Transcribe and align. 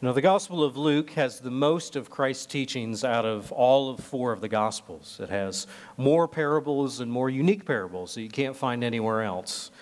Now, 0.00 0.12
the 0.12 0.22
Gospel 0.22 0.62
of 0.62 0.76
Luke 0.76 1.10
has 1.10 1.40
the 1.40 1.50
most 1.50 1.96
of 1.96 2.08
Christ's 2.08 2.46
teachings 2.46 3.02
out 3.02 3.24
of 3.24 3.50
all 3.50 3.90
of 3.90 3.98
four 3.98 4.30
of 4.30 4.40
the 4.40 4.48
Gospels. 4.48 5.18
It 5.20 5.28
has 5.28 5.66
more 5.96 6.28
parables 6.28 7.00
and 7.00 7.10
more 7.10 7.28
unique 7.28 7.64
parables 7.64 8.14
that 8.14 8.22
you 8.22 8.28
can't 8.28 8.54
find 8.54 8.84
anywhere 8.84 9.22
else. 9.22 9.72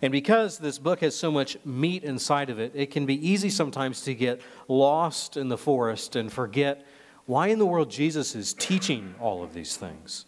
And 0.00 0.12
because 0.12 0.56
this 0.56 0.78
book 0.78 1.00
has 1.00 1.14
so 1.14 1.30
much 1.30 1.58
meat 1.66 2.04
inside 2.04 2.48
of 2.48 2.58
it, 2.58 2.72
it 2.74 2.90
can 2.90 3.04
be 3.04 3.28
easy 3.28 3.50
sometimes 3.50 4.00
to 4.04 4.14
get 4.14 4.40
lost 4.66 5.36
in 5.36 5.48
the 5.50 5.58
forest 5.58 6.16
and 6.16 6.32
forget 6.32 6.86
why 7.26 7.48
in 7.48 7.58
the 7.58 7.66
world 7.66 7.90
Jesus 7.90 8.34
is 8.34 8.54
teaching 8.54 9.14
all 9.20 9.44
of 9.44 9.52
these 9.52 9.76
things. 9.76 10.24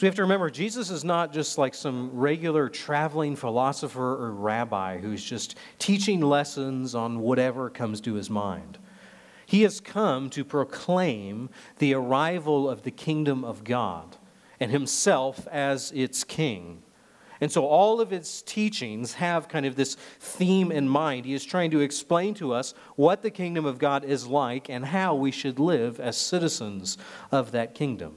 So 0.00 0.06
we 0.06 0.08
have 0.08 0.14
to 0.14 0.22
remember 0.22 0.48
Jesus 0.48 0.88
is 0.88 1.04
not 1.04 1.30
just 1.30 1.58
like 1.58 1.74
some 1.74 2.08
regular 2.14 2.70
traveling 2.70 3.36
philosopher 3.36 4.14
or 4.14 4.32
rabbi 4.32 4.96
who's 4.96 5.22
just 5.22 5.58
teaching 5.78 6.22
lessons 6.22 6.94
on 6.94 7.20
whatever 7.20 7.68
comes 7.68 8.00
to 8.00 8.14
his 8.14 8.30
mind. 8.30 8.78
He 9.44 9.60
has 9.60 9.78
come 9.78 10.30
to 10.30 10.42
proclaim 10.42 11.50
the 11.80 11.92
arrival 11.92 12.66
of 12.66 12.82
the 12.82 12.90
kingdom 12.90 13.44
of 13.44 13.62
God 13.62 14.16
and 14.58 14.70
himself 14.70 15.46
as 15.48 15.92
its 15.92 16.24
king. 16.24 16.82
And 17.38 17.52
so 17.52 17.66
all 17.66 18.00
of 18.00 18.08
his 18.08 18.40
teachings 18.40 19.12
have 19.12 19.48
kind 19.48 19.66
of 19.66 19.76
this 19.76 19.96
theme 20.18 20.72
in 20.72 20.88
mind. 20.88 21.26
He 21.26 21.34
is 21.34 21.44
trying 21.44 21.72
to 21.72 21.80
explain 21.80 22.32
to 22.36 22.54
us 22.54 22.72
what 22.96 23.20
the 23.20 23.30
kingdom 23.30 23.66
of 23.66 23.78
God 23.78 24.06
is 24.06 24.26
like 24.26 24.70
and 24.70 24.86
how 24.86 25.14
we 25.14 25.30
should 25.30 25.58
live 25.58 26.00
as 26.00 26.16
citizens 26.16 26.96
of 27.30 27.52
that 27.52 27.74
kingdom 27.74 28.14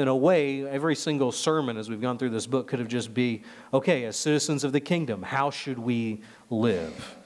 in 0.00 0.08
a 0.08 0.16
way, 0.16 0.66
every 0.66 0.96
single 0.96 1.30
sermon 1.30 1.76
as 1.76 1.88
we've 1.88 2.00
gone 2.00 2.18
through 2.18 2.30
this 2.30 2.46
book 2.46 2.66
could 2.66 2.78
have 2.78 2.88
just 2.88 3.14
be 3.14 3.42
okay, 3.72 4.04
as 4.04 4.16
citizens 4.16 4.64
of 4.64 4.72
the 4.72 4.80
kingdom, 4.80 5.22
how 5.22 5.50
should 5.50 5.78
we 5.78 6.22
live? 6.48 7.16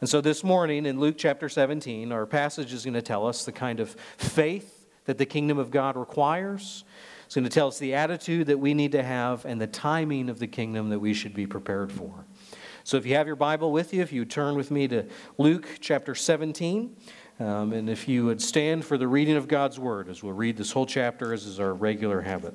And 0.00 0.10
so 0.10 0.20
this 0.20 0.42
morning 0.42 0.86
in 0.86 0.98
Luke 0.98 1.16
chapter 1.16 1.48
17, 1.48 2.12
our 2.12 2.26
passage 2.26 2.72
is 2.72 2.84
going 2.84 2.94
to 2.94 3.02
tell 3.02 3.26
us 3.26 3.44
the 3.44 3.52
kind 3.52 3.80
of 3.80 3.90
faith 4.16 4.86
that 5.04 5.18
the 5.18 5.26
kingdom 5.26 5.58
of 5.58 5.70
God 5.70 5.96
requires. 5.96 6.84
It's 7.24 7.34
going 7.34 7.44
to 7.44 7.50
tell 7.50 7.68
us 7.68 7.78
the 7.78 7.94
attitude 7.94 8.48
that 8.48 8.58
we 8.58 8.74
need 8.74 8.92
to 8.92 9.02
have 9.02 9.44
and 9.44 9.60
the 9.60 9.66
timing 9.66 10.28
of 10.28 10.38
the 10.38 10.46
kingdom 10.46 10.90
that 10.90 10.98
we 10.98 11.14
should 11.14 11.34
be 11.34 11.46
prepared 11.46 11.90
for. 11.92 12.24
So 12.84 12.96
if 12.96 13.04
you 13.04 13.14
have 13.16 13.26
your 13.26 13.36
Bible 13.36 13.72
with 13.72 13.92
you, 13.92 14.02
if 14.02 14.12
you 14.12 14.24
turn 14.24 14.54
with 14.54 14.70
me 14.70 14.86
to 14.88 15.06
Luke 15.38 15.66
chapter 15.80 16.14
17, 16.14 16.94
um, 17.38 17.72
and 17.72 17.90
if 17.90 18.08
you 18.08 18.24
would 18.24 18.40
stand 18.40 18.84
for 18.84 18.96
the 18.96 19.08
reading 19.08 19.36
of 19.36 19.48
God's 19.48 19.78
word, 19.78 20.08
as 20.08 20.22
we'll 20.22 20.32
read 20.32 20.56
this 20.56 20.72
whole 20.72 20.86
chapter, 20.86 21.32
as 21.32 21.44
is 21.44 21.60
our 21.60 21.74
regular 21.74 22.22
habit. 22.22 22.54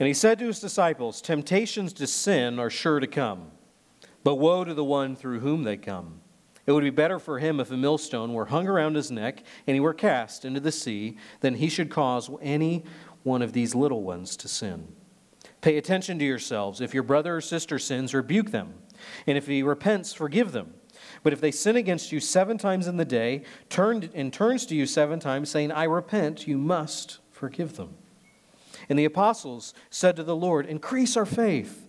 And 0.00 0.06
he 0.06 0.14
said 0.14 0.38
to 0.38 0.46
his 0.46 0.60
disciples, 0.60 1.20
Temptations 1.20 1.92
to 1.94 2.06
sin 2.06 2.58
are 2.58 2.70
sure 2.70 3.00
to 3.00 3.06
come, 3.06 3.50
but 4.22 4.36
woe 4.36 4.64
to 4.64 4.74
the 4.74 4.84
one 4.84 5.14
through 5.16 5.40
whom 5.40 5.62
they 5.62 5.76
come. 5.76 6.20
It 6.66 6.72
would 6.72 6.84
be 6.84 6.90
better 6.90 7.18
for 7.18 7.38
him 7.38 7.60
if 7.60 7.70
a 7.70 7.76
millstone 7.76 8.32
were 8.32 8.46
hung 8.46 8.66
around 8.66 8.94
his 8.94 9.10
neck 9.10 9.42
and 9.66 9.74
he 9.74 9.80
were 9.80 9.94
cast 9.94 10.44
into 10.44 10.60
the 10.60 10.72
sea 10.72 11.18
than 11.40 11.56
he 11.56 11.68
should 11.68 11.90
cause 11.90 12.30
any 12.40 12.84
one 13.22 13.42
of 13.42 13.52
these 13.52 13.74
little 13.74 14.02
ones 14.02 14.36
to 14.38 14.48
sin. 14.48 14.88
Pay 15.60 15.76
attention 15.76 16.18
to 16.18 16.24
yourselves. 16.24 16.80
If 16.80 16.94
your 16.94 17.02
brother 17.02 17.36
or 17.36 17.40
sister 17.40 17.78
sins, 17.78 18.14
rebuke 18.14 18.50
them. 18.50 18.74
And 19.26 19.36
if 19.36 19.46
he 19.46 19.62
repents, 19.62 20.12
forgive 20.12 20.52
them. 20.52 20.74
But 21.24 21.32
if 21.32 21.40
they 21.40 21.50
sin 21.50 21.74
against 21.74 22.12
you 22.12 22.20
seven 22.20 22.58
times 22.58 22.86
in 22.86 22.98
the 22.98 23.04
day, 23.04 23.42
turned 23.70 24.10
and 24.14 24.32
turns 24.32 24.66
to 24.66 24.76
you 24.76 24.86
seven 24.86 25.18
times, 25.18 25.48
saying, 25.48 25.72
I 25.72 25.84
repent, 25.84 26.46
you 26.46 26.58
must 26.58 27.18
forgive 27.32 27.76
them. 27.76 27.96
And 28.90 28.98
the 28.98 29.06
apostles 29.06 29.72
said 29.88 30.16
to 30.16 30.22
the 30.22 30.36
Lord, 30.36 30.66
Increase 30.66 31.16
our 31.16 31.24
faith. 31.24 31.88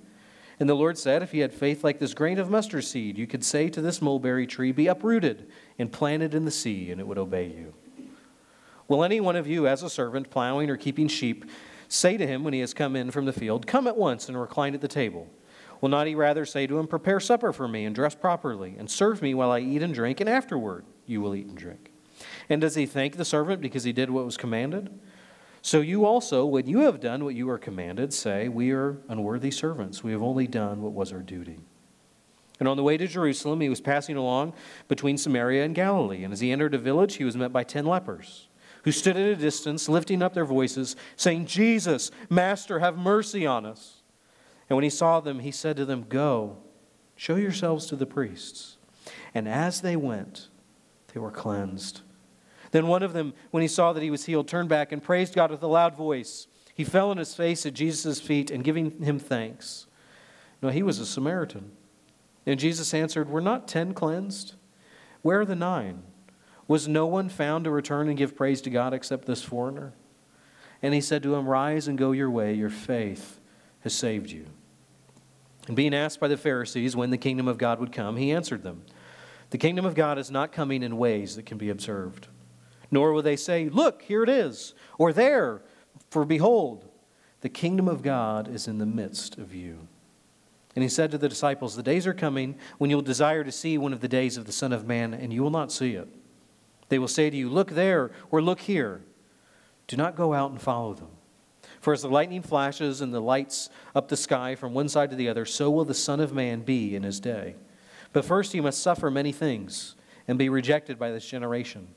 And 0.57 0.69
the 0.69 0.73
Lord 0.73 0.97
said, 0.97 1.21
If 1.21 1.33
you 1.33 1.41
had 1.41 1.53
faith 1.53 1.83
like 1.83 1.99
this 1.99 2.13
grain 2.13 2.39
of 2.39 2.49
mustard 2.49 2.85
seed, 2.85 3.17
you 3.17 3.27
could 3.27 3.43
say 3.43 3.69
to 3.69 3.81
this 3.81 4.01
mulberry 4.01 4.47
tree, 4.47 4.71
Be 4.71 4.87
uprooted 4.87 5.51
and 5.77 5.91
planted 5.91 6.33
in 6.33 6.45
the 6.45 6.51
sea, 6.51 6.89
and 6.89 7.01
it 7.01 7.05
would 7.05 7.17
obey 7.17 7.47
you. 7.47 7.73
Will 8.87 9.03
any 9.03 9.19
one 9.19 9.35
of 9.35 9.47
you, 9.47 9.67
as 9.67 9.83
a 9.83 9.89
servant, 9.89 10.29
plowing 10.29 10.69
or 10.69 10.77
keeping 10.77 11.09
sheep, 11.09 11.43
say 11.89 12.15
to 12.15 12.25
him 12.25 12.45
when 12.45 12.53
he 12.53 12.61
has 12.61 12.73
come 12.73 12.95
in 12.95 13.11
from 13.11 13.25
the 13.25 13.33
field, 13.33 13.67
Come 13.67 13.85
at 13.85 13.97
once 13.97 14.29
and 14.29 14.39
recline 14.39 14.73
at 14.73 14.79
the 14.79 14.87
table? 14.87 15.27
Will 15.81 15.89
not 15.89 16.07
he 16.07 16.15
rather 16.15 16.45
say 16.45 16.67
to 16.67 16.79
him, 16.79 16.87
Prepare 16.87 17.19
supper 17.19 17.51
for 17.51 17.67
me, 17.67 17.85
and 17.85 17.93
dress 17.95 18.15
properly, 18.15 18.75
and 18.77 18.89
serve 18.89 19.21
me 19.21 19.33
while 19.33 19.51
I 19.51 19.59
eat 19.59 19.83
and 19.83 19.93
drink, 19.93 20.19
and 20.19 20.29
afterward 20.29 20.85
you 21.05 21.21
will 21.21 21.35
eat 21.35 21.47
and 21.47 21.57
drink? 21.57 21.91
And 22.49 22.61
does 22.61 22.75
he 22.75 22.85
thank 22.85 23.17
the 23.17 23.25
servant 23.25 23.61
because 23.61 23.83
he 23.83 23.93
did 23.93 24.09
what 24.09 24.25
was 24.25 24.37
commanded? 24.37 24.89
So 25.61 25.81
you 25.81 26.05
also, 26.05 26.45
when 26.45 26.67
you 26.67 26.81
have 26.81 26.99
done 26.99 27.25
what 27.25 27.33
you 27.33 27.49
are 27.49 27.57
commanded, 27.57 28.13
say, 28.13 28.47
We 28.47 28.71
are 28.71 28.97
unworthy 29.09 29.51
servants. 29.51 30.03
We 30.03 30.11
have 30.11 30.21
only 30.21 30.47
done 30.47 30.81
what 30.81 30.93
was 30.93 31.11
our 31.11 31.23
duty. 31.23 31.59
And 32.59 32.69
on 32.69 32.77
the 32.77 32.83
way 32.83 32.97
to 32.97 33.07
Jerusalem, 33.07 33.61
he 33.61 33.69
was 33.69 33.81
passing 33.81 34.15
along 34.15 34.53
between 34.87 35.17
Samaria 35.17 35.65
and 35.65 35.75
Galilee. 35.75 36.23
And 36.23 36.31
as 36.31 36.39
he 36.39 36.51
entered 36.51 36.73
a 36.73 36.77
village, 36.77 37.15
he 37.15 37.23
was 37.23 37.35
met 37.35 37.51
by 37.51 37.63
ten 37.63 37.85
lepers, 37.85 38.47
who 38.83 38.91
stood 38.91 39.17
at 39.17 39.27
a 39.27 39.35
distance, 39.35 39.89
lifting 39.89 40.21
up 40.21 40.33
their 40.33 40.45
voices, 40.45 40.95
saying, 41.15 41.47
Jesus, 41.47 42.11
Master, 42.29 42.79
have 42.79 42.97
mercy 42.97 43.45
on 43.45 43.65
us. 43.65 44.03
And 44.69 44.75
when 44.75 44.83
he 44.83 44.89
saw 44.89 45.19
them, 45.19 45.39
he 45.39 45.51
said 45.51 45.77
to 45.77 45.85
them, 45.85 46.05
Go, 46.07 46.57
show 47.15 47.35
yourselves 47.35 47.85
to 47.87 47.95
the 47.95 48.05
priests. 48.05 48.77
And 49.33 49.47
as 49.47 49.81
they 49.81 49.95
went, 49.95 50.49
they 51.13 51.19
were 51.19 51.31
cleansed. 51.31 52.01
Then 52.71 52.87
one 52.87 53.03
of 53.03 53.13
them, 53.13 53.33
when 53.51 53.61
he 53.61 53.67
saw 53.67 53.93
that 53.93 54.03
he 54.03 54.11
was 54.11 54.25
healed, 54.25 54.47
turned 54.47 54.69
back 54.69 54.91
and 54.91 55.03
praised 55.03 55.35
God 55.35 55.51
with 55.51 55.63
a 55.63 55.67
loud 55.67 55.95
voice. 55.95 56.47
He 56.73 56.83
fell 56.83 57.09
on 57.09 57.17
his 57.17 57.33
face 57.33 57.65
at 57.65 57.73
Jesus' 57.73 58.19
feet 58.19 58.51
and 58.51 58.63
giving 58.63 59.01
him 59.01 59.17
thanks. 59.17 59.87
No, 60.61 60.69
he 60.69 60.83
was 60.83 60.99
a 60.99 61.05
Samaritan. 61.05 61.71
And 62.45 62.59
Jesus 62.59 62.93
answered, 62.93 63.29
Were 63.29 63.41
not 63.41 63.67
ten 63.67 63.93
cleansed? 63.93 64.55
Where 65.21 65.41
are 65.41 65.45
the 65.45 65.55
nine? 65.55 66.03
Was 66.67 66.87
no 66.87 67.05
one 67.05 67.29
found 67.29 67.63
to 67.63 67.71
return 67.71 68.09
and 68.09 68.17
give 68.17 68.35
praise 68.35 68.61
to 68.61 68.69
God 68.69 68.93
except 68.93 69.25
this 69.25 69.43
foreigner? 69.43 69.93
And 70.81 70.93
he 70.93 71.01
said 71.01 71.23
to 71.23 71.35
him, 71.35 71.47
Rise 71.47 71.87
and 71.87 71.97
go 71.97 72.11
your 72.11 72.29
way, 72.29 72.53
your 72.53 72.69
faith 72.69 73.39
has 73.81 73.93
saved 73.93 74.31
you. 74.31 74.47
And 75.67 75.75
being 75.75 75.93
asked 75.93 76.19
by 76.19 76.27
the 76.27 76.37
Pharisees 76.37 76.95
when 76.95 77.09
the 77.09 77.17
kingdom 77.17 77.47
of 77.47 77.57
God 77.57 77.79
would 77.79 77.91
come, 77.91 78.17
he 78.17 78.31
answered 78.31 78.63
them 78.63 78.83
The 79.49 79.57
kingdom 79.57 79.85
of 79.85 79.95
God 79.95 80.17
is 80.17 80.29
not 80.29 80.51
coming 80.51 80.83
in 80.83 80.97
ways 80.97 81.35
that 81.35 81.45
can 81.45 81.57
be 81.57 81.69
observed. 81.69 82.27
Nor 82.91 83.13
will 83.13 83.23
they 83.23 83.35
say, 83.35 83.69
Look, 83.69 84.03
here 84.03 84.23
it 84.23 84.29
is, 84.29 84.73
or 84.97 85.11
there, 85.11 85.61
for 86.09 86.25
behold, 86.25 86.85
the 87.41 87.49
kingdom 87.49 87.87
of 87.87 88.01
God 88.01 88.47
is 88.47 88.67
in 88.67 88.77
the 88.77 88.85
midst 88.85 89.37
of 89.37 89.53
you. 89.53 89.87
And 90.75 90.83
he 90.83 90.89
said 90.89 91.11
to 91.11 91.17
the 91.17 91.29
disciples, 91.29 91.75
The 91.75 91.83
days 91.83 92.05
are 92.05 92.13
coming 92.13 92.57
when 92.77 92.89
you 92.89 92.97
will 92.97 93.03
desire 93.03 93.43
to 93.43 93.51
see 93.51 93.77
one 93.77 93.93
of 93.93 94.01
the 94.01 94.07
days 94.07 94.37
of 94.37 94.45
the 94.45 94.51
Son 94.51 94.73
of 94.73 94.85
Man, 94.85 95.13
and 95.13 95.31
you 95.31 95.41
will 95.41 95.49
not 95.49 95.71
see 95.71 95.93
it. 95.93 96.07
They 96.89 96.99
will 96.99 97.07
say 97.07 97.29
to 97.29 97.37
you, 97.37 97.49
Look 97.49 97.71
there, 97.71 98.11
or 98.29 98.41
look 98.41 98.61
here. 98.61 99.01
Do 99.87 99.97
not 99.97 100.15
go 100.15 100.33
out 100.33 100.51
and 100.51 100.61
follow 100.61 100.93
them. 100.93 101.09
For 101.85 101.93
as 101.93 102.01
the 102.01 102.09
lightning 102.09 102.41
flashes 102.41 103.01
and 103.01 103.13
the 103.13 103.19
lights 103.19 103.69
up 103.93 104.07
the 104.07 104.17
sky 104.17 104.55
from 104.55 104.73
one 104.73 104.89
side 104.89 105.11
to 105.11 105.15
the 105.15 105.29
other, 105.29 105.45
so 105.45 105.69
will 105.69 105.85
the 105.85 105.93
Son 105.93 106.19
of 106.19 106.33
Man 106.33 106.61
be 106.61 106.95
in 106.95 107.03
his 107.03 107.19
day. 107.19 107.53
But 108.11 108.25
first 108.25 108.53
he 108.53 108.59
must 108.59 108.81
suffer 108.81 109.11
many 109.11 109.31
things 109.31 109.93
and 110.27 110.39
be 110.39 110.49
rejected 110.49 110.97
by 110.97 111.11
this 111.11 111.27
generation. 111.27 111.89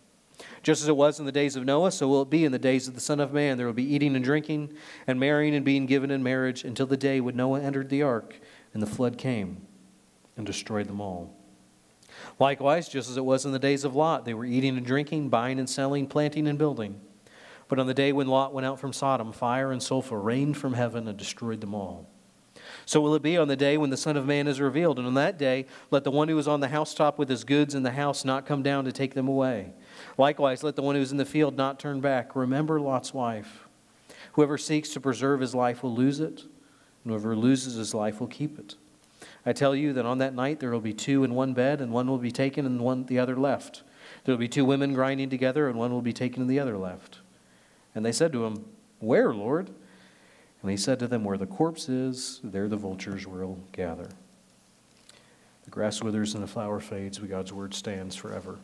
Just 0.63 0.83
as 0.83 0.89
it 0.89 0.97
was 0.97 1.19
in 1.19 1.25
the 1.25 1.33
days 1.33 1.57
of 1.57 1.65
Noah, 1.65 1.91
so 1.91 2.07
will 2.07 2.21
it 2.21 2.29
be 2.29 2.45
in 2.45 2.53
the 2.53 2.59
days 2.59 2.87
of 2.87 2.97
the 2.97 3.01
Son 3.01 3.19
of 3.19 3.33
Man. 3.33 3.57
There 3.57 3.65
will 3.65 3.73
be 3.73 3.95
eating 3.95 4.15
and 4.15 4.23
drinking, 4.23 4.75
and 5.07 5.19
marrying 5.19 5.55
and 5.55 5.65
being 5.65 5.87
given 5.87 6.11
in 6.11 6.23
marriage, 6.23 6.65
until 6.65 6.87
the 6.87 6.99
day 6.99 7.19
when 7.23 7.35
Noah 7.35 7.63
entered 7.63 7.89
the 7.89 8.03
ark, 8.03 8.39
and 8.75 8.83
the 8.83 8.87
flood 8.87 9.17
came 9.17 9.67
and 10.37 10.45
destroyed 10.45 10.87
them 10.87 11.01
all. 11.01 11.35
Likewise, 12.39 12.91
just 12.91 13.09
as 13.09 13.17
it 13.17 13.25
was 13.25 13.47
in 13.47 13.53
the 13.53 13.59
days 13.59 13.87
of 13.87 13.97
Lot, 13.97 14.27
they 14.27 14.35
were 14.35 14.45
eating 14.45 14.77
and 14.77 14.85
drinking, 14.85 15.31
buying 15.31 15.59
and 15.59 15.71
selling, 15.71 16.07
planting 16.07 16.47
and 16.47 16.59
building. 16.59 17.01
But 17.69 17.79
on 17.79 17.87
the 17.87 17.95
day 17.95 18.13
when 18.13 18.27
Lot 18.27 18.55
went 18.55 18.67
out 18.67 18.81
from 18.81 18.93
Sodom, 18.93 19.33
fire 19.33 19.71
and 19.71 19.83
sulfur 19.83 20.19
rained 20.19 20.57
from 20.57 20.75
heaven 20.75 21.07
and 21.07 21.19
destroyed 21.19 21.61
them 21.61 21.75
all. 21.75 22.07
So 22.87 23.01
will 23.01 23.15
it 23.15 23.23
be 23.23 23.37
on 23.37 23.49
the 23.49 23.57
day 23.57 23.77
when 23.77 23.91
the 23.91 23.97
Son 23.97 24.17
of 24.17 24.27
Man 24.27 24.47
is 24.47 24.61
revealed. 24.61 24.99
And 24.99 25.07
on 25.07 25.15
that 25.15 25.39
day, 25.39 25.67
let 25.91 26.05
the 26.05 26.11
one 26.11 26.29
who 26.29 26.39
is 26.39 26.49
on 26.49 26.61
the 26.61 26.69
housetop 26.69 27.19
with 27.19 27.29
his 27.29 27.45
goods 27.45 27.75
in 27.75 27.83
the 27.83 27.91
house 27.91 28.25
not 28.25 28.47
come 28.47 28.63
down 28.63 28.85
to 28.85 28.93
take 28.93 29.15
them 29.15 29.29
away. 29.29 29.73
Likewise, 30.17 30.63
let 30.63 30.77
the 30.77 30.83
one 30.83 30.95
who 30.95 31.01
is 31.01 31.13
in 31.13 31.19
the 31.19 31.25
field 31.25 31.57
not 31.57 31.79
turn 31.79 32.01
back. 32.01 32.35
Remember 32.35 32.81
Lot's 32.81 33.13
wife. 33.13 33.67
Whoever 34.33 34.57
seeks 34.57 34.91
to 34.91 35.01
preserve 35.01 35.41
his 35.41 35.55
life 35.55 35.83
will 35.83 35.95
lose 35.95 36.21
it, 36.21 36.45
and 37.05 37.13
whoever 37.13 37.37
loses 37.37 37.75
his 37.75 37.95
life 37.95 38.21
will 38.21 38.27
keep 38.27 38.59
it. 38.59 38.77
I 39.45 39.53
tell 39.53 39.75
you 39.75 39.93
that 39.95 40.07
on 40.07 40.19
that 40.19 40.35
night 40.35 40.61
there 40.61 40.71
will 40.71 40.81
be 40.81 40.93
two 40.93 41.25
in 41.25 41.35
one 41.35 41.55
bed, 41.55 41.81
and 41.81 41.93
one 41.93 42.07
will 42.07 42.19
be 42.19 42.33
taken 42.33 42.65
and 42.67 42.81
one 42.81 43.07
the 43.07 43.19
other 43.19 43.37
left. 43.37 43.83
There 44.25 44.33
will 44.33 44.39
be 44.39 44.49
two 44.49 44.65
women 44.65 44.95
grinding 44.95 45.31
together, 45.31 45.69
and 45.69 45.79
one 45.79 45.93
will 45.93 46.03
be 46.03 46.13
taken 46.13 46.43
and 46.43 46.51
the 46.51 46.61
other 46.61 46.77
left. 46.77 47.19
And 47.99 48.07
they 48.07 48.13
said 48.13 48.33
to 48.35 48.45
him, 48.45 48.65
Where, 49.01 49.35
Lord? 49.35 49.71
And 50.63 50.71
he 50.71 50.77
said 50.77 51.01
to 51.01 51.09
them, 51.09 51.25
Where 51.25 51.37
the 51.37 51.47
corpse 51.47 51.89
is, 51.89 52.39
there 52.45 52.69
the 52.69 52.77
vultures 52.77 53.27
will 53.27 53.59
gather. 53.73 54.09
The 55.65 55.71
grass 55.73 56.01
withers 56.01 56.35
and 56.35 56.43
the 56.45 56.47
flower 56.47 56.79
fades, 56.79 57.19
but 57.19 57.29
God's 57.29 57.53
word 57.53 57.75
stands 57.75 58.15
forever. 58.15 58.61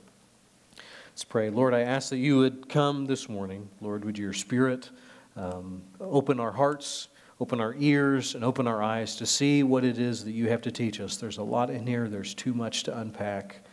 Let's 1.09 1.25
pray. 1.25 1.51
Lord, 1.51 1.75
I 1.75 1.81
ask 1.81 2.11
that 2.11 2.19
you 2.19 2.39
would 2.39 2.69
come 2.69 3.07
this 3.07 3.29
morning. 3.29 3.69
Lord, 3.81 4.05
would 4.05 4.17
your 4.17 4.33
spirit 4.33 4.91
um, 5.35 5.83
open 6.01 6.39
our 6.39 6.53
hearts, 6.53 7.09
open 7.41 7.61
our 7.61 7.75
ears, 7.81 8.37
and 8.37 8.45
open 8.45 8.69
our 8.69 8.85
eyes 8.85 9.17
to 9.17 9.27
see 9.27 9.65
what 9.65 9.83
it 9.85 9.99
is 9.99 10.25
that 10.27 10.31
you 10.31 10.49
have 10.49 10.63
to 10.63 10.71
teach 10.71 11.01
us. 11.01 11.17
There's 11.17 11.39
a 11.39 11.43
lot 11.43 11.71
in 11.71 11.89
here, 11.89 12.07
there's 12.07 12.35
too 12.35 12.55
much 12.55 12.85
to 12.85 12.97
unpack. 12.97 13.67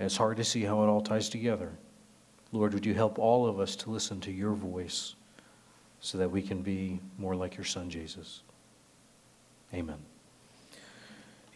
it's 0.00 0.16
hard 0.16 0.38
to 0.38 0.44
see 0.44 0.62
how 0.62 0.82
it 0.82 0.88
all 0.88 1.02
ties 1.02 1.28
together. 1.28 1.70
Lord, 2.54 2.72
would 2.72 2.86
you 2.86 2.94
help 2.94 3.18
all 3.18 3.48
of 3.48 3.58
us 3.58 3.74
to 3.74 3.90
listen 3.90 4.20
to 4.20 4.30
your 4.30 4.52
voice 4.52 5.16
so 5.98 6.18
that 6.18 6.30
we 6.30 6.40
can 6.40 6.62
be 6.62 7.00
more 7.18 7.34
like 7.34 7.56
your 7.56 7.64
son, 7.64 7.90
Jesus? 7.90 8.42
Amen. 9.74 9.98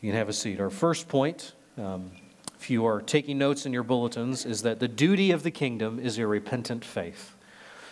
You 0.00 0.10
can 0.10 0.18
have 0.18 0.28
a 0.28 0.32
seat. 0.32 0.58
Our 0.58 0.70
first 0.70 1.06
point, 1.06 1.52
um, 1.76 2.10
if 2.58 2.68
you 2.68 2.84
are 2.84 3.00
taking 3.00 3.38
notes 3.38 3.64
in 3.64 3.72
your 3.72 3.84
bulletins, 3.84 4.44
is 4.44 4.62
that 4.62 4.80
the 4.80 4.88
duty 4.88 5.30
of 5.30 5.44
the 5.44 5.52
kingdom 5.52 6.00
is 6.00 6.18
a 6.18 6.26
repentant 6.26 6.84
faith. 6.84 7.36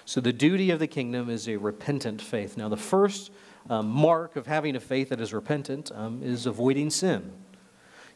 So, 0.05 0.21
the 0.21 0.33
duty 0.33 0.71
of 0.73 0.81
the 0.81 0.89
kingdom 0.89 1.31
is 1.31 1.49
a 1.49 1.57
repentant 1.59 2.21
faith. 2.21 2.57
Now, 2.57 2.69
the 2.69 2.77
first 2.77 3.31
um, 3.71 3.89
mark 3.89 4.35
of 4.35 4.49
having 4.49 4.75
a 4.75 4.81
faith 4.81 5.11
that 5.11 5.21
is 5.21 5.33
repentant 5.33 5.93
um, 5.95 6.23
is 6.25 6.47
avoiding 6.47 6.91
sin. 6.91 7.31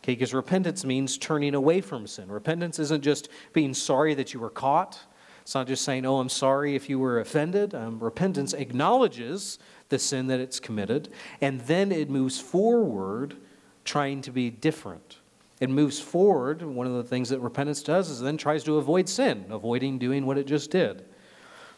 Okay, 0.02 0.14
because 0.14 0.32
repentance 0.32 0.84
means 0.84 1.18
turning 1.18 1.54
away 1.54 1.80
from 1.80 2.06
sin. 2.06 2.30
Repentance 2.30 2.78
isn't 2.78 3.02
just 3.02 3.28
being 3.52 3.74
sorry 3.74 4.14
that 4.14 4.32
you 4.32 4.40
were 4.40 4.50
caught. 4.50 4.98
It's 5.42 5.54
not 5.54 5.66
just 5.66 5.84
saying, 5.84 6.06
oh, 6.06 6.20
I'm 6.20 6.28
sorry 6.28 6.74
if 6.74 6.88
you 6.88 6.98
were 6.98 7.20
offended. 7.20 7.74
Um, 7.74 7.98
repentance 7.98 8.54
acknowledges 8.54 9.58
the 9.90 9.98
sin 9.98 10.28
that 10.28 10.40
it's 10.40 10.60
committed, 10.60 11.10
and 11.40 11.60
then 11.62 11.92
it 11.92 12.08
moves 12.08 12.40
forward 12.40 13.36
trying 13.84 14.22
to 14.22 14.30
be 14.30 14.48
different. 14.48 15.18
It 15.58 15.68
moves 15.68 16.00
forward. 16.00 16.62
One 16.62 16.86
of 16.86 16.94
the 16.94 17.04
things 17.04 17.28
that 17.28 17.40
repentance 17.40 17.82
does 17.82 18.08
is 18.08 18.20
then 18.20 18.38
tries 18.38 18.64
to 18.64 18.78
avoid 18.78 19.08
sin, 19.08 19.44
avoiding 19.50 19.98
doing 19.98 20.24
what 20.24 20.38
it 20.38 20.46
just 20.46 20.70
did. 20.70 21.04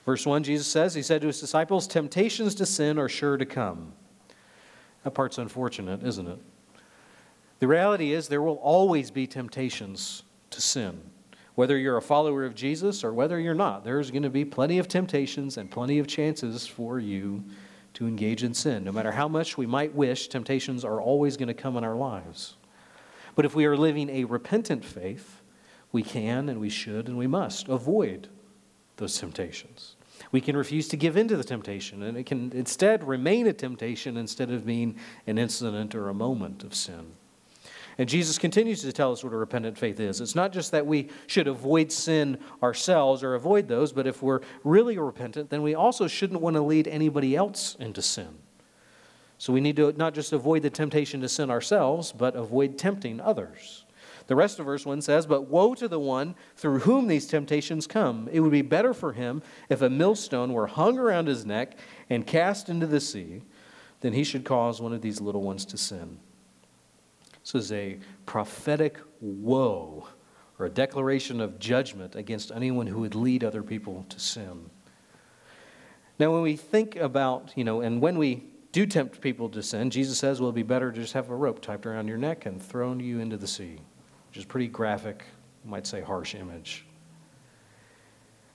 Verse 0.04 0.24
1, 0.26 0.44
Jesus 0.44 0.66
says, 0.66 0.94
He 0.94 1.02
said 1.02 1.20
to 1.22 1.26
His 1.26 1.40
disciples, 1.40 1.86
Temptations 1.86 2.54
to 2.56 2.66
sin 2.66 2.98
are 2.98 3.08
sure 3.08 3.36
to 3.36 3.46
come. 3.46 3.92
That 5.02 5.12
part's 5.12 5.38
unfortunate, 5.38 6.04
isn't 6.04 6.28
it? 6.28 6.38
The 7.62 7.68
reality 7.68 8.12
is, 8.12 8.26
there 8.26 8.42
will 8.42 8.56
always 8.56 9.12
be 9.12 9.24
temptations 9.28 10.24
to 10.50 10.60
sin. 10.60 11.00
Whether 11.54 11.78
you're 11.78 11.96
a 11.96 12.02
follower 12.02 12.44
of 12.44 12.56
Jesus 12.56 13.04
or 13.04 13.14
whether 13.14 13.38
you're 13.38 13.54
not, 13.54 13.84
there's 13.84 14.10
going 14.10 14.24
to 14.24 14.30
be 14.30 14.44
plenty 14.44 14.80
of 14.80 14.88
temptations 14.88 15.56
and 15.56 15.70
plenty 15.70 16.00
of 16.00 16.08
chances 16.08 16.66
for 16.66 16.98
you 16.98 17.44
to 17.94 18.08
engage 18.08 18.42
in 18.42 18.52
sin. 18.52 18.82
No 18.82 18.90
matter 18.90 19.12
how 19.12 19.28
much 19.28 19.56
we 19.56 19.64
might 19.64 19.94
wish, 19.94 20.26
temptations 20.26 20.84
are 20.84 21.00
always 21.00 21.36
going 21.36 21.46
to 21.46 21.54
come 21.54 21.76
in 21.76 21.84
our 21.84 21.94
lives. 21.94 22.56
But 23.36 23.44
if 23.44 23.54
we 23.54 23.64
are 23.66 23.76
living 23.76 24.10
a 24.10 24.24
repentant 24.24 24.84
faith, 24.84 25.40
we 25.92 26.02
can 26.02 26.48
and 26.48 26.58
we 26.58 26.68
should 26.68 27.06
and 27.06 27.16
we 27.16 27.28
must 27.28 27.68
avoid 27.68 28.26
those 28.96 29.16
temptations. 29.16 29.94
We 30.32 30.40
can 30.40 30.56
refuse 30.56 30.88
to 30.88 30.96
give 30.96 31.16
in 31.16 31.28
to 31.28 31.36
the 31.36 31.44
temptation, 31.44 32.02
and 32.02 32.16
it 32.18 32.26
can 32.26 32.50
instead 32.56 33.06
remain 33.06 33.46
a 33.46 33.52
temptation 33.52 34.16
instead 34.16 34.50
of 34.50 34.66
being 34.66 34.96
an 35.28 35.38
incident 35.38 35.94
or 35.94 36.08
a 36.08 36.14
moment 36.14 36.64
of 36.64 36.74
sin. 36.74 37.12
And 38.02 38.08
Jesus 38.08 38.36
continues 38.36 38.82
to 38.82 38.92
tell 38.92 39.12
us 39.12 39.22
what 39.22 39.32
a 39.32 39.36
repentant 39.36 39.78
faith 39.78 40.00
is. 40.00 40.20
It's 40.20 40.34
not 40.34 40.52
just 40.52 40.72
that 40.72 40.84
we 40.84 41.08
should 41.28 41.46
avoid 41.46 41.92
sin 41.92 42.36
ourselves 42.60 43.22
or 43.22 43.36
avoid 43.36 43.68
those, 43.68 43.92
but 43.92 44.08
if 44.08 44.24
we're 44.24 44.40
really 44.64 44.98
repentant, 44.98 45.50
then 45.50 45.62
we 45.62 45.76
also 45.76 46.08
shouldn't 46.08 46.40
want 46.40 46.56
to 46.56 46.62
lead 46.62 46.88
anybody 46.88 47.36
else 47.36 47.76
into 47.78 48.02
sin. 48.02 48.38
So 49.38 49.52
we 49.52 49.60
need 49.60 49.76
to 49.76 49.92
not 49.92 50.14
just 50.14 50.32
avoid 50.32 50.62
the 50.62 50.68
temptation 50.68 51.20
to 51.20 51.28
sin 51.28 51.48
ourselves, 51.48 52.10
but 52.10 52.34
avoid 52.34 52.76
tempting 52.76 53.20
others. 53.20 53.84
The 54.26 54.34
rest 54.34 54.58
of 54.58 54.66
verse 54.66 54.84
1 54.84 55.00
says, 55.02 55.24
But 55.24 55.42
woe 55.42 55.72
to 55.76 55.86
the 55.86 56.00
one 56.00 56.34
through 56.56 56.80
whom 56.80 57.06
these 57.06 57.28
temptations 57.28 57.86
come. 57.86 58.28
It 58.32 58.40
would 58.40 58.50
be 58.50 58.62
better 58.62 58.94
for 58.94 59.12
him 59.12 59.44
if 59.68 59.80
a 59.80 59.88
millstone 59.88 60.52
were 60.52 60.66
hung 60.66 60.98
around 60.98 61.28
his 61.28 61.46
neck 61.46 61.78
and 62.10 62.26
cast 62.26 62.68
into 62.68 62.88
the 62.88 63.00
sea 63.00 63.42
than 64.00 64.12
he 64.12 64.24
should 64.24 64.44
cause 64.44 64.80
one 64.80 64.92
of 64.92 65.02
these 65.02 65.20
little 65.20 65.42
ones 65.42 65.64
to 65.66 65.78
sin. 65.78 66.18
This 67.42 67.54
is 67.54 67.72
a 67.72 67.98
prophetic 68.26 68.98
woe 69.20 70.06
or 70.58 70.66
a 70.66 70.70
declaration 70.70 71.40
of 71.40 71.58
judgment 71.58 72.14
against 72.14 72.52
anyone 72.52 72.86
who 72.86 73.00
would 73.00 73.14
lead 73.14 73.42
other 73.42 73.62
people 73.62 74.06
to 74.08 74.20
sin. 74.20 74.70
Now, 76.18 76.30
when 76.30 76.42
we 76.42 76.56
think 76.56 76.96
about, 76.96 77.52
you 77.56 77.64
know, 77.64 77.80
and 77.80 78.00
when 78.00 78.16
we 78.16 78.44
do 78.70 78.86
tempt 78.86 79.20
people 79.20 79.48
to 79.50 79.62
sin, 79.62 79.90
Jesus 79.90 80.18
says, 80.18 80.40
well, 80.40 80.48
it'd 80.48 80.54
be 80.54 80.62
better 80.62 80.92
to 80.92 81.00
just 81.00 81.14
have 81.14 81.30
a 81.30 81.34
rope 81.34 81.60
tied 81.60 81.84
around 81.84 82.08
your 82.08 82.18
neck 82.18 82.46
and 82.46 82.62
thrown 82.62 83.00
you 83.00 83.18
into 83.18 83.36
the 83.36 83.46
sea, 83.46 83.78
which 84.28 84.38
is 84.38 84.44
pretty 84.44 84.68
graphic, 84.68 85.24
you 85.64 85.70
might 85.70 85.86
say 85.86 86.00
harsh 86.00 86.34
image. 86.34 86.86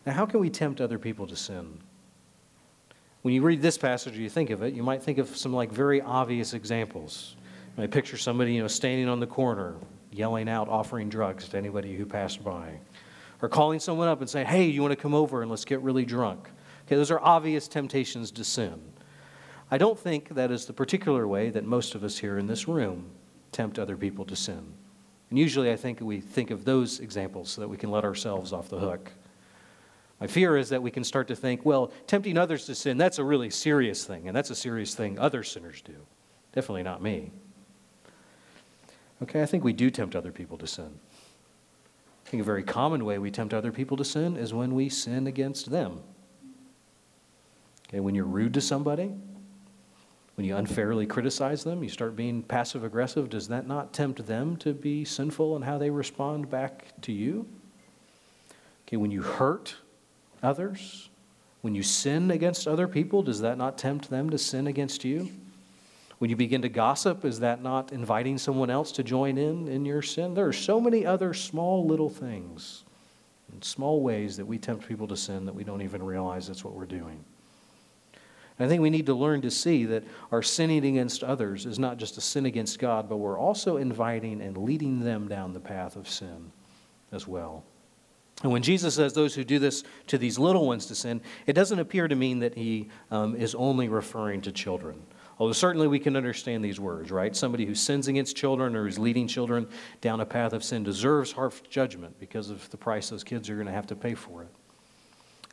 Now, 0.06 0.14
how 0.14 0.26
can 0.26 0.40
we 0.40 0.50
tempt 0.50 0.80
other 0.80 0.98
people 0.98 1.28
to 1.28 1.36
sin? 1.36 1.80
When 3.22 3.34
you 3.34 3.42
read 3.42 3.62
this 3.62 3.78
passage 3.78 4.18
or 4.18 4.22
you 4.22 4.30
think 4.30 4.50
of 4.50 4.64
it, 4.64 4.74
you 4.74 4.82
might 4.82 5.04
think 5.04 5.18
of 5.18 5.36
some 5.36 5.52
like 5.52 5.72
very 5.72 6.02
obvious 6.02 6.54
examples. 6.54 7.36
I 7.78 7.88
picture 7.88 8.18
somebody, 8.18 8.54
you 8.54 8.62
know, 8.62 8.68
standing 8.68 9.08
on 9.08 9.20
the 9.20 9.28
corner, 9.28 9.76
yelling 10.12 10.50
out, 10.50 10.68
offering 10.68 11.10
drugs 11.10 11.48
to 11.50 11.58
anybody 11.58 11.96
who 11.96 12.06
passed 12.06 12.44
by, 12.44 12.80
or 13.42 13.50
calling 13.50 13.80
someone 13.80 14.08
up 14.08 14.20
and 14.20 14.30
saying, 14.30 14.48
"Hey, 14.48 14.66
you 14.66 14.82
want 14.82 14.94
to 14.94 14.96
come 14.96 15.14
over 15.14 15.42
and 15.42 15.52
let's 15.52 15.66
get 15.66 15.82
really 15.82 16.06
drunk?" 16.06 16.50
Okay, 16.86 16.96
those 16.96 17.12
are 17.12 17.20
obvious 17.20 17.68
temptations 17.68 18.32
to 18.32 18.44
sin. 18.44 18.82
I 19.70 19.78
don't 19.78 20.00
think 20.00 20.30
that 20.30 20.50
is 20.50 20.66
the 20.66 20.74
particular 20.74 21.28
way 21.28 21.50
that 21.50 21.66
most 21.66 21.94
of 21.94 22.04
us 22.04 22.18
here 22.18 22.38
in 22.38 22.48
this 22.48 22.68
room 22.68 23.12
tempt 23.52 23.78
other 23.78 23.98
people 23.98 24.26
to 24.26 24.36
sin. 24.36 24.74
And 25.30 25.38
usually 25.38 25.72
I 25.72 25.76
think 25.76 26.00
we 26.00 26.22
think 26.22 26.52
of 26.52 26.64
those 26.64 27.00
examples 27.00 27.50
so 27.50 27.62
that 27.62 27.68
we 27.68 27.78
can 27.78 27.92
let 27.92 28.06
ourselves 28.06 28.54
off 28.54 28.70
the 28.70 28.80
hook. 28.80 29.12
My 30.22 30.28
fear 30.28 30.58
is 30.58 30.70
that 30.70 30.82
we 30.82 30.90
can 30.90 31.04
start 31.04 31.28
to 31.28 31.36
think, 31.36 31.66
well, 31.66 31.92
tempting 32.08 32.38
others 32.38 32.66
to 32.66 32.76
sin, 32.76 32.98
that's 32.98 33.20
a 33.20 33.24
really 33.24 33.50
serious 33.50 34.06
thing, 34.06 34.28
and 34.28 34.36
that's 34.36 34.50
a 34.50 34.56
serious 34.56 34.96
thing 34.96 35.20
other 35.20 35.44
sinners 35.44 35.82
do. 35.82 35.96
Definitely 36.54 36.84
not 36.84 37.04
me. 37.04 37.32
Okay, 39.24 39.42
I 39.42 39.46
think 39.46 39.64
we 39.64 39.74
do 39.74 39.90
tempt 39.90 40.16
other 40.16 40.32
people 40.32 40.58
to 40.60 40.68
sin. 40.68 41.00
I 42.26 42.30
think 42.30 42.42
a 42.42 42.46
very 42.46 42.64
common 42.64 43.06
way 43.06 43.18
we 43.18 43.32
tempt 43.32 43.54
other 43.54 43.72
people 43.72 43.98
to 43.98 44.06
sin 44.06 44.38
is 44.38 44.54
when 44.54 44.76
we 44.76 44.90
sin 44.90 45.28
against 45.28 45.72
them. 45.72 46.02
Okay, 47.88 48.00
when 48.00 48.16
you're 48.16 48.26
rude 48.26 48.54
to 48.56 48.62
somebody, 48.62 49.14
when 50.36 50.46
you 50.46 50.56
unfairly 50.56 51.08
criticize 51.08 51.64
them, 51.64 51.84
you 51.84 51.90
start 51.90 52.16
being 52.16 52.44
passive 52.44 52.84
aggressive, 52.84 53.30
does 53.30 53.48
that 53.48 53.66
not 53.66 53.94
tempt 53.94 54.28
them 54.28 54.56
to 54.58 54.74
be 54.74 55.04
sinful 55.04 55.56
in 55.56 55.62
how 55.64 55.78
they 55.78 55.90
respond 55.90 56.50
back 56.50 56.86
to 57.02 57.12
you? 57.12 57.48
Okay, 58.86 58.98
when 58.98 59.10
you 59.10 59.22
hurt 59.22 59.76
others, 60.44 61.10
when 61.62 61.74
you 61.74 61.82
sin 61.82 62.30
against 62.30 62.68
other 62.68 62.88
people, 62.88 63.24
does 63.24 63.42
that 63.42 63.58
not 63.58 63.78
tempt 63.78 64.10
them 64.10 64.30
to 64.30 64.38
sin 64.38 64.68
against 64.68 65.04
you? 65.04 65.32
When 66.20 66.30
you 66.30 66.36
begin 66.36 66.64
to 66.64 66.70
gossip, 66.70 67.26
is 67.26 67.42
that 67.42 67.62
not 67.62 67.92
inviting 67.92 68.38
someone 68.38 68.70
else 68.70 68.92
to 68.94 69.04
join 69.04 69.38
in 69.38 69.68
in 69.68 69.86
your 69.86 70.02
sin? 70.02 70.34
There 70.34 70.48
are 70.48 70.54
so 70.54 70.82
many 70.82 71.06
other 71.06 71.34
small 71.34 71.86
little 71.86 72.10
things, 72.10 72.84
in 73.54 73.62
small 73.62 74.02
ways 74.02 74.38
that 74.38 74.46
we 74.46 74.58
tempt 74.58 74.88
people 74.88 75.08
to 75.08 75.18
sin 75.18 75.46
that 75.46 75.54
we 75.54 75.64
don't 75.64 75.82
even 75.82 76.02
realize 76.02 76.48
that's 76.48 76.64
what 76.64 76.74
we're 76.74 76.86
doing. 76.86 77.24
And 78.60 78.66
I 78.66 78.68
think 78.68 78.82
we 78.82 78.90
need 78.90 79.06
to 79.06 79.14
learn 79.14 79.42
to 79.42 79.52
see 79.52 79.86
that 79.86 80.04
our 80.32 80.42
sinning 80.42 80.86
against 80.86 81.24
others 81.24 81.66
is 81.68 81.78
not 81.78 81.98
just 81.98 82.18
a 82.18 82.22
sin 82.22 82.48
against 82.48 82.80
God, 82.80 83.08
but 83.08 83.18
we're 83.18 83.38
also 83.38 83.78
inviting 83.78 84.42
and 84.42 84.58
leading 84.58 85.02
them 85.02 85.28
down 85.28 85.54
the 85.54 85.60
path 85.60 85.96
of 85.96 86.10
sin 86.10 86.52
as 87.12 87.28
well. 87.28 87.64
And 88.44 88.52
when 88.52 88.64
Jesus 88.64 88.96
says 88.96 89.14
those 89.14 89.36
who 89.36 89.44
do 89.44 89.60
this 89.60 89.84
to 90.08 90.18
these 90.18 90.38
little 90.38 90.66
ones 90.66 90.88
to 90.88 90.96
sin, 90.96 91.22
it 91.46 91.54
doesn't 91.54 91.80
appear 91.80 92.08
to 92.08 92.16
mean 92.16 92.40
that 92.40 92.56
he 92.56 92.90
um, 93.10 93.36
is 93.36 93.56
only 93.56 93.90
referring 93.90 94.42
to 94.42 94.52
children. 94.52 95.02
Although 95.40 95.54
certainly 95.54 95.88
we 95.88 96.00
can 96.00 96.16
understand 96.16 96.66
these 96.66 96.80
words, 96.80 97.12
right? 97.12 97.36
Somebody 97.36 97.66
who 97.66 97.76
sins 97.76 98.08
against 98.08 98.36
children 98.36 98.76
or 98.76 98.88
is 98.88 98.98
leading 98.98 99.28
children 99.28 99.68
down 100.02 100.20
a 100.20 100.26
path 100.26 100.54
of 100.54 100.64
sin 100.64 100.84
deserves 100.84 101.32
harsh 101.32 101.62
judgment 101.70 102.20
because 102.20 102.50
of 102.50 102.68
the 102.72 102.78
price 102.78 103.10
those 103.10 103.24
kids 103.24 103.50
are 103.50 103.56
going 103.56 103.68
to 103.68 103.74
have 103.74 103.88
to 103.88 103.96
pay 103.96 104.16
for 104.16 104.44
it. 104.44 104.50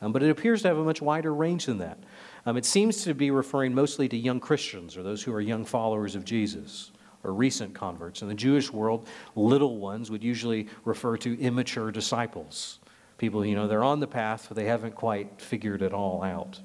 Um, 0.01 0.11
but 0.11 0.23
it 0.23 0.29
appears 0.29 0.63
to 0.63 0.67
have 0.67 0.77
a 0.77 0.83
much 0.83 1.01
wider 1.01 1.33
range 1.33 1.67
than 1.67 1.77
that. 1.77 1.99
Um, 2.45 2.57
it 2.57 2.65
seems 2.65 3.03
to 3.03 3.13
be 3.13 3.31
referring 3.31 3.73
mostly 3.73 4.09
to 4.09 4.17
young 4.17 4.39
Christians 4.39 4.97
or 4.97 5.03
those 5.03 5.23
who 5.23 5.33
are 5.33 5.41
young 5.41 5.65
followers 5.65 6.15
of 6.15 6.25
Jesus 6.25 6.91
or 7.23 7.33
recent 7.33 7.73
converts. 7.73 8.21
In 8.21 8.27
the 8.27 8.33
Jewish 8.33 8.71
world, 8.71 9.07
little 9.35 9.77
ones 9.77 10.11
would 10.11 10.23
usually 10.23 10.67
refer 10.83 11.17
to 11.17 11.39
immature 11.39 11.91
disciples. 11.91 12.79
People, 13.17 13.45
you 13.45 13.55
know, 13.55 13.67
they're 13.67 13.83
on 13.83 13.99
the 13.99 14.07
path, 14.07 14.45
but 14.49 14.55
they 14.55 14.65
haven't 14.65 14.95
quite 14.95 15.39
figured 15.39 15.81
it 15.81 15.93
all 15.93 16.21
out. 16.23 16.59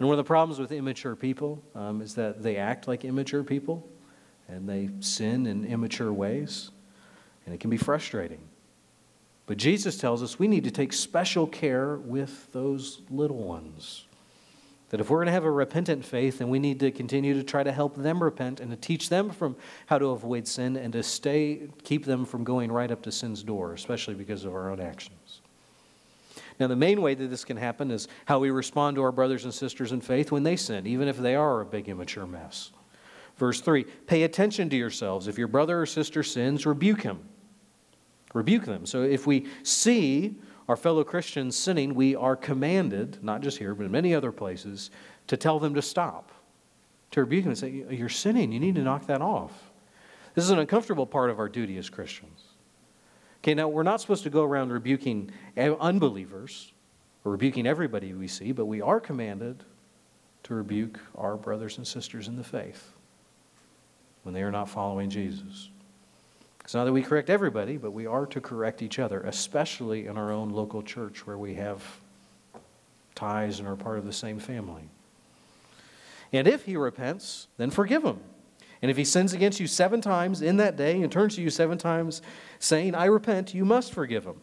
And 0.00 0.08
one 0.08 0.18
of 0.18 0.24
the 0.24 0.26
problems 0.26 0.58
with 0.58 0.72
immature 0.72 1.14
people 1.14 1.62
um, 1.74 2.00
is 2.00 2.14
that 2.14 2.42
they 2.42 2.56
act 2.56 2.88
like 2.88 3.04
immature 3.04 3.44
people 3.44 3.86
and 4.48 4.66
they 4.66 4.88
sin 5.00 5.46
in 5.46 5.64
immature 5.64 6.12
ways, 6.12 6.70
and 7.44 7.54
it 7.54 7.60
can 7.60 7.70
be 7.70 7.76
frustrating. 7.76 8.40
But 9.46 9.58
Jesus 9.58 9.98
tells 9.98 10.22
us 10.22 10.38
we 10.38 10.48
need 10.48 10.64
to 10.64 10.70
take 10.70 10.92
special 10.92 11.46
care 11.46 11.96
with 11.98 12.50
those 12.52 13.02
little 13.10 13.44
ones. 13.44 14.06
That 14.88 15.00
if 15.00 15.10
we're 15.10 15.18
going 15.18 15.26
to 15.26 15.32
have 15.32 15.44
a 15.44 15.50
repentant 15.50 16.04
faith, 16.04 16.38
then 16.38 16.48
we 16.48 16.58
need 16.58 16.80
to 16.80 16.90
continue 16.90 17.34
to 17.34 17.44
try 17.44 17.62
to 17.62 17.70
help 17.70 17.94
them 17.94 18.22
repent 18.22 18.58
and 18.58 18.70
to 18.70 18.76
teach 18.76 19.08
them 19.08 19.30
from 19.30 19.54
how 19.86 19.98
to 19.98 20.06
avoid 20.06 20.48
sin 20.48 20.76
and 20.76 20.92
to 20.94 21.02
stay, 21.02 21.68
keep 21.84 22.06
them 22.06 22.24
from 22.24 22.42
going 22.42 22.72
right 22.72 22.90
up 22.90 23.02
to 23.02 23.12
sin's 23.12 23.42
door, 23.42 23.74
especially 23.74 24.14
because 24.14 24.44
of 24.44 24.54
our 24.54 24.70
own 24.70 24.80
actions. 24.80 25.42
Now, 26.60 26.66
the 26.66 26.76
main 26.76 27.00
way 27.00 27.14
that 27.14 27.28
this 27.28 27.44
can 27.44 27.56
happen 27.56 27.90
is 27.90 28.06
how 28.26 28.38
we 28.38 28.50
respond 28.50 28.96
to 28.96 29.02
our 29.02 29.12
brothers 29.12 29.44
and 29.44 29.52
sisters 29.52 29.92
in 29.92 30.02
faith 30.02 30.30
when 30.30 30.42
they 30.42 30.56
sin, 30.56 30.86
even 30.86 31.08
if 31.08 31.16
they 31.16 31.34
are 31.34 31.62
a 31.62 31.64
big 31.64 31.88
immature 31.88 32.26
mess. 32.26 32.70
Verse 33.36 33.62
3 33.62 33.84
Pay 33.84 34.24
attention 34.24 34.68
to 34.68 34.76
yourselves. 34.76 35.26
If 35.26 35.38
your 35.38 35.48
brother 35.48 35.80
or 35.80 35.86
sister 35.86 36.22
sins, 36.22 36.66
rebuke 36.66 37.00
him. 37.00 37.20
rebuke 38.34 38.66
them. 38.66 38.84
So 38.84 39.02
if 39.02 39.26
we 39.26 39.46
see 39.62 40.36
our 40.68 40.76
fellow 40.76 41.02
Christians 41.02 41.56
sinning, 41.56 41.94
we 41.94 42.14
are 42.14 42.36
commanded, 42.36 43.24
not 43.24 43.40
just 43.40 43.56
here, 43.56 43.74
but 43.74 43.86
in 43.86 43.90
many 43.90 44.14
other 44.14 44.30
places, 44.30 44.90
to 45.28 45.38
tell 45.38 45.58
them 45.58 45.74
to 45.74 45.82
stop, 45.82 46.30
to 47.12 47.20
rebuke 47.20 47.44
them 47.44 47.52
and 47.52 47.58
say, 47.58 47.84
You're 47.90 48.10
sinning. 48.10 48.52
You 48.52 48.60
need 48.60 48.74
to 48.74 48.82
knock 48.82 49.06
that 49.06 49.22
off. 49.22 49.70
This 50.34 50.44
is 50.44 50.50
an 50.50 50.58
uncomfortable 50.58 51.06
part 51.06 51.30
of 51.30 51.38
our 51.38 51.48
duty 51.48 51.78
as 51.78 51.88
Christians. 51.88 52.39
Okay, 53.42 53.54
now 53.54 53.68
we're 53.68 53.82
not 53.82 54.00
supposed 54.00 54.24
to 54.24 54.30
go 54.30 54.44
around 54.44 54.70
rebuking 54.70 55.30
unbelievers 55.56 56.72
or 57.24 57.32
rebuking 57.32 57.66
everybody 57.66 58.12
we 58.12 58.28
see, 58.28 58.52
but 58.52 58.66
we 58.66 58.82
are 58.82 59.00
commanded 59.00 59.64
to 60.42 60.54
rebuke 60.54 61.00
our 61.16 61.36
brothers 61.36 61.78
and 61.78 61.86
sisters 61.86 62.28
in 62.28 62.36
the 62.36 62.44
faith 62.44 62.92
when 64.22 64.34
they 64.34 64.42
are 64.42 64.50
not 64.50 64.68
following 64.68 65.08
Jesus. 65.08 65.70
It's 66.62 66.74
not 66.74 66.84
that 66.84 66.92
we 66.92 67.02
correct 67.02 67.30
everybody, 67.30 67.78
but 67.78 67.92
we 67.92 68.06
are 68.06 68.26
to 68.26 68.40
correct 68.40 68.82
each 68.82 68.98
other, 68.98 69.22
especially 69.22 70.06
in 70.06 70.18
our 70.18 70.30
own 70.30 70.50
local 70.50 70.82
church 70.82 71.26
where 71.26 71.38
we 71.38 71.54
have 71.54 71.82
ties 73.14 73.58
and 73.58 73.66
are 73.66 73.76
part 73.76 73.98
of 73.98 74.04
the 74.04 74.12
same 74.12 74.38
family. 74.38 74.88
And 76.32 76.46
if 76.46 76.64
he 76.64 76.76
repents, 76.76 77.48
then 77.56 77.70
forgive 77.70 78.04
him. 78.04 78.20
And 78.82 78.90
if 78.90 78.96
he 78.96 79.04
sins 79.04 79.32
against 79.32 79.60
you 79.60 79.66
seven 79.66 80.00
times 80.00 80.40
in 80.40 80.56
that 80.56 80.76
day 80.76 81.02
and 81.02 81.12
turns 81.12 81.36
to 81.36 81.42
you 81.42 81.50
seven 81.50 81.76
times 81.76 82.22
saying, 82.58 82.94
I 82.94 83.06
repent, 83.06 83.54
you 83.54 83.64
must 83.64 83.92
forgive 83.92 84.24
him. 84.24 84.40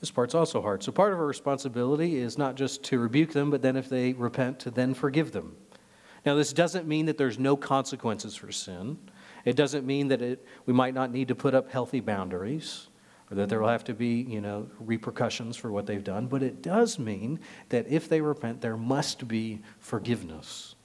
This 0.00 0.10
part's 0.10 0.34
also 0.34 0.60
hard. 0.60 0.82
So 0.82 0.92
part 0.92 1.12
of 1.12 1.18
our 1.18 1.26
responsibility 1.26 2.16
is 2.16 2.36
not 2.36 2.56
just 2.56 2.82
to 2.84 2.98
rebuke 2.98 3.32
them, 3.32 3.50
but 3.50 3.62
then 3.62 3.76
if 3.76 3.88
they 3.88 4.12
repent, 4.12 4.58
to 4.60 4.70
then 4.70 4.92
forgive 4.92 5.32
them. 5.32 5.56
Now, 6.24 6.34
this 6.34 6.52
doesn't 6.52 6.88
mean 6.88 7.06
that 7.06 7.16
there's 7.16 7.38
no 7.38 7.56
consequences 7.56 8.34
for 8.34 8.50
sin. 8.50 8.98
It 9.44 9.54
doesn't 9.54 9.86
mean 9.86 10.08
that 10.08 10.20
it, 10.20 10.44
we 10.66 10.72
might 10.72 10.92
not 10.92 11.12
need 11.12 11.28
to 11.28 11.34
put 11.34 11.54
up 11.54 11.70
healthy 11.70 12.00
boundaries 12.00 12.88
or 13.30 13.36
that 13.36 13.48
there 13.48 13.60
will 13.60 13.68
have 13.68 13.84
to 13.84 13.94
be, 13.94 14.22
you 14.28 14.40
know, 14.40 14.68
repercussions 14.78 15.56
for 15.56 15.72
what 15.72 15.86
they've 15.86 16.04
done, 16.04 16.26
but 16.26 16.42
it 16.42 16.62
does 16.62 16.98
mean 16.98 17.40
that 17.70 17.86
if 17.88 18.08
they 18.08 18.20
repent, 18.20 18.60
there 18.60 18.76
must 18.76 19.26
be 19.26 19.62
forgiveness. 19.78 20.75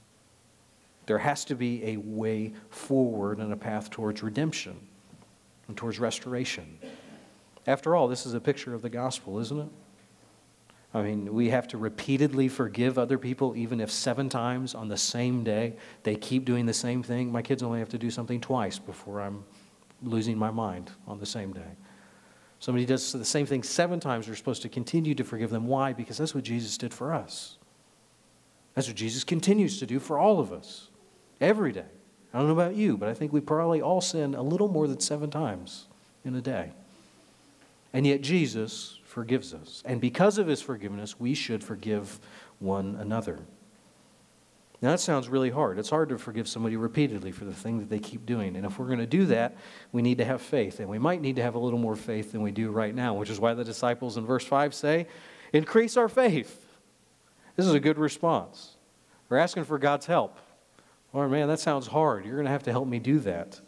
There 1.06 1.18
has 1.18 1.44
to 1.46 1.54
be 1.54 1.84
a 1.84 1.96
way 1.96 2.52
forward 2.70 3.38
and 3.38 3.52
a 3.52 3.56
path 3.56 3.90
towards 3.90 4.22
redemption 4.22 4.78
and 5.68 5.76
towards 5.76 5.98
restoration. 5.98 6.78
After 7.66 7.96
all, 7.96 8.08
this 8.08 8.26
is 8.26 8.34
a 8.34 8.40
picture 8.40 8.74
of 8.74 8.82
the 8.82 8.90
gospel, 8.90 9.38
isn't 9.38 9.58
it? 9.58 9.68
I 10.94 11.02
mean, 11.02 11.32
we 11.32 11.48
have 11.48 11.66
to 11.68 11.78
repeatedly 11.78 12.48
forgive 12.48 12.98
other 12.98 13.16
people, 13.16 13.56
even 13.56 13.80
if 13.80 13.90
seven 13.90 14.28
times 14.28 14.74
on 14.74 14.88
the 14.88 14.96
same 14.96 15.42
day 15.42 15.74
they 16.02 16.16
keep 16.16 16.44
doing 16.44 16.66
the 16.66 16.74
same 16.74 17.02
thing. 17.02 17.32
My 17.32 17.40
kids 17.40 17.62
only 17.62 17.78
have 17.78 17.88
to 17.90 17.98
do 17.98 18.10
something 18.10 18.40
twice 18.40 18.78
before 18.78 19.22
I'm 19.22 19.42
losing 20.02 20.36
my 20.36 20.50
mind 20.50 20.90
on 21.06 21.18
the 21.18 21.26
same 21.26 21.52
day. 21.52 21.76
Somebody 22.58 22.84
does 22.84 23.12
the 23.12 23.24
same 23.24 23.46
thing 23.46 23.62
seven 23.62 24.00
times, 24.00 24.28
we're 24.28 24.34
supposed 24.34 24.62
to 24.62 24.68
continue 24.68 25.14
to 25.14 25.24
forgive 25.24 25.50
them. 25.50 25.66
Why? 25.66 25.92
Because 25.92 26.18
that's 26.18 26.34
what 26.34 26.44
Jesus 26.44 26.76
did 26.76 26.92
for 26.92 27.12
us. 27.12 27.56
That's 28.74 28.86
what 28.86 28.96
Jesus 28.96 29.24
continues 29.24 29.78
to 29.80 29.86
do 29.86 29.98
for 29.98 30.18
all 30.18 30.38
of 30.38 30.52
us 30.52 30.88
every 31.42 31.72
day. 31.72 31.84
I 32.32 32.38
don't 32.38 32.46
know 32.46 32.54
about 32.54 32.76
you, 32.76 32.96
but 32.96 33.08
I 33.08 33.14
think 33.14 33.32
we 33.32 33.40
probably 33.40 33.82
all 33.82 34.00
sin 34.00 34.34
a 34.34 34.42
little 34.42 34.68
more 34.68 34.88
than 34.88 35.00
seven 35.00 35.30
times 35.30 35.86
in 36.24 36.34
a 36.34 36.40
day. 36.40 36.70
And 37.92 38.06
yet 38.06 38.22
Jesus 38.22 38.98
forgives 39.04 39.52
us. 39.52 39.82
And 39.84 40.00
because 40.00 40.38
of 40.38 40.46
his 40.46 40.62
forgiveness, 40.62 41.20
we 41.20 41.34
should 41.34 41.62
forgive 41.62 42.18
one 42.58 42.96
another. 42.98 43.40
Now, 44.80 44.90
that 44.90 45.00
sounds 45.00 45.28
really 45.28 45.50
hard. 45.50 45.78
It's 45.78 45.90
hard 45.90 46.08
to 46.08 46.18
forgive 46.18 46.48
somebody 46.48 46.76
repeatedly 46.76 47.30
for 47.30 47.44
the 47.44 47.52
thing 47.52 47.78
that 47.78 47.88
they 47.88 48.00
keep 48.00 48.26
doing. 48.26 48.56
And 48.56 48.66
if 48.66 48.78
we're 48.78 48.86
going 48.86 48.98
to 48.98 49.06
do 49.06 49.26
that, 49.26 49.56
we 49.92 50.02
need 50.02 50.18
to 50.18 50.24
have 50.24 50.42
faith. 50.42 50.80
And 50.80 50.88
we 50.88 50.98
might 50.98 51.20
need 51.20 51.36
to 51.36 51.42
have 51.42 51.54
a 51.54 51.58
little 51.58 51.78
more 51.78 51.94
faith 51.94 52.32
than 52.32 52.42
we 52.42 52.50
do 52.50 52.70
right 52.70 52.94
now, 52.94 53.14
which 53.14 53.30
is 53.30 53.38
why 53.38 53.54
the 53.54 53.62
disciples 53.62 54.16
in 54.16 54.26
verse 54.26 54.44
5 54.44 54.74
say, 54.74 55.06
Increase 55.52 55.96
our 55.96 56.08
faith. 56.08 56.66
This 57.54 57.66
is 57.66 57.74
a 57.74 57.80
good 57.80 57.98
response. 57.98 58.76
We're 59.28 59.36
asking 59.36 59.64
for 59.64 59.78
God's 59.78 60.06
help. 60.06 60.38
Lord, 61.12 61.30
man, 61.30 61.48
that 61.48 61.60
sounds 61.60 61.86
hard. 61.86 62.24
You're 62.24 62.36
going 62.36 62.46
to 62.46 62.52
have 62.52 62.62
to 62.64 62.70
help 62.70 62.88
me 62.88 62.98
do 62.98 63.18
that. 63.20 63.60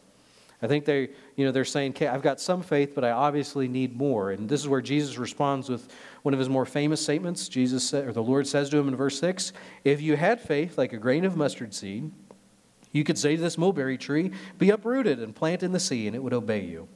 I 0.63 0.67
think 0.67 0.87
they, 0.87 1.11
you 1.37 1.45
know, 1.45 1.53
they're 1.53 1.65
saying, 1.67 1.91
okay, 1.91 2.07
I've 2.07 2.23
got 2.23 2.41
some 2.41 2.63
faith, 2.63 2.95
but 2.95 3.05
I 3.05 3.11
obviously 3.11 3.69
need 3.69 3.97
more. 3.97 4.31
And 4.31 4.49
this 4.49 4.61
is 4.61 4.69
where 4.69 4.81
Jesus 4.81 5.19
responds 5.19 5.69
with 5.69 5.93
one 6.23 6.33
of 6.33 6.41
his 6.41 6.49
more 6.49 6.65
famous 6.65 7.03
statements. 7.03 7.49
Jesus 7.49 7.93
or 7.93 8.13
the 8.13 8.23
Lord 8.23 8.47
says 8.47 8.71
to 8.71 8.79
him 8.79 8.89
in 8.89 8.97
verse 8.97 9.19
6, 9.21 9.53
If 9.85 10.01
you 10.01 10.17
had 10.17 10.41
faith 10.41 10.79
like 10.79 10.95
a 10.95 10.97
grain 10.97 11.27
of 11.27 11.37
mustard 11.37 11.75
seed, 11.75 12.11
you 12.93 13.05
could 13.05 13.19
say 13.19 13.37
to 13.37 13.43
this 13.43 13.59
mulberry 13.59 13.99
tree, 13.99 14.31
Be 14.57 14.71
uprooted 14.71 15.19
and 15.19 15.35
plant 15.35 15.63
in 15.63 15.73
the 15.73 15.81
sea, 15.81 16.07
and 16.07 16.17
it 16.17 16.23
would 16.23 16.33
obey 16.33 16.65
you. 16.65 16.89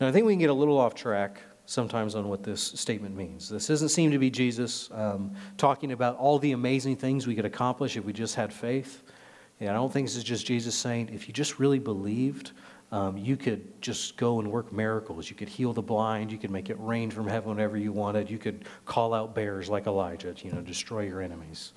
Now, 0.00 0.08
I 0.08 0.12
think 0.12 0.26
we 0.26 0.32
can 0.32 0.40
get 0.40 0.50
a 0.50 0.54
little 0.54 0.78
off 0.78 0.96
track 0.96 1.42
sometimes 1.66 2.16
on 2.16 2.28
what 2.28 2.42
this 2.42 2.60
statement 2.60 3.14
means. 3.14 3.48
This 3.48 3.68
doesn't 3.68 3.90
seem 3.90 4.10
to 4.10 4.18
be 4.18 4.30
Jesus 4.30 4.90
um, 4.92 5.34
talking 5.58 5.92
about 5.92 6.16
all 6.16 6.40
the 6.40 6.52
amazing 6.52 6.96
things 6.96 7.26
we 7.26 7.36
could 7.36 7.44
accomplish 7.44 7.96
if 7.96 8.04
we 8.04 8.12
just 8.12 8.34
had 8.34 8.52
faith. 8.52 9.04
And 9.62 9.70
I 9.70 9.74
don't 9.74 9.92
think 9.92 10.08
this 10.08 10.16
is 10.16 10.24
just 10.24 10.44
Jesus 10.44 10.74
saying, 10.74 11.10
if 11.12 11.28
you 11.28 11.32
just 11.32 11.60
really 11.60 11.78
believed, 11.78 12.50
um, 12.90 13.16
you 13.16 13.36
could 13.36 13.80
just 13.80 14.16
go 14.16 14.40
and 14.40 14.50
work 14.50 14.72
miracles. 14.72 15.30
You 15.30 15.36
could 15.36 15.48
heal 15.48 15.72
the 15.72 15.80
blind. 15.80 16.32
You 16.32 16.38
could 16.38 16.50
make 16.50 16.68
it 16.68 16.76
rain 16.80 17.12
from 17.12 17.28
heaven 17.28 17.50
whenever 17.50 17.76
you 17.76 17.92
wanted. 17.92 18.28
You 18.28 18.38
could 18.38 18.64
call 18.86 19.14
out 19.14 19.36
bears 19.36 19.68
like 19.68 19.86
Elijah, 19.86 20.34
you 20.42 20.50
know, 20.50 20.62
destroy 20.62 21.02
your 21.02 21.22
enemies. 21.22 21.74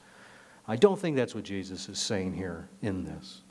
I 0.68 0.77
don't 0.77 1.00
think 1.00 1.15
that's 1.15 1.36
what 1.36 1.44
Jesus 1.44 1.88
is 1.88 2.00
saying 2.00 2.34
here 2.34 2.68
in 2.82 3.06
this. 3.06 3.44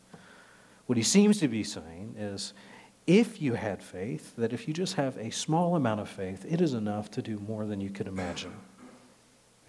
What 0.86 0.96
he 0.96 1.04
seems 1.04 1.38
to 1.38 1.46
be 1.46 1.62
saying 1.62 2.16
is 2.18 2.54
if 3.06 3.40
you 3.40 3.54
had 3.54 3.84
faith, 3.84 4.34
that 4.36 4.52
if 4.52 4.66
you 4.66 4.74
just 4.74 4.94
have 4.94 5.16
a 5.16 5.30
small 5.30 5.76
amount 5.76 6.00
of 6.00 6.08
faith, 6.08 6.44
it 6.48 6.60
is 6.60 6.74
enough 6.74 7.08
to 7.12 7.22
do 7.22 7.38
more 7.38 7.66
than 7.66 7.80
you 7.80 7.90
could 7.90 8.08
imagine 8.08 8.52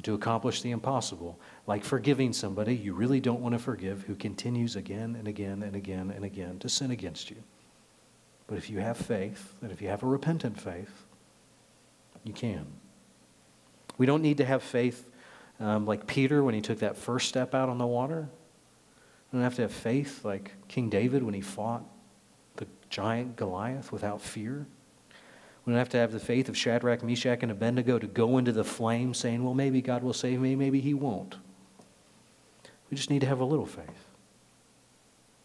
to 0.05 0.13
accomplish 0.13 0.62
the 0.62 0.69
impossible, 0.72 1.39
like 1.67 1.84
forgiving 1.84 2.31
somebody 2.31 2.75
you 2.75 2.93
really 2.93 3.19
don't 3.19 3.41
want 3.41 3.53
to 3.53 3.60
forgive 3.60 4.03
who 4.03 4.15
continues 4.15 4.75
again 4.75 5.15
and 5.17 5.27
again 5.27 5.63
and 5.63 5.75
again 5.75 6.12
and 6.15 6.24
again 6.24 6.60
to 6.60 6.69
sin 6.69 6.91
against 6.91 7.29
you. 7.29 7.38
But 8.48 8.57
if 8.57 8.69
you 8.69 8.79
have 8.79 8.98
faith, 8.98 9.53
and 9.62 9.72
if 9.72 9.81
you 9.81 9.88
have 9.88 10.03
a 10.03 10.05
repentant 10.05 10.60
faith, 10.60 11.05
you 12.24 12.34
can. 12.34 12.67
We 13.98 14.05
don't 14.05 14.22
need 14.22 14.38
to 14.38 14.45
have 14.45 14.62
faith 14.62 15.10
um, 15.60 15.86
like 15.86 16.05
Peter 16.05 16.43
when 16.43 16.53
he 16.53 16.62
took 16.62 16.79
that 16.79 16.98
first 16.98 17.27
step 17.27 17.55
out 17.55 17.69
on 17.69 17.77
the 17.77 17.88
water. 17.88 18.29
We 19.31 19.38
don't 19.38 19.43
have 19.43 19.55
to 19.55 19.63
have 19.63 19.72
faith 19.72 20.24
like 20.24 20.51
King 20.67 20.89
David 20.89 21.24
when 21.24 21.34
he 21.34 21.41
fought 21.41 21.84
the 22.57 22.67
giant 22.89 23.36
Goliath 23.36 23.91
without 23.91 24.22
fear. 24.22 24.67
We 25.65 25.72
don't 25.72 25.79
have 25.79 25.89
to 25.89 25.98
have 25.98 26.12
the 26.12 26.19
faith 26.19 26.48
of 26.48 26.55
Shadrach, 26.55 27.03
Meshach, 27.03 27.39
and 27.41 27.51
Abednego 27.51 27.98
to 27.98 28.05
go 28.05 28.38
into 28.38 28.51
the 28.51 28.63
flame 28.63 29.15
saying, 29.15 29.43
well, 29.43 29.55
maybe 29.55 29.81
God 29.81 30.03
will 30.03 30.13
save 30.13 30.39
me, 30.39 30.55
maybe 30.55 30.79
he 30.79 30.93
won't. 30.93 31.38
We 32.89 32.98
just 32.98 33.10
need 33.10 33.22
to 33.22 33.27
have 33.27 33.39
a 33.39 33.46
little 33.46 33.65
faith. 33.65 34.10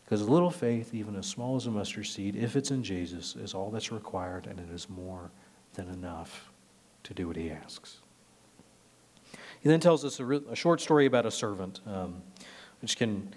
Because 0.04 0.22
a 0.22 0.30
little 0.30 0.50
faith, 0.50 0.92
even 0.92 1.14
as 1.14 1.26
small 1.26 1.56
as 1.56 1.66
a 1.66 1.70
mustard 1.70 2.06
seed, 2.06 2.34
if 2.34 2.56
it's 2.56 2.72
in 2.72 2.82
Jesus, 2.82 3.36
is 3.36 3.54
all 3.54 3.70
that's 3.70 3.92
required, 3.92 4.46
and 4.46 4.58
it 4.58 4.68
is 4.70 4.88
more 4.88 5.30
than 5.74 5.88
enough 5.88 6.50
to 7.04 7.14
do 7.14 7.28
what 7.28 7.36
he 7.36 7.50
asks. 7.50 8.00
He 9.60 9.68
then 9.68 9.80
tells 9.80 10.04
us 10.04 10.18
a, 10.20 10.24
re- 10.24 10.40
a 10.50 10.56
short 10.56 10.80
story 10.80 11.06
about 11.06 11.26
a 11.26 11.30
servant, 11.30 11.80
um, 11.86 12.22
which 12.80 12.96
can 12.96 13.32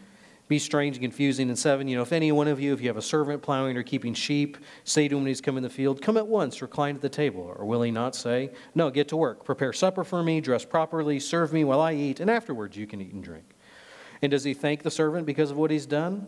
be 0.48 0.58
strange 0.58 0.98
and 0.98 1.04
confusing. 1.04 1.50
And 1.50 1.60
seven, 1.60 1.88
you 1.88 1.96
know, 1.96 2.02
if 2.02 2.12
any 2.12 2.32
one 2.32 2.48
of 2.48 2.60
you, 2.60 2.74
if 2.74 2.82
you 2.82 2.88
have 2.88 2.98
a 2.98 3.02
servant 3.02 3.42
plowing 3.42 3.78
or 3.78 3.84
keeping 3.84 4.14
sheep, 4.14 4.58
say 4.84 5.08
to 5.08 5.16
him 5.16 5.22
when 5.22 5.28
he's 5.28 5.42
come 5.42 5.58
in 5.58 5.64
the 5.64 5.70
field, 5.70 6.02
Come 6.02 6.18
at 6.18 6.28
once, 6.28 6.62
recline 6.62 6.96
at 6.96 7.02
the 7.02 7.10
table. 7.10 7.54
Or 7.58 7.66
will 7.66 7.82
he 7.82 7.92
not 7.92 8.16
say, 8.16 8.52
No, 8.74 8.90
get 8.90 9.08
to 9.10 9.18
work, 9.18 9.44
prepare 9.44 9.74
supper 9.74 10.04
for 10.04 10.24
me, 10.24 10.42
dress 10.42 10.66
properly, 10.66 11.20
serve 11.20 11.54
me 11.54 11.64
while 11.64 11.82
I 11.82 11.94
eat, 11.94 12.20
and 12.20 12.30
afterwards 12.30 12.78
you 12.78 12.88
can 12.88 13.02
eat 13.02 13.14
and 13.14 13.24
drink? 13.24 13.53
And 14.24 14.32
does 14.32 14.46
he 14.46 14.54
thank 14.54 14.84
the 14.84 14.90
servant 14.90 15.26
because 15.26 15.52
of 15.52 15.58
what 15.58 15.70
he's 15.70 15.86
done? 15.86 16.28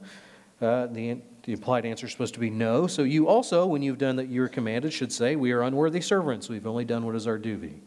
Uh, 0.61 0.87
the, 0.87 1.17
the 1.43 1.53
implied 1.53 1.85
answer 1.85 2.05
is 2.05 2.11
supposed 2.11 2.33
to 2.33 2.41
be 2.41 2.49
no. 2.49 2.87
So 2.87 3.03
you 3.03 3.29
also, 3.29 3.65
when 3.65 3.81
you've 3.81 3.97
done 3.97 4.17
that 4.17 4.27
you're 4.27 4.49
commanded, 4.49 4.91
should 4.91 5.13
say, 5.13 5.37
We 5.37 5.53
are 5.53 5.61
unworthy 5.61 6.01
servants. 6.01 6.49
We've 6.49 6.67
only 6.67 6.83
done 6.83 7.05
what 7.05 7.15
is 7.15 7.25
our 7.25 7.37
duty. 7.37 7.81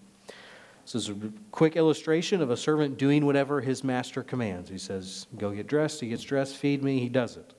This 0.83 0.95
is 0.95 1.11
a 1.11 1.15
quick 1.53 1.77
illustration 1.77 2.41
of 2.41 2.51
a 2.51 2.57
servant 2.57 2.97
doing 2.97 3.27
whatever 3.27 3.61
his 3.61 3.85
master 3.85 4.23
commands. 4.23 4.71
He 4.71 4.79
says, 4.79 5.27
Go 5.37 5.51
get 5.51 5.67
dressed. 5.67 6.01
He 6.01 6.09
gets 6.09 6.23
dressed. 6.23 6.57
Feed 6.57 6.83
me. 6.83 7.01
He 7.01 7.11
does 7.11 7.37
it. 7.37 7.53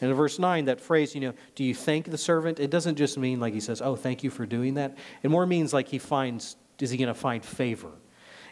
And 0.00 0.08
in 0.08 0.16
verse 0.16 0.38
9, 0.38 0.66
that 0.66 0.80
phrase, 0.80 1.16
you 1.16 1.20
know, 1.20 1.34
do 1.56 1.64
you 1.64 1.74
thank 1.74 2.12
the 2.12 2.18
servant? 2.18 2.60
It 2.60 2.70
doesn't 2.70 2.94
just 2.94 3.18
mean 3.18 3.40
like 3.40 3.54
he 3.54 3.60
says, 3.60 3.82
Oh, 3.82 3.96
thank 3.96 4.22
you 4.22 4.30
for 4.30 4.46
doing 4.46 4.74
that. 4.74 4.96
It 5.24 5.32
more 5.32 5.46
means 5.46 5.72
like 5.72 5.88
he 5.88 5.98
finds, 5.98 6.54
is 6.80 6.90
he 6.90 6.96
going 6.96 7.08
to 7.08 7.14
find 7.14 7.44
favor? 7.44 7.90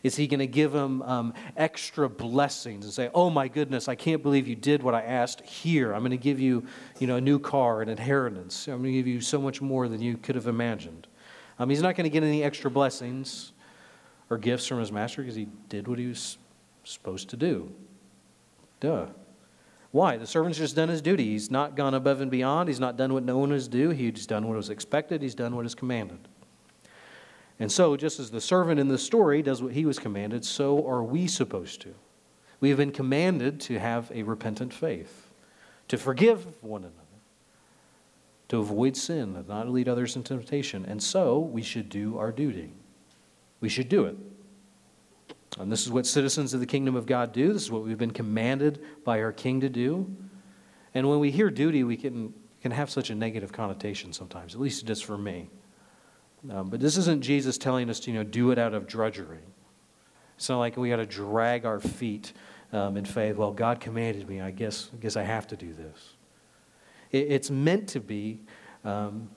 Is 0.06 0.14
he 0.14 0.28
going 0.28 0.38
to 0.38 0.46
give 0.46 0.72
him 0.72 1.02
um, 1.02 1.34
extra 1.56 2.08
blessings 2.08 2.84
and 2.84 2.94
say, 2.94 3.10
Oh 3.12 3.28
my 3.28 3.48
goodness, 3.48 3.88
I 3.88 3.96
can't 3.96 4.22
believe 4.22 4.46
you 4.46 4.54
did 4.54 4.80
what 4.80 4.94
I 4.94 5.02
asked 5.02 5.40
here. 5.40 5.92
I'm 5.92 6.02
going 6.02 6.12
to 6.12 6.16
give 6.16 6.38
you, 6.38 6.64
you 7.00 7.08
know, 7.08 7.16
a 7.16 7.20
new 7.20 7.40
car, 7.40 7.82
an 7.82 7.88
inheritance. 7.88 8.68
I'm 8.68 8.74
going 8.74 8.84
to 8.84 8.92
give 8.92 9.08
you 9.08 9.20
so 9.20 9.40
much 9.40 9.60
more 9.60 9.88
than 9.88 10.00
you 10.00 10.16
could 10.16 10.36
have 10.36 10.46
imagined. 10.46 11.08
Um, 11.58 11.68
he's 11.70 11.82
not 11.82 11.96
going 11.96 12.04
to 12.04 12.10
get 12.10 12.22
any 12.22 12.44
extra 12.44 12.70
blessings 12.70 13.52
or 14.30 14.38
gifts 14.38 14.68
from 14.68 14.78
his 14.78 14.92
master 14.92 15.22
because 15.22 15.34
he 15.34 15.48
did 15.68 15.88
what 15.88 15.98
he 15.98 16.06
was 16.06 16.38
supposed 16.84 17.28
to 17.30 17.36
do. 17.36 17.72
Duh. 18.78 19.06
Why? 19.90 20.18
The 20.18 20.26
servant's 20.26 20.58
just 20.58 20.76
done 20.76 20.88
his 20.88 21.02
duty. 21.02 21.24
He's 21.24 21.50
not 21.50 21.74
gone 21.74 21.94
above 21.94 22.20
and 22.20 22.30
beyond. 22.30 22.68
He's 22.68 22.78
not 22.78 22.96
done 22.96 23.12
what 23.12 23.24
no 23.24 23.38
one 23.38 23.50
is 23.50 23.66
due. 23.66 23.90
He's 23.90 24.24
done 24.24 24.46
what 24.46 24.56
was 24.56 24.70
expected. 24.70 25.20
He's 25.20 25.34
done 25.34 25.56
what 25.56 25.66
is 25.66 25.74
commanded. 25.74 26.28
And 27.58 27.72
so, 27.72 27.96
just 27.96 28.20
as 28.20 28.30
the 28.30 28.40
servant 28.40 28.78
in 28.78 28.88
the 28.88 28.98
story 28.98 29.40
does 29.42 29.62
what 29.62 29.72
he 29.72 29.86
was 29.86 29.98
commanded, 29.98 30.44
so 30.44 30.86
are 30.86 31.02
we 31.02 31.26
supposed 31.26 31.80
to. 31.82 31.94
We 32.60 32.68
have 32.68 32.78
been 32.78 32.92
commanded 32.92 33.60
to 33.62 33.78
have 33.78 34.10
a 34.14 34.22
repentant 34.22 34.74
faith, 34.74 35.30
to 35.88 35.96
forgive 35.96 36.62
one 36.62 36.82
another, 36.82 36.96
to 38.48 38.58
avoid 38.58 38.96
sin, 38.96 39.34
to 39.34 39.42
not 39.48 39.70
lead 39.70 39.88
others 39.88 40.16
into 40.16 40.36
temptation. 40.36 40.84
And 40.84 41.02
so, 41.02 41.38
we 41.38 41.62
should 41.62 41.88
do 41.88 42.18
our 42.18 42.30
duty. 42.30 42.72
We 43.60 43.70
should 43.70 43.88
do 43.88 44.04
it. 44.04 44.16
And 45.58 45.72
this 45.72 45.86
is 45.86 45.90
what 45.90 46.06
citizens 46.06 46.52
of 46.52 46.60
the 46.60 46.66
kingdom 46.66 46.94
of 46.94 47.06
God 47.06 47.32
do. 47.32 47.54
This 47.54 47.62
is 47.62 47.70
what 47.70 47.84
we've 47.84 47.96
been 47.96 48.10
commanded 48.10 48.82
by 49.04 49.22
our 49.22 49.32
king 49.32 49.62
to 49.62 49.70
do. 49.70 50.14
And 50.92 51.08
when 51.08 51.20
we 51.20 51.30
hear 51.30 51.50
duty, 51.50 51.84
we 51.84 51.96
can, 51.96 52.34
can 52.60 52.72
have 52.72 52.90
such 52.90 53.08
a 53.08 53.14
negative 53.14 53.52
connotation 53.52 54.12
sometimes, 54.12 54.54
at 54.54 54.60
least 54.60 54.82
it 54.82 54.86
does 54.86 55.00
for 55.00 55.16
me. 55.16 55.48
Um, 56.50 56.68
but 56.68 56.80
this 56.80 56.96
isn't 56.96 57.22
Jesus 57.22 57.58
telling 57.58 57.90
us 57.90 58.00
to 58.00 58.10
you 58.10 58.18
know, 58.18 58.24
do 58.24 58.50
it 58.50 58.58
out 58.58 58.74
of 58.74 58.86
drudgery. 58.86 59.40
It's 60.36 60.48
not 60.48 60.58
like 60.58 60.76
we 60.76 60.90
got 60.90 60.96
to 60.96 61.06
drag 61.06 61.64
our 61.64 61.80
feet 61.80 62.32
um, 62.72 62.96
in 62.96 63.04
faith. 63.04 63.36
Well, 63.36 63.52
God 63.52 63.80
commanded 63.80 64.28
me. 64.28 64.40
I 64.40 64.50
guess, 64.50 64.90
I 64.92 64.96
guess 64.98 65.16
I 65.16 65.22
have 65.22 65.46
to 65.48 65.56
do 65.56 65.72
this. 65.72 66.14
It, 67.10 67.30
it's 67.30 67.50
meant 67.50 67.88
to 67.90 68.00
be, 68.00 68.40
um, 68.84 69.30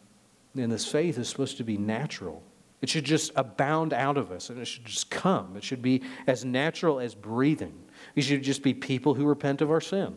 and 0.55 0.71
this 0.71 0.85
faith 0.85 1.17
is 1.17 1.29
supposed 1.29 1.57
to 1.57 1.63
be 1.63 1.77
natural. 1.77 2.43
It 2.81 2.89
should 2.89 3.05
just 3.05 3.31
abound 3.35 3.93
out 3.93 4.17
of 4.17 4.31
us, 4.31 4.49
and 4.49 4.59
it 4.59 4.65
should 4.65 4.85
just 4.85 5.09
come. 5.09 5.57
It 5.57 5.63
should 5.63 5.81
be 5.81 6.01
as 6.27 6.45
natural 6.45 6.99
as 6.99 7.13
breathing. 7.13 7.77
We 8.15 8.21
should 8.21 8.41
just 8.41 8.63
be 8.63 8.73
people 8.73 9.13
who 9.13 9.25
repent 9.25 9.61
of 9.61 9.69
our 9.69 9.81
sin. 9.81 10.15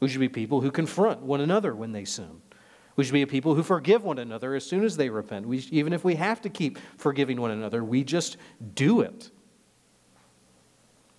We 0.00 0.08
should 0.08 0.20
be 0.20 0.28
people 0.28 0.60
who 0.60 0.70
confront 0.70 1.22
one 1.22 1.40
another 1.40 1.74
when 1.74 1.92
they 1.92 2.04
sin. 2.04 2.40
We 2.98 3.04
should 3.04 3.12
be 3.12 3.22
a 3.22 3.28
people 3.28 3.54
who 3.54 3.62
forgive 3.62 4.02
one 4.02 4.18
another 4.18 4.56
as 4.56 4.66
soon 4.66 4.82
as 4.82 4.96
they 4.96 5.08
repent. 5.08 5.46
We, 5.46 5.58
even 5.70 5.92
if 5.92 6.02
we 6.02 6.16
have 6.16 6.40
to 6.40 6.48
keep 6.48 6.80
forgiving 6.96 7.40
one 7.40 7.52
another, 7.52 7.84
we 7.84 8.02
just 8.02 8.38
do 8.74 9.02
it. 9.02 9.30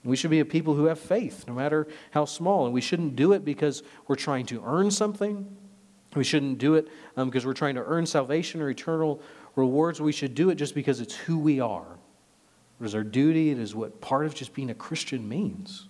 We 0.03 0.17
should 0.17 0.29
be 0.29 0.41
a 0.41 0.45
people 0.45 0.73
who 0.73 0.87
have 0.87 0.99
faith, 0.99 1.45
no 1.47 1.53
matter 1.53 1.87
how 2.11 2.25
small. 2.25 2.65
And 2.65 2.73
we 2.73 2.81
shouldn't 2.81 3.15
do 3.15 3.31
it 3.31 3.45
because 3.45 3.81
we're 4.09 4.17
trying 4.17 4.45
to 4.47 4.61
earn 4.65 4.91
something. 4.91 5.55
We 6.15 6.25
shouldn't 6.25 6.57
do 6.57 6.75
it 6.75 6.89
um, 7.15 7.29
because 7.29 7.45
we're 7.45 7.53
trying 7.53 7.75
to 7.75 7.85
earn 7.85 8.05
salvation 8.05 8.61
or 8.61 8.69
eternal 8.69 9.21
rewards. 9.55 10.01
We 10.01 10.11
should 10.11 10.35
do 10.35 10.49
it 10.49 10.55
just 10.55 10.75
because 10.75 10.99
it's 10.99 11.15
who 11.15 11.39
we 11.39 11.61
are. 11.61 11.97
It 12.81 12.85
is 12.87 12.93
our 12.93 13.05
duty. 13.05 13.51
It 13.51 13.57
is 13.57 13.73
what 13.73 14.01
part 14.01 14.25
of 14.25 14.35
just 14.35 14.53
being 14.53 14.69
a 14.69 14.75
Christian 14.75 15.29
means. 15.29 15.87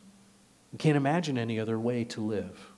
We 0.72 0.78
can't 0.78 0.98
imagine 0.98 1.40
any 1.40 1.60
other 1.60 1.80
way 1.80 2.04
to 2.04 2.22
live. 2.22 2.74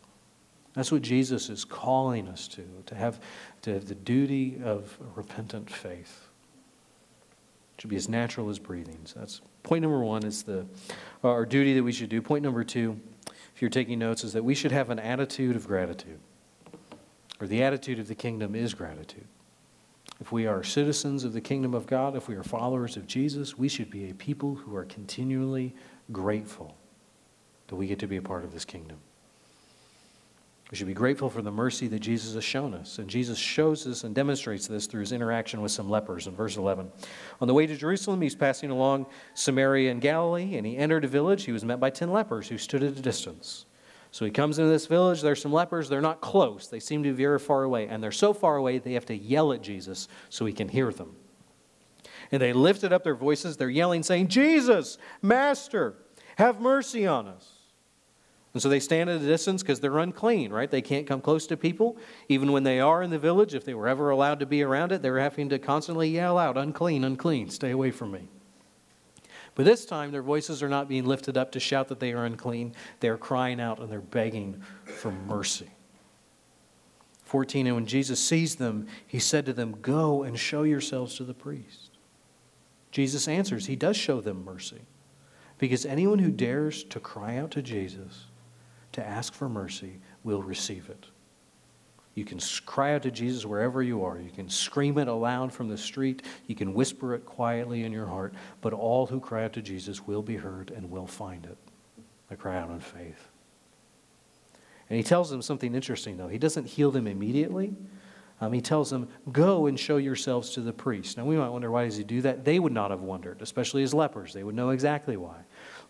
That's 0.74 0.92
what 0.92 1.02
Jesus 1.02 1.50
is 1.50 1.66
calling 1.66 2.28
us 2.28 2.48
to, 2.50 2.66
to 2.86 2.96
have, 2.96 3.20
to 3.64 3.74
have 3.74 3.88
the 3.88 3.96
duty 3.96 4.62
of 4.64 4.98
repentant 5.16 5.70
faith. 5.70 6.28
It 7.76 7.82
should 7.82 7.90
be 7.90 7.98
as 7.98 8.08
natural 8.08 8.50
as 8.50 8.60
breathing. 8.60 9.00
So 9.06 9.20
that's 9.20 9.42
point 9.64 9.82
number 9.82 10.00
one 10.00 10.24
is 10.24 10.44
the 10.44 10.66
our 11.24 11.46
duty 11.46 11.74
that 11.74 11.84
we 11.84 11.92
should 11.92 12.10
do. 12.10 12.22
Point 12.22 12.44
number 12.44 12.64
two, 12.64 13.00
if 13.56 13.62
you're 13.62 13.70
taking 13.70 14.00
notes, 14.00 14.24
is 14.24 14.34
that 14.34 14.44
we 14.44 14.56
should 14.56 14.72
have 14.72 14.90
an 14.90 15.00
attitude 15.00 15.56
of 15.56 15.68
gratitude. 15.68 16.20
Or 17.40 17.48
the 17.48 17.64
attitude 17.64 18.00
of 18.00 18.08
the 18.08 18.16
kingdom 18.16 18.56
is 18.56 18.74
gratitude. 18.74 19.28
If 20.20 20.32
we 20.32 20.46
are 20.46 20.64
citizens 20.64 21.24
of 21.24 21.34
the 21.34 21.42
kingdom 21.42 21.74
of 21.74 21.88
God, 21.88 22.16
if 22.16 22.28
we 22.28 22.36
are 22.36 22.44
followers 22.44 22.96
of 22.96 23.08
Jesus, 23.08 23.58
we 23.58 23.68
should 23.68 23.90
be 23.90 24.10
a 24.10 24.14
people 24.14 24.54
who 24.54 24.76
are 24.76 24.86
continually 24.86 25.74
grateful 26.12 26.78
that 27.68 27.76
we 27.76 27.88
get 27.88 27.98
to 28.00 28.08
be 28.08 28.18
a 28.18 28.22
part 28.22 28.44
of 28.44 28.54
this 28.54 28.64
kingdom. 28.64 28.98
We 30.72 30.78
should 30.78 30.88
be 30.88 30.94
grateful 30.94 31.30
for 31.30 31.42
the 31.42 31.52
mercy 31.52 31.90
that 31.90 32.00
Jesus 32.00 32.34
has 32.34 32.46
shown 32.46 32.74
us. 32.74 32.98
And 32.98 33.10
Jesus 33.10 33.38
shows 33.38 33.86
us 33.86 34.06
and 34.06 34.16
demonstrates 34.16 34.68
this 34.68 34.86
through 34.88 35.02
his 35.02 35.12
interaction 35.12 35.62
with 35.62 35.74
some 35.74 35.90
lepers 35.90 36.28
in 36.28 36.36
verse 36.36 36.56
11. 36.56 36.90
On 37.42 37.48
the 37.50 37.54
way 37.54 37.68
to 37.68 37.76
Jerusalem, 37.76 38.22
he's 38.22 38.36
passing 38.36 38.72
along 38.72 39.08
Samaria 39.34 39.92
and 39.92 40.00
Galilee, 40.00 40.56
and 40.56 40.66
he 40.66 40.78
entered 40.78 41.04
a 41.04 41.10
village. 41.10 41.44
He 41.44 41.52
was 41.52 41.66
met 41.66 41.82
by 41.82 41.90
10 41.90 42.10
lepers 42.10 42.48
who 42.48 42.58
stood 42.58 42.84
at 42.84 42.98
a 42.98 43.02
distance. 43.02 43.66
So 44.12 44.24
he 44.24 44.32
comes 44.32 44.60
into 44.60 44.72
this 44.72 44.88
village. 44.88 45.22
There's 45.22 45.42
some 45.42 45.52
lepers. 45.52 45.90
They're 45.90 46.00
not 46.00 46.22
close, 46.22 46.68
they 46.68 46.80
seem 46.80 47.04
to 47.04 47.10
be 47.10 47.16
very 47.16 47.40
far 47.40 47.64
away. 47.64 47.88
And 47.90 48.02
they're 48.02 48.12
so 48.14 48.34
far 48.34 48.56
away, 48.56 48.78
they 48.78 48.94
have 48.94 49.06
to 49.08 49.16
yell 49.16 49.52
at 49.52 49.62
Jesus 49.62 50.08
so 50.30 50.46
he 50.46 50.54
can 50.54 50.70
hear 50.70 50.92
them. 50.94 51.18
And 52.32 52.42
they 52.42 52.54
lifted 52.54 52.94
up 52.94 53.04
their 53.04 53.16
voices. 53.16 53.58
They're 53.58 53.70
yelling, 53.70 54.04
saying, 54.04 54.30
Jesus, 54.30 54.98
Master, 55.22 55.96
have 56.38 56.62
mercy 56.62 57.06
on 57.06 57.28
us. 57.28 57.61
And 58.54 58.62
so 58.62 58.68
they 58.68 58.82
stand 58.82 59.10
at 59.10 59.22
a 59.22 59.26
distance 59.26 59.64
because 59.64 59.80
they're 59.80 59.98
unclean, 60.00 60.52
right? 60.52 60.70
They 60.70 60.82
can't 60.82 61.08
come 61.08 61.22
close 61.22 61.48
to 61.48 61.58
people. 61.58 61.98
Even 62.28 62.52
when 62.52 62.64
they 62.64 62.82
are 62.82 63.02
in 63.02 63.10
the 63.10 63.20
village, 63.20 63.56
if 63.56 63.64
they 63.64 63.74
were 63.74 63.88
ever 63.88 64.10
allowed 64.10 64.40
to 64.42 64.46
be 64.46 64.62
around 64.62 64.92
it, 64.92 65.02
they're 65.02 65.20
having 65.20 65.48
to 65.50 65.60
constantly 65.60 66.10
yell 66.10 66.38
out, 66.38 66.58
unclean, 66.58 67.06
unclean, 67.06 67.50
stay 67.50 67.72
away 67.72 67.92
from 67.92 68.12
me. 68.12 68.28
But 69.56 69.66
this 69.66 69.86
time, 69.86 70.12
their 70.12 70.22
voices 70.22 70.64
are 70.64 70.70
not 70.70 70.88
being 70.88 71.06
lifted 71.06 71.38
up 71.38 71.52
to 71.54 71.60
shout 71.60 71.88
that 71.90 72.00
they 72.00 72.14
are 72.14 72.26
unclean. 72.26 72.74
They're 73.00 73.18
crying 73.18 73.60
out 73.60 73.80
and 73.80 73.90
they're 73.90 74.00
begging 74.00 74.62
for 74.86 75.12
mercy. 75.12 75.70
14, 77.24 77.68
and 77.68 77.76
when 77.76 77.86
Jesus 77.86 78.20
sees 78.20 78.56
them, 78.56 78.88
he 79.08 79.20
said 79.20 79.46
to 79.46 79.54
them, 79.54 79.78
Go 79.82 80.24
and 80.24 80.38
show 80.38 80.64
yourselves 80.64 81.16
to 81.16 81.24
the 81.24 81.34
priest. 81.34 81.92
Jesus 82.92 83.28
answers, 83.28 83.68
He 83.68 83.78
does 83.78 83.96
show 83.96 84.20
them 84.20 84.44
mercy. 84.44 84.82
Because 85.58 85.86
anyone 85.86 86.20
who 86.20 86.32
dares 86.32 86.84
to 86.86 87.00
cry 87.00 87.38
out 87.38 87.52
to 87.52 87.62
Jesus, 87.62 88.26
to 88.94 89.06
ask 89.06 89.34
for 89.34 89.50
mercy, 89.50 90.00
will 90.24 90.42
receive 90.42 90.90
it. 90.90 91.06
You 92.14 92.26
can 92.26 92.40
cry 92.66 92.94
out 92.94 93.04
to 93.04 93.12
Jesus 93.12 93.46
wherever 93.46 93.82
you 93.82 94.04
are. 94.04 94.20
You 94.20 94.32
can 94.32 94.50
scream 94.50 94.98
it 94.98 95.08
aloud 95.08 95.54
from 95.54 95.70
the 95.70 95.78
street. 95.78 96.24
You 96.46 96.56
can 96.56 96.74
whisper 96.74 97.16
it 97.16 97.26
quietly 97.26 97.84
in 97.84 97.94
your 97.94 98.08
heart. 98.08 98.34
But 98.60 98.74
all 98.74 99.06
who 99.06 99.22
cry 99.22 99.46
out 99.46 99.54
to 99.54 99.62
Jesus 99.62 100.06
will 100.06 100.22
be 100.22 100.36
heard 100.36 100.72
and 100.72 100.92
will 100.92 101.08
find 101.08 101.46
it. 101.46 101.58
They 102.30 102.36
cry 102.36 102.58
out 102.58 102.70
in 102.70 102.82
faith. 102.82 103.30
And 104.90 104.98
he 104.98 105.04
tells 105.04 105.30
them 105.30 105.42
something 105.42 105.74
interesting, 105.74 106.18
though. 106.18 106.28
He 106.28 106.38
doesn't 106.38 106.68
heal 106.68 106.92
them 106.92 107.08
immediately. 107.08 107.74
Um, 108.42 108.52
he 108.52 108.60
tells 108.60 108.90
them, 108.90 109.08
Go 109.32 109.68
and 109.68 109.80
show 109.80 109.98
yourselves 109.98 110.50
to 110.52 110.62
the 110.62 110.74
priest. 110.74 111.16
Now, 111.16 111.26
we 111.26 111.38
might 111.38 111.50
wonder 111.50 111.70
why 111.70 111.86
does 111.86 111.96
he 111.96 112.04
do 112.04 112.22
that? 112.22 112.44
They 112.44 112.58
would 112.60 112.74
not 112.74 112.90
have 112.90 113.02
wondered, 113.02 113.42
especially 113.42 113.84
as 113.84 113.94
lepers. 113.94 114.34
They 114.34 114.44
would 114.44 114.56
know 114.56 114.72
exactly 114.72 115.16
why. 115.16 115.38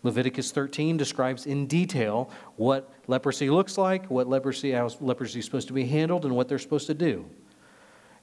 Leviticus 0.02 0.52
13 0.52 0.98
describes 0.98 1.46
in 1.46 1.66
detail 1.66 2.30
what 2.56 2.92
leprosy 3.06 3.48
looks 3.48 3.78
like, 3.78 4.10
what 4.10 4.28
leprosy, 4.28 4.72
how 4.72 4.90
leprosy 5.00 5.38
is 5.38 5.46
supposed 5.46 5.68
to 5.68 5.72
be 5.72 5.86
handled, 5.86 6.26
and 6.26 6.36
what 6.36 6.46
they're 6.46 6.58
supposed 6.58 6.86
to 6.88 6.94
do. 6.94 7.24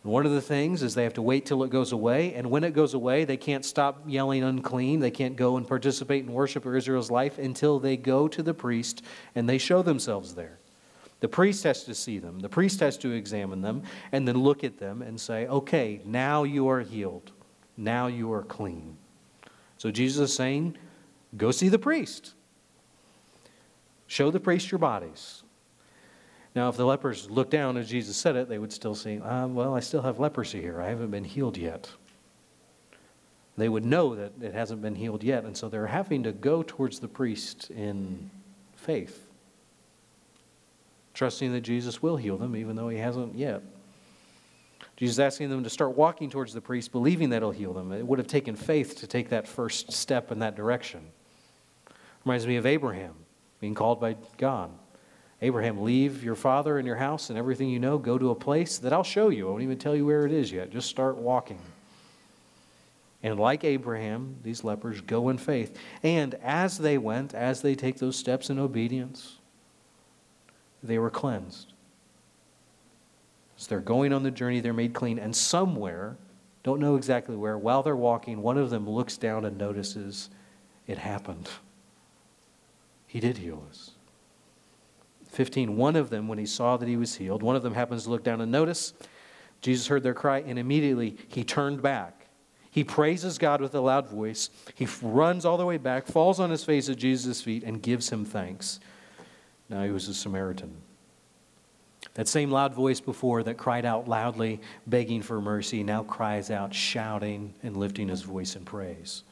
And 0.03 0.13
one 0.13 0.25
of 0.25 0.31
the 0.31 0.41
things 0.41 0.83
is 0.83 0.93
they 0.93 1.03
have 1.03 1.15
to 1.15 1.21
wait 1.23 1.47
till 1.47 1.63
it 1.63 1.71
goes 1.71 1.91
away, 1.91 2.35
and 2.35 2.51
when 2.51 2.63
it 2.63 2.73
goes 2.73 2.93
away, 2.93 3.25
they 3.25 3.35
can't 3.35 3.65
stop 3.65 4.03
yelling 4.05 4.43
unclean. 4.43 4.99
They 4.99 5.11
can't 5.11 5.35
go 5.35 5.57
and 5.57 5.67
participate 5.67 6.23
in 6.23 6.31
worship 6.31 6.67
of 6.67 6.75
Israel's 6.75 7.09
life 7.09 7.39
until 7.39 7.79
they 7.79 7.97
go 7.97 8.27
to 8.27 8.43
the 8.43 8.53
priest 8.53 9.03
and 9.33 9.49
they 9.49 9.57
show 9.57 9.81
themselves 9.81 10.35
there. 10.35 10.59
The 11.19 11.27
priest 11.27 11.63
has 11.65 11.83
to 11.83 11.93
see 11.93 12.17
them, 12.17 12.39
the 12.39 12.49
priest 12.49 12.79
has 12.79 12.97
to 12.99 13.11
examine 13.11 13.61
them, 13.61 13.83
and 14.11 14.27
then 14.27 14.37
look 14.37 14.63
at 14.63 14.77
them 14.77 15.01
and 15.01 15.19
say, 15.19 15.47
okay, 15.47 16.01
now 16.05 16.43
you 16.43 16.69
are 16.69 16.79
healed. 16.79 17.31
Now 17.79 18.07
you 18.07 18.31
are 18.33 18.43
clean. 18.43 18.97
So 19.77 19.89
Jesus 19.89 20.29
is 20.29 20.35
saying, 20.35 20.77
Go 21.37 21.51
see 21.51 21.69
the 21.69 21.79
priest. 21.79 22.33
Show 24.07 24.31
the 24.31 24.39
priest 24.39 24.71
your 24.71 24.79
bodies. 24.79 25.43
Now, 26.55 26.67
if 26.69 26.75
the 26.75 26.85
lepers 26.85 27.29
looked 27.29 27.51
down 27.51 27.77
as 27.77 27.87
Jesus 27.87 28.17
said 28.17 28.35
it, 28.35 28.49
they 28.49 28.57
would 28.57 28.73
still 28.73 28.95
say, 28.95 29.19
uh, 29.19 29.47
Well, 29.47 29.75
I 29.75 29.79
still 29.79 30.01
have 30.01 30.19
leprosy 30.19 30.61
here. 30.61 30.81
I 30.81 30.89
haven't 30.89 31.11
been 31.11 31.23
healed 31.23 31.55
yet. 31.55 31.89
They 33.57 33.69
would 33.69 33.85
know 33.85 34.15
that 34.15 34.33
it 34.41 34.53
hasn't 34.53 34.81
been 34.81 34.95
healed 34.95 35.23
yet, 35.23 35.45
and 35.45 35.55
so 35.55 35.69
they're 35.69 35.87
having 35.87 36.23
to 36.23 36.31
go 36.31 36.63
towards 36.63 36.99
the 36.99 37.07
priest 37.07 37.69
in 37.71 38.29
faith, 38.75 39.28
trusting 41.19 41.51
that 41.51 41.59
Jesus 41.59 42.01
will 42.01 42.15
heal 42.15 42.37
them, 42.37 42.55
even 42.55 42.77
though 42.77 42.87
he 42.87 42.97
hasn't 42.97 43.35
yet. 43.35 43.61
Jesus 44.95 45.15
is 45.15 45.19
asking 45.19 45.49
them 45.49 45.65
to 45.65 45.69
start 45.69 45.97
walking 45.97 46.29
towards 46.29 46.53
the 46.53 46.61
priest, 46.61 46.93
believing 46.93 47.31
that 47.31 47.41
he'll 47.41 47.51
heal 47.51 47.73
them. 47.73 47.91
It 47.91 48.07
would 48.07 48.19
have 48.19 48.27
taken 48.27 48.55
faith 48.55 48.95
to 48.99 49.07
take 49.07 49.27
that 49.27 49.45
first 49.45 49.91
step 49.91 50.31
in 50.31 50.39
that 50.39 50.55
direction. 50.55 51.05
Reminds 52.23 52.47
me 52.47 52.55
of 52.55 52.65
Abraham 52.65 53.15
being 53.59 53.75
called 53.75 53.99
by 53.99 54.15
God. 54.37 54.71
Abraham, 55.41 55.81
leave 55.81 56.23
your 56.23 56.35
father 56.35 56.77
and 56.77 56.87
your 56.87 56.95
house 56.95 57.29
and 57.29 57.37
everything 57.37 57.67
you 57.67 57.79
know, 57.79 57.97
go 57.97 58.17
to 58.17 58.29
a 58.29 58.35
place 58.35 58.77
that 58.77 58.93
I'll 58.93 59.03
show 59.03 59.27
you. 59.27 59.49
I 59.49 59.51
won't 59.51 59.63
even 59.63 59.77
tell 59.77 59.97
you 59.97 60.05
where 60.05 60.25
it 60.25 60.31
is 60.31 60.53
yet. 60.53 60.69
Just 60.69 60.87
start 60.87 61.17
walking. 61.17 61.59
And 63.23 63.37
like 63.37 63.65
Abraham, 63.65 64.37
these 64.41 64.63
lepers 64.63 65.01
go 65.01 65.27
in 65.27 65.37
faith. 65.37 65.77
And 66.01 66.35
as 66.35 66.77
they 66.77 66.97
went, 66.97 67.33
as 67.33 67.61
they 67.61 67.75
take 67.75 67.97
those 67.97 68.15
steps 68.15 68.49
in 68.49 68.57
obedience, 68.57 69.39
they 70.83 70.97
were 70.97 71.09
cleansed. 71.09 71.73
As 73.57 73.67
they're 73.67 73.79
going 73.79 74.13
on 74.13 74.23
the 74.23 74.31
journey, 74.31 74.61
they're 74.61 74.73
made 74.73 74.93
clean. 74.93 75.19
And 75.19 75.35
somewhere, 75.35 76.17
don't 76.63 76.79
know 76.79 76.95
exactly 76.95 77.35
where, 77.35 77.57
while 77.57 77.83
they're 77.83 77.95
walking, 77.95 78.41
one 78.41 78.57
of 78.57 78.69
them 78.69 78.89
looks 78.89 79.17
down 79.17 79.45
and 79.45 79.57
notices 79.57 80.29
it 80.87 80.97
happened. 80.97 81.49
He 83.07 83.19
did 83.19 83.37
heal 83.37 83.63
us. 83.69 83.91
15, 85.29 85.77
one 85.77 85.95
of 85.95 86.09
them, 86.09 86.27
when 86.27 86.37
he 86.37 86.45
saw 86.45 86.77
that 86.77 86.87
he 86.87 86.97
was 86.97 87.15
healed, 87.15 87.43
one 87.43 87.55
of 87.55 87.63
them 87.63 87.73
happens 87.73 88.03
to 88.03 88.09
look 88.09 88.23
down 88.23 88.41
and 88.41 88.51
notice. 88.51 88.93
Jesus 89.61 89.87
heard 89.87 90.03
their 90.03 90.13
cry, 90.13 90.39
and 90.39 90.57
immediately 90.57 91.17
he 91.27 91.43
turned 91.43 91.81
back. 91.81 92.27
He 92.71 92.83
praises 92.83 93.37
God 93.37 93.61
with 93.61 93.73
a 93.75 93.81
loud 93.81 94.07
voice. 94.07 94.49
He 94.75 94.87
runs 95.01 95.43
all 95.43 95.57
the 95.57 95.65
way 95.65 95.77
back, 95.77 96.07
falls 96.07 96.39
on 96.39 96.49
his 96.49 96.63
face 96.63 96.87
at 96.89 96.97
Jesus' 96.97 97.41
feet, 97.41 97.63
and 97.63 97.81
gives 97.81 98.09
him 98.09 98.25
thanks. 98.25 98.79
Now 99.69 99.83
he 99.83 99.91
was 99.91 100.07
a 100.07 100.13
Samaritan. 100.13 100.75
That 102.15 102.27
same 102.27 102.49
loud 102.49 102.73
voice 102.73 102.99
before 102.99 103.43
that 103.43 103.57
cried 103.57 103.85
out 103.85 104.07
loudly, 104.07 104.61
begging 104.87 105.21
for 105.21 105.39
mercy, 105.39 105.83
now 105.83 106.03
cries 106.03 106.49
out, 106.49 106.73
shouting 106.73 107.53
and 107.61 107.77
lifting 107.77 108.07
his 108.07 108.23
voice 108.23 108.55
in 108.55 108.65
praise. 108.65 109.23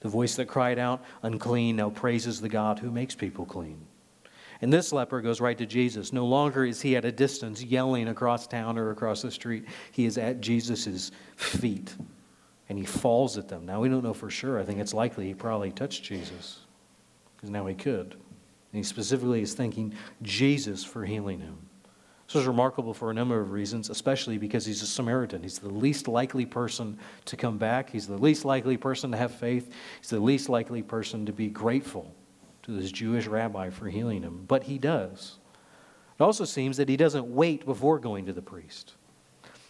The 0.00 0.08
voice 0.08 0.36
that 0.36 0.46
cried 0.46 0.78
out, 0.78 1.02
unclean, 1.22 1.76
now 1.76 1.90
praises 1.90 2.40
the 2.40 2.48
God 2.48 2.78
who 2.78 2.90
makes 2.90 3.14
people 3.14 3.46
clean. 3.46 3.86
And 4.60 4.72
this 4.72 4.92
leper 4.92 5.20
goes 5.20 5.40
right 5.40 5.56
to 5.58 5.66
Jesus. 5.66 6.12
No 6.12 6.26
longer 6.26 6.64
is 6.64 6.80
he 6.80 6.96
at 6.96 7.04
a 7.04 7.12
distance 7.12 7.62
yelling 7.62 8.08
across 8.08 8.46
town 8.46 8.78
or 8.78 8.90
across 8.90 9.22
the 9.22 9.30
street. 9.30 9.64
He 9.92 10.06
is 10.06 10.18
at 10.18 10.40
Jesus' 10.40 11.10
feet 11.36 11.94
and 12.68 12.78
he 12.78 12.84
falls 12.84 13.38
at 13.38 13.48
them. 13.48 13.66
Now, 13.66 13.80
we 13.80 13.88
don't 13.88 14.02
know 14.02 14.14
for 14.14 14.30
sure. 14.30 14.58
I 14.58 14.64
think 14.64 14.80
it's 14.80 14.94
likely 14.94 15.26
he 15.26 15.34
probably 15.34 15.70
touched 15.70 16.04
Jesus 16.04 16.60
because 17.36 17.50
now 17.50 17.66
he 17.66 17.74
could. 17.74 18.16
And 18.76 18.84
he 18.84 18.86
specifically 18.86 19.40
is 19.40 19.54
thanking 19.54 19.94
Jesus 20.20 20.84
for 20.84 21.06
healing 21.06 21.40
him. 21.40 21.56
This 22.26 22.42
is 22.42 22.46
remarkable 22.46 22.92
for 22.92 23.10
a 23.10 23.14
number 23.14 23.40
of 23.40 23.50
reasons, 23.50 23.88
especially 23.88 24.36
because 24.36 24.66
he's 24.66 24.82
a 24.82 24.86
Samaritan. 24.86 25.42
He's 25.42 25.58
the 25.58 25.70
least 25.70 26.08
likely 26.08 26.44
person 26.44 26.98
to 27.24 27.38
come 27.38 27.56
back. 27.56 27.88
He's 27.88 28.06
the 28.06 28.18
least 28.18 28.44
likely 28.44 28.76
person 28.76 29.12
to 29.12 29.16
have 29.16 29.34
faith. 29.34 29.72
He's 29.98 30.10
the 30.10 30.20
least 30.20 30.50
likely 30.50 30.82
person 30.82 31.24
to 31.24 31.32
be 31.32 31.48
grateful 31.48 32.14
to 32.64 32.72
this 32.72 32.92
Jewish 32.92 33.26
rabbi 33.26 33.70
for 33.70 33.88
healing 33.88 34.20
him. 34.20 34.44
But 34.46 34.64
he 34.64 34.76
does. 34.76 35.38
It 36.20 36.22
also 36.22 36.44
seems 36.44 36.76
that 36.76 36.90
he 36.90 36.98
doesn't 36.98 37.34
wait 37.34 37.64
before 37.64 37.98
going 37.98 38.26
to 38.26 38.34
the 38.34 38.42
priest. 38.42 38.92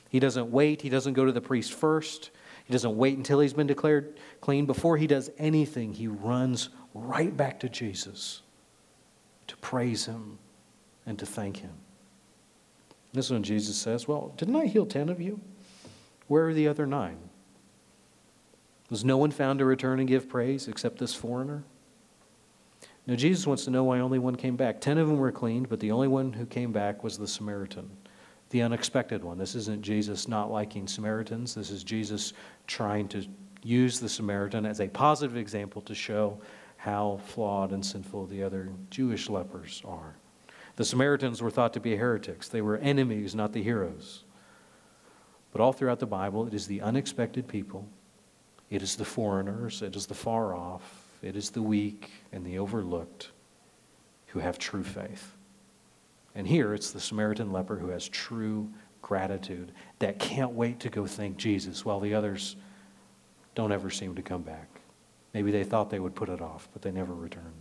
He 0.08 0.18
doesn't 0.18 0.50
wait. 0.50 0.82
He 0.82 0.88
doesn't 0.88 1.12
go 1.12 1.26
to 1.26 1.32
the 1.32 1.40
priest 1.40 1.74
first. 1.74 2.30
He 2.64 2.72
doesn't 2.72 2.96
wait 2.96 3.16
until 3.16 3.38
he's 3.38 3.54
been 3.54 3.68
declared 3.68 4.18
clean. 4.40 4.66
Before 4.66 4.96
he 4.96 5.06
does 5.06 5.30
anything, 5.38 5.92
he 5.92 6.08
runs 6.08 6.70
right 6.92 7.36
back 7.36 7.60
to 7.60 7.68
Jesus 7.68 8.42
to 9.46 9.56
praise 9.58 10.06
him 10.06 10.38
and 11.04 11.18
to 11.18 11.26
thank 11.26 11.58
him. 11.58 11.72
This 13.12 13.26
is 13.26 13.32
when 13.32 13.42
Jesus 13.42 13.76
says, 13.76 14.06
Well, 14.06 14.34
didn't 14.36 14.56
I 14.56 14.66
heal 14.66 14.86
10 14.86 15.08
of 15.08 15.20
you? 15.20 15.40
Where 16.28 16.48
are 16.48 16.54
the 16.54 16.68
other 16.68 16.86
nine? 16.86 17.18
Was 18.90 19.04
no 19.04 19.16
one 19.16 19.30
found 19.30 19.58
to 19.58 19.64
return 19.64 19.98
and 19.98 20.08
give 20.08 20.28
praise 20.28 20.68
except 20.68 20.98
this 20.98 21.14
foreigner? 21.14 21.64
Now, 23.06 23.14
Jesus 23.14 23.46
wants 23.46 23.64
to 23.64 23.70
know 23.70 23.84
why 23.84 24.00
only 24.00 24.18
one 24.18 24.34
came 24.34 24.56
back. 24.56 24.80
Ten 24.80 24.98
of 24.98 25.06
them 25.06 25.18
were 25.18 25.30
cleaned, 25.30 25.68
but 25.68 25.78
the 25.78 25.92
only 25.92 26.08
one 26.08 26.32
who 26.32 26.44
came 26.44 26.72
back 26.72 27.04
was 27.04 27.16
the 27.16 27.28
Samaritan, 27.28 27.88
the 28.50 28.62
unexpected 28.62 29.22
one. 29.22 29.38
This 29.38 29.54
isn't 29.54 29.82
Jesus 29.82 30.26
not 30.26 30.50
liking 30.50 30.88
Samaritans. 30.88 31.54
This 31.54 31.70
is 31.70 31.84
Jesus 31.84 32.32
trying 32.66 33.06
to 33.08 33.24
use 33.62 34.00
the 34.00 34.08
Samaritan 34.08 34.66
as 34.66 34.80
a 34.80 34.88
positive 34.88 35.36
example 35.36 35.82
to 35.82 35.94
show 35.94 36.40
how 36.86 37.18
flawed 37.26 37.72
and 37.72 37.84
sinful 37.84 38.26
the 38.26 38.44
other 38.44 38.68
Jewish 38.90 39.28
lepers 39.28 39.82
are. 39.84 40.14
The 40.76 40.84
Samaritans 40.84 41.42
were 41.42 41.50
thought 41.50 41.72
to 41.72 41.80
be 41.80 41.96
heretics, 41.96 42.48
they 42.48 42.62
were 42.62 42.76
enemies, 42.76 43.34
not 43.34 43.52
the 43.52 43.62
heroes. 43.62 44.22
But 45.50 45.60
all 45.60 45.72
throughout 45.72 45.98
the 45.98 46.06
Bible, 46.06 46.46
it 46.46 46.54
is 46.54 46.68
the 46.68 46.82
unexpected 46.82 47.48
people, 47.48 47.88
it 48.70 48.82
is 48.82 48.94
the 48.94 49.04
foreigners, 49.04 49.82
it 49.82 49.96
is 49.96 50.06
the 50.06 50.14
far 50.14 50.54
off, 50.54 51.08
it 51.22 51.34
is 51.34 51.50
the 51.50 51.60
weak 51.60 52.12
and 52.30 52.46
the 52.46 52.60
overlooked 52.60 53.32
who 54.28 54.38
have 54.38 54.56
true 54.56 54.84
faith. 54.84 55.34
And 56.36 56.46
here 56.46 56.72
it's 56.72 56.92
the 56.92 57.00
Samaritan 57.00 57.50
leper 57.50 57.78
who 57.78 57.88
has 57.88 58.08
true 58.08 58.70
gratitude 59.02 59.72
that 59.98 60.20
can't 60.20 60.52
wait 60.52 60.78
to 60.80 60.88
go 60.88 61.04
thank 61.04 61.36
Jesus 61.36 61.84
while 61.84 61.98
the 61.98 62.14
others 62.14 62.54
don't 63.56 63.72
ever 63.72 63.90
seem 63.90 64.14
to 64.14 64.22
come 64.22 64.42
back. 64.42 64.75
Maybe 65.36 65.50
they 65.50 65.64
thought 65.64 65.90
they 65.90 66.00
would 66.00 66.14
put 66.14 66.30
it 66.30 66.40
off, 66.40 66.66
but 66.72 66.80
they 66.80 66.90
never 66.90 67.12
return. 67.12 67.52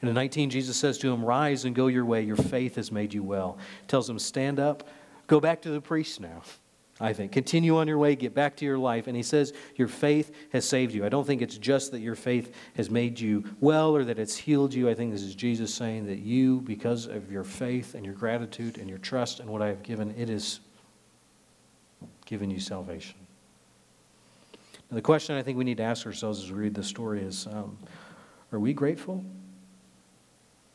And 0.00 0.08
in 0.08 0.14
19, 0.14 0.50
Jesus 0.50 0.76
says 0.76 0.96
to 0.98 1.12
him, 1.12 1.24
Rise 1.24 1.64
and 1.64 1.74
go 1.74 1.88
your 1.88 2.04
way. 2.04 2.22
Your 2.22 2.36
faith 2.36 2.76
has 2.76 2.92
made 2.92 3.12
you 3.12 3.24
well. 3.24 3.58
Tells 3.88 4.08
him, 4.08 4.20
Stand 4.20 4.60
up, 4.60 4.86
go 5.26 5.40
back 5.40 5.60
to 5.62 5.70
the 5.70 5.80
priest 5.80 6.20
now. 6.20 6.42
I 7.00 7.12
think. 7.12 7.32
Continue 7.32 7.76
on 7.76 7.88
your 7.88 7.98
way, 7.98 8.14
get 8.14 8.36
back 8.36 8.54
to 8.58 8.64
your 8.64 8.78
life. 8.78 9.08
And 9.08 9.16
he 9.16 9.24
says, 9.24 9.52
Your 9.74 9.88
faith 9.88 10.30
has 10.52 10.64
saved 10.64 10.94
you. 10.94 11.04
I 11.04 11.08
don't 11.08 11.26
think 11.26 11.42
it's 11.42 11.58
just 11.58 11.90
that 11.90 11.98
your 11.98 12.14
faith 12.14 12.54
has 12.76 12.88
made 12.88 13.18
you 13.18 13.42
well 13.58 13.96
or 13.96 14.04
that 14.04 14.20
it's 14.20 14.36
healed 14.36 14.72
you. 14.72 14.88
I 14.88 14.94
think 14.94 15.10
this 15.10 15.22
is 15.22 15.34
Jesus 15.34 15.74
saying 15.74 16.06
that 16.06 16.20
you, 16.20 16.60
because 16.60 17.06
of 17.06 17.32
your 17.32 17.42
faith 17.42 17.96
and 17.96 18.06
your 18.06 18.14
gratitude 18.14 18.78
and 18.78 18.88
your 18.88 18.98
trust 18.98 19.40
in 19.40 19.48
what 19.48 19.60
I 19.60 19.66
have 19.66 19.82
given, 19.82 20.14
it 20.16 20.30
is 20.30 20.60
given 22.26 22.48
you 22.48 22.60
salvation. 22.60 23.16
Now, 24.92 24.96
the 24.96 25.02
question 25.02 25.36
I 25.36 25.42
think 25.42 25.56
we 25.56 25.64
need 25.64 25.78
to 25.78 25.84
ask 25.84 26.04
ourselves 26.04 26.44
as 26.44 26.52
we 26.52 26.58
read 26.58 26.74
this 26.74 26.86
story 26.86 27.22
is 27.22 27.46
um, 27.46 27.78
Are 28.52 28.58
we 28.58 28.74
grateful? 28.74 29.24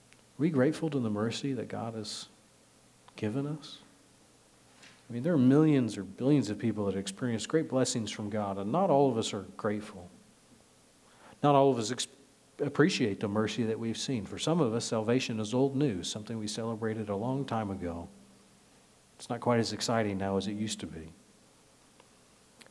Are 0.09 0.39
we 0.39 0.49
grateful 0.49 0.89
to 0.89 0.99
the 0.99 1.09
mercy 1.09 1.53
that 1.53 1.67
God 1.67 1.93
has 1.93 2.25
given 3.15 3.45
us? 3.45 3.77
I 4.81 5.13
mean, 5.13 5.21
there 5.21 5.33
are 5.33 5.37
millions 5.37 5.99
or 5.99 6.03
billions 6.03 6.49
of 6.49 6.57
people 6.57 6.87
that 6.87 6.95
experience 6.95 7.45
great 7.45 7.69
blessings 7.69 8.09
from 8.09 8.31
God, 8.31 8.57
and 8.57 8.71
not 8.71 8.89
all 8.89 9.07
of 9.07 9.19
us 9.19 9.35
are 9.35 9.45
grateful. 9.55 10.09
Not 11.43 11.53
all 11.53 11.69
of 11.69 11.77
us 11.77 11.91
ex- 11.91 12.07
appreciate 12.59 13.19
the 13.19 13.27
mercy 13.27 13.65
that 13.65 13.79
we've 13.79 13.99
seen. 13.99 14.25
For 14.25 14.39
some 14.39 14.59
of 14.59 14.73
us, 14.73 14.83
salvation 14.83 15.39
is 15.39 15.53
old 15.53 15.75
news, 15.75 16.09
something 16.09 16.39
we 16.39 16.47
celebrated 16.47 17.09
a 17.09 17.15
long 17.15 17.45
time 17.45 17.69
ago. 17.69 18.07
It's 19.19 19.29
not 19.29 19.41
quite 19.41 19.59
as 19.59 19.73
exciting 19.73 20.17
now 20.17 20.37
as 20.37 20.47
it 20.47 20.53
used 20.53 20.79
to 20.79 20.87
be. 20.87 21.11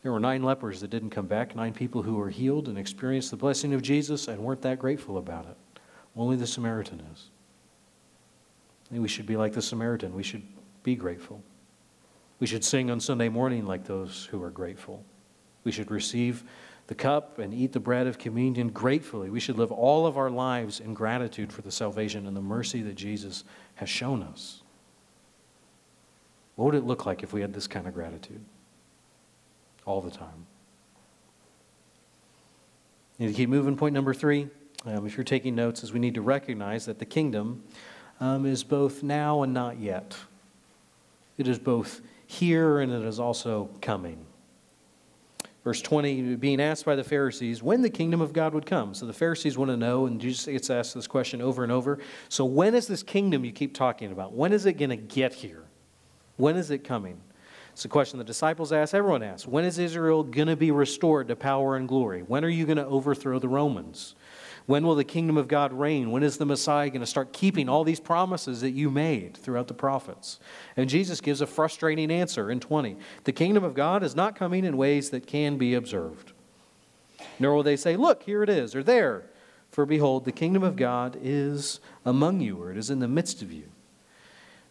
There 0.02 0.12
were 0.12 0.20
nine 0.20 0.42
lepers 0.42 0.80
that 0.80 0.90
didn't 0.90 1.10
come 1.10 1.26
back, 1.26 1.56
nine 1.56 1.72
people 1.72 2.02
who 2.02 2.14
were 2.14 2.30
healed 2.30 2.68
and 2.68 2.78
experienced 2.78 3.30
the 3.30 3.36
blessing 3.36 3.74
of 3.74 3.82
Jesus 3.82 4.28
and 4.28 4.38
weren't 4.40 4.62
that 4.62 4.78
grateful 4.78 5.18
about 5.18 5.46
it. 5.46 5.56
Only 6.16 6.36
the 6.36 6.46
Samaritan 6.46 7.02
is. 7.12 7.30
And 8.90 9.02
we 9.02 9.08
should 9.08 9.26
be 9.26 9.36
like 9.36 9.52
the 9.52 9.62
Samaritan. 9.62 10.14
We 10.14 10.22
should 10.22 10.42
be 10.82 10.94
grateful. 10.94 11.42
We 12.38 12.46
should 12.46 12.64
sing 12.64 12.90
on 12.90 13.00
Sunday 13.00 13.28
morning 13.28 13.66
like 13.66 13.84
those 13.84 14.26
who 14.30 14.42
are 14.42 14.50
grateful. 14.50 15.04
We 15.64 15.72
should 15.72 15.90
receive 15.90 16.44
the 16.86 16.94
cup 16.94 17.38
and 17.38 17.52
eat 17.52 17.72
the 17.72 17.80
bread 17.80 18.06
of 18.06 18.18
communion 18.18 18.68
gratefully. 18.68 19.30
We 19.30 19.40
should 19.40 19.58
live 19.58 19.72
all 19.72 20.06
of 20.06 20.16
our 20.16 20.30
lives 20.30 20.78
in 20.78 20.94
gratitude 20.94 21.52
for 21.52 21.62
the 21.62 21.72
salvation 21.72 22.26
and 22.26 22.36
the 22.36 22.42
mercy 22.42 22.82
that 22.82 22.94
Jesus 22.94 23.44
has 23.74 23.88
shown 23.88 24.22
us. 24.22 24.62
What 26.54 26.66
would 26.66 26.74
it 26.76 26.84
look 26.84 27.04
like 27.04 27.22
if 27.22 27.32
we 27.32 27.40
had 27.40 27.52
this 27.52 27.66
kind 27.66 27.86
of 27.86 27.94
gratitude 27.94 28.44
all 29.86 30.02
the 30.02 30.10
time? 30.10 30.46
Need 33.18 33.28
to 33.28 33.32
keep 33.32 33.48
moving. 33.48 33.76
Point 33.76 33.94
number 33.94 34.12
three. 34.12 34.48
Um, 34.84 35.06
if 35.06 35.16
you're 35.16 35.24
taking 35.24 35.54
notes, 35.54 35.82
is 35.82 35.92
we 35.92 35.98
need 35.98 36.14
to 36.14 36.20
recognize 36.20 36.84
that 36.84 36.98
the 36.98 37.06
kingdom 37.06 37.64
um, 38.20 38.46
is 38.46 38.62
both 38.62 39.02
now 39.02 39.42
and 39.42 39.54
not 39.54 39.78
yet. 39.78 40.16
It 41.38 41.48
is 41.48 41.58
both 41.58 42.02
here 42.26 42.80
and 42.80 42.92
it 42.92 43.02
is 43.02 43.18
also 43.18 43.70
coming. 43.80 44.24
Verse 45.64 45.82
20, 45.82 46.36
being 46.36 46.60
asked 46.60 46.84
by 46.84 46.94
the 46.94 47.02
Pharisees 47.02 47.60
when 47.60 47.82
the 47.82 47.90
kingdom 47.90 48.20
of 48.20 48.32
God 48.32 48.54
would 48.54 48.66
come. 48.66 48.94
So 48.94 49.04
the 49.04 49.12
Pharisees 49.12 49.58
want 49.58 49.70
to 49.72 49.76
know, 49.76 50.06
and 50.06 50.20
Jesus 50.20 50.44
gets 50.46 50.70
asked 50.70 50.94
this 50.94 51.08
question 51.08 51.42
over 51.42 51.64
and 51.64 51.72
over. 51.72 51.98
So, 52.28 52.44
when 52.44 52.76
is 52.76 52.86
this 52.86 53.02
kingdom 53.02 53.44
you 53.44 53.50
keep 53.50 53.74
talking 53.74 54.12
about? 54.12 54.32
When 54.32 54.52
is 54.52 54.64
it 54.64 54.74
going 54.74 54.90
to 54.90 54.96
get 54.96 55.34
here? 55.34 55.64
When 56.36 56.56
is 56.56 56.70
it 56.70 56.84
coming? 56.84 57.20
It's 57.76 57.84
a 57.84 57.88
question 57.88 58.16
the 58.16 58.24
disciples 58.24 58.72
ask, 58.72 58.94
everyone 58.94 59.22
asks. 59.22 59.46
When 59.46 59.66
is 59.66 59.78
Israel 59.78 60.22
going 60.22 60.48
to 60.48 60.56
be 60.56 60.70
restored 60.70 61.28
to 61.28 61.36
power 61.36 61.76
and 61.76 61.86
glory? 61.86 62.22
When 62.22 62.42
are 62.42 62.48
you 62.48 62.64
going 62.64 62.78
to 62.78 62.86
overthrow 62.86 63.38
the 63.38 63.50
Romans? 63.50 64.14
When 64.64 64.86
will 64.86 64.94
the 64.94 65.04
kingdom 65.04 65.36
of 65.36 65.46
God 65.46 65.74
reign? 65.74 66.10
When 66.10 66.22
is 66.22 66.38
the 66.38 66.46
Messiah 66.46 66.88
going 66.88 67.02
to 67.02 67.06
start 67.06 67.34
keeping 67.34 67.68
all 67.68 67.84
these 67.84 68.00
promises 68.00 68.62
that 68.62 68.70
you 68.70 68.90
made 68.90 69.36
throughout 69.36 69.68
the 69.68 69.74
prophets? 69.74 70.40
And 70.78 70.88
Jesus 70.88 71.20
gives 71.20 71.42
a 71.42 71.46
frustrating 71.46 72.10
answer 72.10 72.50
in 72.50 72.60
20. 72.60 72.96
The 73.24 73.32
kingdom 73.32 73.62
of 73.62 73.74
God 73.74 74.02
is 74.02 74.16
not 74.16 74.36
coming 74.36 74.64
in 74.64 74.78
ways 74.78 75.10
that 75.10 75.26
can 75.26 75.58
be 75.58 75.74
observed. 75.74 76.32
Nor 77.38 77.56
will 77.56 77.62
they 77.62 77.76
say, 77.76 77.94
Look, 77.94 78.22
here 78.22 78.42
it 78.42 78.48
is, 78.48 78.74
or 78.74 78.82
there. 78.82 79.24
For 79.70 79.84
behold, 79.84 80.24
the 80.24 80.32
kingdom 80.32 80.62
of 80.62 80.76
God 80.76 81.18
is 81.20 81.80
among 82.06 82.40
you, 82.40 82.56
or 82.56 82.70
it 82.70 82.78
is 82.78 82.88
in 82.88 83.00
the 83.00 83.06
midst 83.06 83.42
of 83.42 83.52
you. 83.52 83.68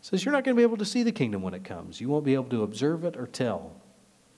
Says 0.05 0.23
you're 0.23 0.33
not 0.33 0.43
going 0.43 0.55
to 0.55 0.59
be 0.59 0.61
able 0.61 0.77
to 0.77 0.85
see 0.85 1.01
the 1.01 1.11
kingdom 1.11 1.41
when 1.41 1.55
it 1.55 1.63
comes. 1.63 1.99
You 1.99 2.09
won't 2.09 2.25
be 2.25 2.35
able 2.35 2.51
to 2.51 2.61
observe 2.61 3.05
it 3.05 3.17
or 3.17 3.25
tell. 3.25 3.71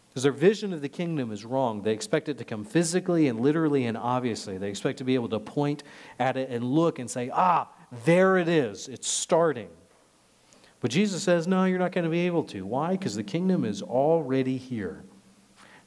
Because 0.08 0.24
their 0.24 0.32
vision 0.32 0.72
of 0.72 0.80
the 0.80 0.88
kingdom 0.88 1.30
is 1.30 1.44
wrong. 1.44 1.82
They 1.82 1.92
expect 1.92 2.30
it 2.30 2.38
to 2.38 2.46
come 2.46 2.64
physically 2.64 3.28
and 3.28 3.42
literally 3.42 3.86
and 3.86 3.98
obviously. 3.98 4.58
They 4.58 4.70
expect 4.70 5.00
to 5.00 5.04
be 5.04 5.16
able 5.16 5.28
to 5.28 5.42
point 5.42 5.84
at 6.20 6.38
it 6.38 6.50
and 6.50 6.64
look 6.64 7.00
and 7.00 7.12
say, 7.12 7.30
ah, 7.34 7.68
there 8.06 8.38
it 8.38 8.48
is. 8.48 8.88
It's 8.88 9.10
starting. 9.10 9.68
But 10.80 10.90
Jesus 10.90 11.22
says, 11.22 11.48
no, 11.48 11.66
you're 11.66 11.80
not 11.80 11.92
going 11.92 12.06
to 12.06 12.10
be 12.10 12.28
able 12.28 12.46
to. 12.46 12.66
Why? 12.66 12.92
Because 12.92 13.16
the 13.16 13.24
kingdom 13.24 13.66
is 13.66 13.82
already 13.82 14.56
here. 14.56 15.04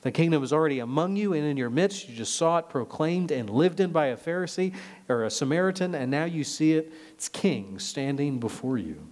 The 0.03 0.13
kingdom 0.13 0.43
is 0.43 0.53
already 0.53 0.81
among 0.81 1.17
you 1.17 1.33
and 1.33 1.47
in 1.47 1.57
your 1.57 1.71
midst. 1.71 2.07
You 2.07 2.15
just 2.15 2.35
saw 2.35 2.59
it 2.59 2.69
proclaimed 2.69 3.31
and 3.31 3.49
lived 3.49 3.81
in 3.81 3.93
by 3.93 4.09
a 4.09 4.17
Pharisee 4.19 4.75
or 5.09 5.25
a 5.25 5.31
Samaritan, 5.31 5.95
and 5.95 6.11
now 6.11 6.27
you 6.27 6.45
see 6.45 6.75
it. 6.75 6.93
It's 7.15 7.31
king 7.31 7.79
standing 7.79 8.39
before 8.41 8.77
you. 8.77 9.09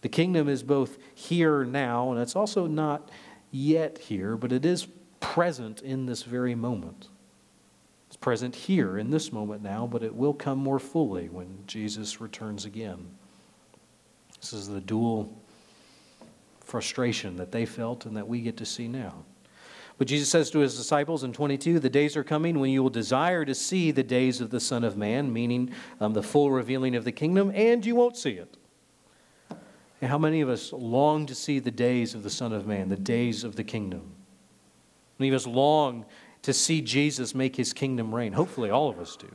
The 0.00 0.08
kingdom 0.08 0.48
is 0.48 0.62
both 0.62 0.98
here 1.14 1.64
now, 1.64 2.12
and 2.12 2.20
it's 2.20 2.36
also 2.36 2.66
not 2.66 3.10
yet 3.50 3.98
here, 3.98 4.36
but 4.36 4.52
it 4.52 4.64
is 4.64 4.86
present 5.20 5.82
in 5.82 6.06
this 6.06 6.22
very 6.22 6.54
moment. 6.54 7.08
It's 8.06 8.16
present 8.16 8.54
here 8.54 8.98
in 8.98 9.10
this 9.10 9.32
moment 9.32 9.62
now, 9.62 9.86
but 9.86 10.02
it 10.02 10.14
will 10.14 10.34
come 10.34 10.58
more 10.58 10.78
fully 10.78 11.28
when 11.28 11.64
Jesus 11.66 12.20
returns 12.20 12.64
again. 12.64 13.08
This 14.40 14.52
is 14.52 14.68
the 14.68 14.80
dual 14.80 15.42
frustration 16.60 17.36
that 17.36 17.50
they 17.50 17.66
felt 17.66 18.06
and 18.06 18.16
that 18.16 18.28
we 18.28 18.40
get 18.40 18.56
to 18.58 18.66
see 18.66 18.88
now. 18.88 19.24
But 19.96 20.06
Jesus 20.06 20.28
says 20.28 20.48
to 20.50 20.60
his 20.60 20.76
disciples 20.76 21.24
in 21.24 21.32
22, 21.32 21.80
The 21.80 21.90
days 21.90 22.16
are 22.16 22.22
coming 22.22 22.60
when 22.60 22.70
you 22.70 22.84
will 22.84 22.90
desire 22.90 23.44
to 23.44 23.54
see 23.54 23.90
the 23.90 24.04
days 24.04 24.40
of 24.40 24.50
the 24.50 24.60
Son 24.60 24.84
of 24.84 24.96
Man, 24.96 25.32
meaning 25.32 25.72
um, 26.00 26.12
the 26.12 26.22
full 26.22 26.52
revealing 26.52 26.94
of 26.94 27.04
the 27.04 27.10
kingdom, 27.10 27.50
and 27.52 27.84
you 27.84 27.96
won't 27.96 28.16
see 28.16 28.32
it. 28.32 28.57
And 30.00 30.10
how 30.10 30.18
many 30.18 30.40
of 30.40 30.48
us 30.48 30.72
long 30.72 31.26
to 31.26 31.34
see 31.34 31.58
the 31.58 31.70
days 31.70 32.14
of 32.14 32.22
the 32.22 32.30
Son 32.30 32.52
of 32.52 32.66
Man, 32.66 32.88
the 32.88 32.96
days 32.96 33.44
of 33.44 33.56
the 33.56 33.64
kingdom? 33.64 34.12
Many 35.18 35.30
of 35.30 35.34
us 35.34 35.46
long 35.46 36.04
to 36.42 36.52
see 36.52 36.80
Jesus 36.80 37.34
make 37.34 37.56
his 37.56 37.72
kingdom 37.72 38.14
reign. 38.14 38.32
Hopefully, 38.32 38.70
all 38.70 38.88
of 38.88 39.00
us 39.00 39.16
do. 39.16 39.28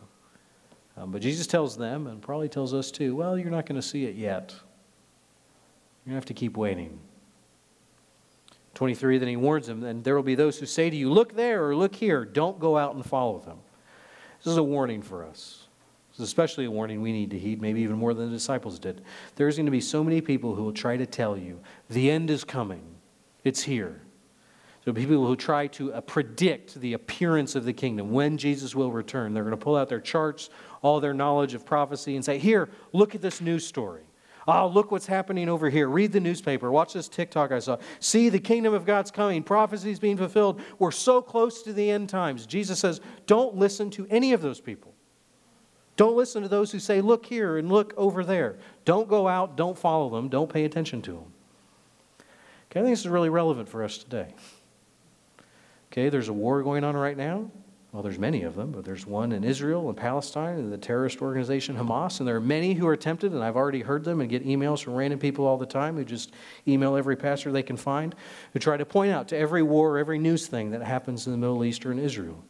Um, 0.95 1.11
but 1.11 1.21
Jesus 1.21 1.47
tells 1.47 1.75
them, 1.75 2.07
and 2.07 2.21
probably 2.21 2.47
tells 2.47 2.73
us 2.73 2.91
too, 2.91 3.15
well, 3.15 3.37
you're 3.37 3.51
not 3.51 3.65
going 3.65 3.79
to 3.79 3.87
see 3.87 4.05
it 4.05 4.15
yet. 4.15 4.53
You're 6.05 6.11
going 6.11 6.13
to 6.13 6.15
have 6.15 6.25
to 6.25 6.33
keep 6.33 6.55
waiting. 6.55 6.99
23, 8.75 9.17
then 9.17 9.27
he 9.27 9.35
warns 9.35 9.67
them, 9.67 9.83
and 9.83 10.03
there 10.03 10.15
will 10.15 10.23
be 10.23 10.35
those 10.35 10.59
who 10.59 10.65
say 10.65 10.89
to 10.89 10.95
you, 10.95 11.11
Look 11.11 11.35
there 11.35 11.67
or 11.67 11.75
look 11.75 11.95
here. 11.95 12.25
Don't 12.25 12.59
go 12.59 12.77
out 12.77 12.95
and 12.95 13.05
follow 13.05 13.39
them. 13.39 13.59
This 14.39 14.51
is 14.51 14.57
a 14.57 14.63
warning 14.63 15.01
for 15.01 15.25
us. 15.25 15.62
Is 16.13 16.19
especially 16.19 16.65
a 16.65 16.71
warning 16.71 17.01
we 17.01 17.11
need 17.11 17.31
to 17.31 17.39
heed, 17.39 17.61
maybe 17.61 17.81
even 17.81 17.97
more 17.97 18.13
than 18.13 18.27
the 18.27 18.35
disciples 18.35 18.77
did. 18.77 19.01
There's 19.35 19.55
going 19.55 19.65
to 19.65 19.71
be 19.71 19.81
so 19.81 20.03
many 20.03 20.21
people 20.21 20.53
who 20.53 20.63
will 20.63 20.73
try 20.73 20.95
to 20.95 21.07
tell 21.07 21.35
you, 21.35 21.59
the 21.89 22.11
end 22.11 22.29
is 22.29 22.43
coming, 22.43 22.83
it's 23.43 23.63
here. 23.63 24.01
So 24.85 24.93
people 24.93 25.25
who 25.25 25.35
try 25.35 25.67
to 25.67 25.93
uh, 25.93 26.01
predict 26.01 26.75
the 26.75 26.93
appearance 26.93 27.55
of 27.55 27.63
the 27.63 27.71
kingdom, 27.71 28.11
when 28.11 28.37
Jesus 28.37 28.75
will 28.75 28.91
return. 28.91 29.33
They're 29.33 29.43
going 29.43 29.57
to 29.57 29.63
pull 29.63 29.77
out 29.77 29.87
their 29.87 30.01
charts, 30.01 30.49
all 30.81 30.99
their 30.99 31.13
knowledge 31.13 31.53
of 31.53 31.65
prophecy, 31.65 32.15
and 32.15 32.23
say, 32.23 32.37
Here, 32.37 32.69
look 32.91 33.15
at 33.15 33.21
this 33.21 33.39
news 33.39 33.65
story. 33.65 34.03
Oh, 34.45 34.67
look 34.67 34.91
what's 34.91 35.07
happening 35.07 35.47
over 35.47 35.69
here. 35.69 35.87
Read 35.87 36.11
the 36.11 36.19
newspaper. 36.19 36.69
Watch 36.71 36.93
this 36.93 37.07
TikTok 37.07 37.51
I 37.51 37.59
saw. 37.59 37.77
See, 37.99 38.29
the 38.29 38.39
kingdom 38.39 38.73
of 38.73 38.85
God's 38.85 39.09
coming. 39.09 39.41
Prophecies 39.41 39.99
being 39.99 40.17
fulfilled. 40.17 40.61
We're 40.79 40.91
so 40.91 41.21
close 41.21 41.63
to 41.63 41.73
the 41.73 41.89
end 41.89 42.09
times. 42.09 42.45
Jesus 42.45 42.79
says, 42.79 42.99
don't 43.25 43.55
listen 43.55 43.89
to 43.91 44.05
any 44.09 44.33
of 44.33 44.41
those 44.41 44.59
people. 44.59 44.92
Don't 45.95 46.15
listen 46.15 46.41
to 46.41 46.47
those 46.47 46.71
who 46.71 46.79
say, 46.79 47.01
look 47.01 47.25
here 47.25 47.57
and 47.57 47.71
look 47.71 47.93
over 47.97 48.23
there. 48.23 48.55
Don't 48.83 49.07
go 49.07 49.27
out. 49.27 49.55
Don't 49.55 49.77
follow 49.77 50.09
them. 50.09 50.27
Don't 50.27 50.51
pay 50.51 50.65
attention 50.65 51.01
to 51.03 51.11
them. 51.11 51.33
Okay, 52.71 52.79
I 52.79 52.83
think 52.83 52.93
this 52.93 53.01
is 53.01 53.07
really 53.07 53.29
relevant 53.29 53.69
for 53.69 53.83
us 53.83 53.99
today. 53.99 54.33
Okay, 55.91 56.09
there's 56.09 56.29
a 56.29 56.33
war 56.33 56.63
going 56.63 56.83
on 56.83 56.95
right 56.95 57.15
now. 57.15 57.51
Well, 57.91 58.01
there's 58.01 58.17
many 58.17 58.41
of 58.41 58.55
them, 58.55 58.71
but 58.71 58.83
there's 58.83 59.05
one 59.05 59.31
in 59.31 59.43
Israel 59.43 59.87
and 59.87 59.95
Palestine 59.95 60.57
and 60.57 60.73
the 60.73 60.79
terrorist 60.79 61.21
organization 61.21 61.77
Hamas. 61.77 62.17
And 62.17 62.27
there 62.27 62.35
are 62.37 62.41
many 62.41 62.73
who 62.73 62.87
are 62.87 62.97
tempted, 62.97 63.31
and 63.33 63.43
I've 63.43 63.55
already 63.55 63.81
heard 63.81 64.03
them 64.03 64.19
and 64.19 64.27
get 64.27 64.43
emails 64.43 64.83
from 64.83 64.95
random 64.95 65.19
people 65.19 65.45
all 65.45 65.59
the 65.59 65.67
time 65.67 65.95
who 65.95 66.03
just 66.03 66.31
email 66.67 66.95
every 66.95 67.15
pastor 67.15 67.51
they 67.51 67.61
can 67.61 67.77
find, 67.77 68.15
who 68.51 68.57
try 68.57 68.77
to 68.77 68.85
point 68.85 69.11
out 69.11 69.27
to 69.27 69.37
every 69.37 69.61
war, 69.61 69.99
every 69.99 70.17
news 70.17 70.47
thing 70.47 70.71
that 70.71 70.81
happens 70.81 71.27
in 71.27 71.33
the 71.33 71.37
Middle 71.37 71.63
East 71.63 71.85
or 71.85 71.91
in 71.91 71.99
Israel. 71.99 72.43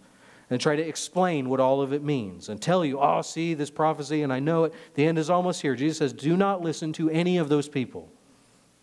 And 0.54 0.62
try 0.62 0.76
to 0.76 0.88
explain 0.88 1.50
what 1.50 1.60
all 1.60 1.82
of 1.82 1.94
it 1.94 2.04
means 2.04 2.48
and 2.48 2.62
tell 2.62 2.86
you, 2.86 3.00
oh, 3.00 3.24
see 3.24 3.56
this 3.56 3.72
prophecy, 3.72 4.22
and 4.22 4.32
I 4.32 4.40
know 4.40 4.66
it. 4.66 4.74
The 4.94 5.04
end 5.04 5.18
is 5.18 5.32
almost 5.32 5.64
here. 5.64 5.74
Jesus 5.74 5.98
says, 5.98 6.14
do 6.14 6.38
not 6.38 6.62
listen 6.62 6.94
to 6.94 7.10
any 7.10 7.40
of 7.40 7.50
those 7.50 7.68
people. 7.68 8.08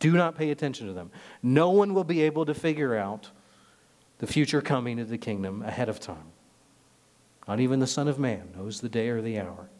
Do 0.01 0.11
not 0.11 0.35
pay 0.35 0.51
attention 0.51 0.89
to 0.89 0.93
them. 0.93 1.13
No 1.45 1.71
one 1.71 1.95
will 1.95 2.03
be 2.03 2.23
able 2.23 2.45
to 2.47 2.55
figure 2.55 2.97
out 2.97 3.31
the 4.19 4.27
future 4.27 4.61
coming 4.61 4.99
of 4.99 5.11
the 5.11 5.17
kingdom 5.17 5.63
ahead 5.63 5.89
of 5.89 6.01
time. 6.01 6.33
Not 7.47 7.61
even 7.61 7.79
the 7.79 7.87
Son 7.87 8.09
of 8.09 8.19
Man 8.19 8.49
knows 8.57 8.81
the 8.81 8.89
day 8.89 9.09
or 9.09 9.23
the 9.23 9.39
hour. 9.39 9.71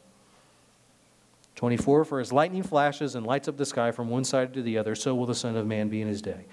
24, 1.57 2.05
for 2.05 2.21
as 2.21 2.33
lightning 2.33 2.63
flashes 2.63 3.17
and 3.17 3.27
lights 3.27 3.49
up 3.49 3.57
the 3.57 3.67
sky 3.67 3.91
from 3.91 4.09
one 4.09 4.23
side 4.23 4.55
to 4.55 4.63
the 4.63 4.79
other, 4.79 4.95
so 4.95 5.13
will 5.13 5.27
the 5.27 5.35
Son 5.35 5.57
of 5.57 5.67
Man 5.67 5.89
be 5.89 6.01
in 6.01 6.07
his 6.07 6.23
day. 6.23 6.47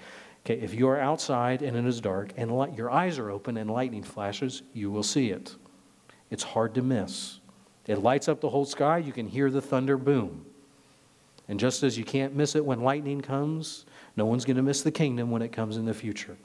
Okay, 0.48 0.62
if 0.62 0.72
you 0.72 0.88
are 0.88 0.98
outside 0.98 1.60
and 1.60 1.76
it 1.76 1.84
is 1.84 2.00
dark 2.00 2.32
and 2.38 2.50
light, 2.50 2.74
your 2.74 2.90
eyes 2.90 3.18
are 3.18 3.30
open 3.30 3.58
and 3.58 3.70
lightning 3.70 4.02
flashes, 4.02 4.62
you 4.72 4.90
will 4.90 5.02
see 5.02 5.28
it. 5.28 5.54
It's 6.30 6.42
hard 6.42 6.74
to 6.76 6.80
miss. 6.80 7.40
It 7.86 7.98
lights 7.98 8.28
up 8.28 8.40
the 8.40 8.48
whole 8.48 8.64
sky, 8.64 8.96
you 8.96 9.12
can 9.12 9.26
hear 9.26 9.50
the 9.50 9.60
thunder 9.60 9.98
boom. 9.98 10.46
And 11.48 11.60
just 11.60 11.82
as 11.82 11.98
you 11.98 12.04
can't 12.04 12.34
miss 12.34 12.54
it 12.54 12.64
when 12.64 12.80
lightning 12.80 13.20
comes, 13.20 13.84
no 14.16 14.24
one's 14.24 14.46
going 14.46 14.56
to 14.56 14.62
miss 14.62 14.80
the 14.80 14.90
kingdom 14.90 15.30
when 15.30 15.42
it 15.42 15.52
comes 15.52 15.76
in 15.76 15.84
the 15.84 15.92
future. 15.92 16.38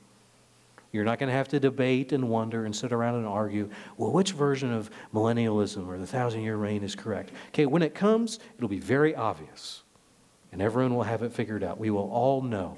You're 0.92 1.06
not 1.06 1.18
going 1.18 1.30
to 1.30 1.38
have 1.38 1.48
to 1.50 1.60
debate 1.62 2.12
and 2.12 2.28
wonder 2.28 2.66
and 2.66 2.76
sit 2.76 2.92
around 2.92 3.16
and 3.16 3.26
argue, 3.26 3.70
well, 3.96 4.12
which 4.12 4.34
version 4.34 4.74
of 4.74 4.89
millennialism 5.13 5.88
or 5.88 5.98
the 5.98 6.06
thousand 6.06 6.42
year 6.42 6.58
reign 6.58 6.84
is 6.84 6.94
correct? 6.94 7.32
Okay, 7.50 7.66
when 7.68 7.82
it 7.82 7.96
comes, 7.96 8.39
it'll 8.58 8.68
be 8.68 8.80
very 8.80 9.16
obvious, 9.16 9.84
and 10.52 10.62
everyone 10.62 10.94
will 10.94 11.04
have 11.04 11.24
it 11.24 11.32
figured 11.32 11.63
out. 11.63 11.80
We 11.80 11.89
will 11.89 12.12
all 12.12 12.42
know. 12.42 12.76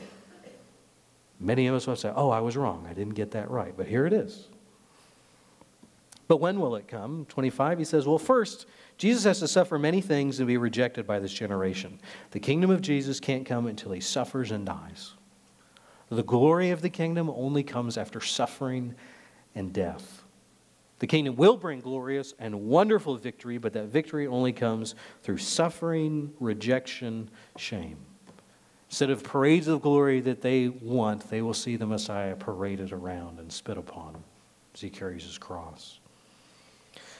Many 1.39 1.67
of 1.67 1.75
us 1.75 1.85
will 1.87 1.95
say, 1.95 2.11
oh, 2.15 2.29
I 2.29 2.39
was 2.39 2.55
wrong. 2.55 2.87
I 2.89 2.93
didn't 2.93 3.15
get 3.15 3.31
that 3.31 3.49
right. 3.49 3.75
But 3.75 3.87
here 3.87 4.05
it 4.05 4.13
is. 4.13 4.47
But 6.27 6.37
when 6.37 6.59
will 6.59 6.75
it 6.75 6.87
come? 6.87 7.25
25, 7.29 7.77
he 7.77 7.85
says, 7.85 8.07
well, 8.07 8.17
first, 8.17 8.65
Jesus 8.97 9.25
has 9.25 9.39
to 9.39 9.47
suffer 9.47 9.77
many 9.77 10.01
things 10.01 10.39
and 10.39 10.47
be 10.47 10.57
rejected 10.57 11.05
by 11.05 11.19
this 11.19 11.33
generation. 11.33 11.99
The 12.31 12.39
kingdom 12.39 12.71
of 12.71 12.81
Jesus 12.81 13.19
can't 13.19 13.45
come 13.45 13.67
until 13.67 13.91
he 13.91 13.99
suffers 13.99 14.51
and 14.51 14.65
dies. 14.65 15.13
The 16.09 16.23
glory 16.23 16.69
of 16.71 16.81
the 16.81 16.89
kingdom 16.89 17.29
only 17.29 17.63
comes 17.63 17.97
after 17.97 18.21
suffering 18.21 18.95
and 19.53 19.73
death. 19.73 20.23
The 20.99 21.07
kingdom 21.07 21.35
will 21.35 21.57
bring 21.57 21.81
glorious 21.81 22.33
and 22.39 22.67
wonderful 22.67 23.17
victory, 23.17 23.57
but 23.57 23.73
that 23.73 23.87
victory 23.87 24.27
only 24.27 24.53
comes 24.53 24.95
through 25.23 25.37
suffering, 25.37 26.33
rejection, 26.39 27.29
shame. 27.57 27.97
Instead 28.89 29.09
of 29.09 29.23
parades 29.23 29.67
of 29.67 29.81
glory 29.81 30.21
that 30.21 30.41
they 30.41 30.67
want, 30.67 31.29
they 31.29 31.41
will 31.41 31.53
see 31.53 31.75
the 31.75 31.85
Messiah 31.85 32.35
paraded 32.35 32.91
around 32.91 33.39
and 33.39 33.51
spit 33.51 33.77
upon 33.77 34.23
as 34.73 34.81
he 34.81 34.89
carries 34.89 35.23
his 35.23 35.37
cross. 35.37 35.99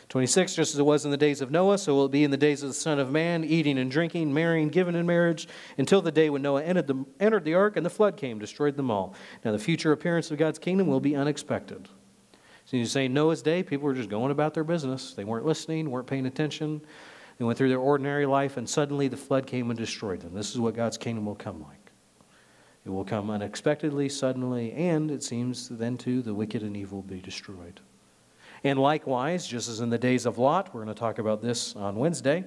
26, 0.09 0.55
just 0.55 0.73
as 0.73 0.79
it 0.79 0.83
was 0.83 1.03
in 1.03 1.11
the 1.11 1.17
days 1.17 1.41
of 1.41 1.49
Noah, 1.49 1.77
so 1.77 1.95
will 1.95 2.05
it 2.05 2.11
be 2.11 2.23
in 2.23 2.29
the 2.29 2.37
days 2.37 2.61
of 2.61 2.69
the 2.69 2.75
Son 2.75 2.99
of 2.99 3.11
Man, 3.11 3.43
eating 3.43 3.79
and 3.79 3.89
drinking, 3.89 4.33
marrying, 4.33 4.69
giving 4.69 4.95
in 4.95 5.05
marriage, 5.05 5.47
until 5.77 6.01
the 6.01 6.11
day 6.11 6.29
when 6.29 6.43
Noah 6.43 6.63
entered 6.63 6.87
the, 6.87 7.05
entered 7.19 7.43
the 7.43 7.55
ark 7.55 7.75
and 7.75 7.85
the 7.85 7.89
flood 7.89 8.15
came, 8.15 8.37
destroyed 8.37 8.77
them 8.77 8.91
all. 8.91 9.15
Now, 9.43 9.51
the 9.51 9.59
future 9.59 9.91
appearance 9.91 10.29
of 10.29 10.37
God's 10.37 10.59
kingdom 10.59 10.87
will 10.87 10.99
be 10.99 11.15
unexpected. 11.15 11.89
So 12.65 12.77
you 12.77 12.85
say 12.85 13.07
Noah's 13.07 13.41
day, 13.41 13.63
people 13.63 13.85
were 13.85 13.93
just 13.93 14.09
going 14.09 14.31
about 14.31 14.53
their 14.53 14.63
business. 14.63 15.13
They 15.13 15.23
weren't 15.23 15.45
listening, 15.45 15.89
weren't 15.89 16.07
paying 16.07 16.25
attention. 16.25 16.81
They 17.37 17.45
went 17.45 17.57
through 17.57 17.69
their 17.69 17.79
ordinary 17.79 18.25
life, 18.25 18.57
and 18.57 18.67
suddenly 18.67 19.07
the 19.07 19.17
flood 19.17 19.45
came 19.45 19.69
and 19.69 19.77
destroyed 19.77 20.21
them. 20.21 20.33
This 20.33 20.51
is 20.51 20.59
what 20.59 20.75
God's 20.75 20.97
kingdom 20.97 21.25
will 21.25 21.35
come 21.35 21.61
like. 21.61 21.91
It 22.85 22.89
will 22.89 23.03
come 23.03 23.29
unexpectedly, 23.29 24.09
suddenly, 24.09 24.71
and 24.73 25.09
it 25.09 25.23
seems 25.23 25.69
then 25.69 25.97
too 25.97 26.21
the 26.21 26.33
wicked 26.33 26.61
and 26.61 26.77
evil 26.77 26.99
will 26.99 27.03
be 27.03 27.19
destroyed. 27.19 27.81
And 28.63 28.79
likewise, 28.79 29.47
just 29.47 29.67
as 29.67 29.79
in 29.79 29.89
the 29.89 29.97
days 29.97 30.25
of 30.25 30.37
Lot, 30.37 30.73
we're 30.73 30.83
going 30.83 30.95
to 30.95 30.99
talk 30.99 31.19
about 31.19 31.41
this 31.41 31.75
on 31.75 31.95
Wednesday. 31.95 32.45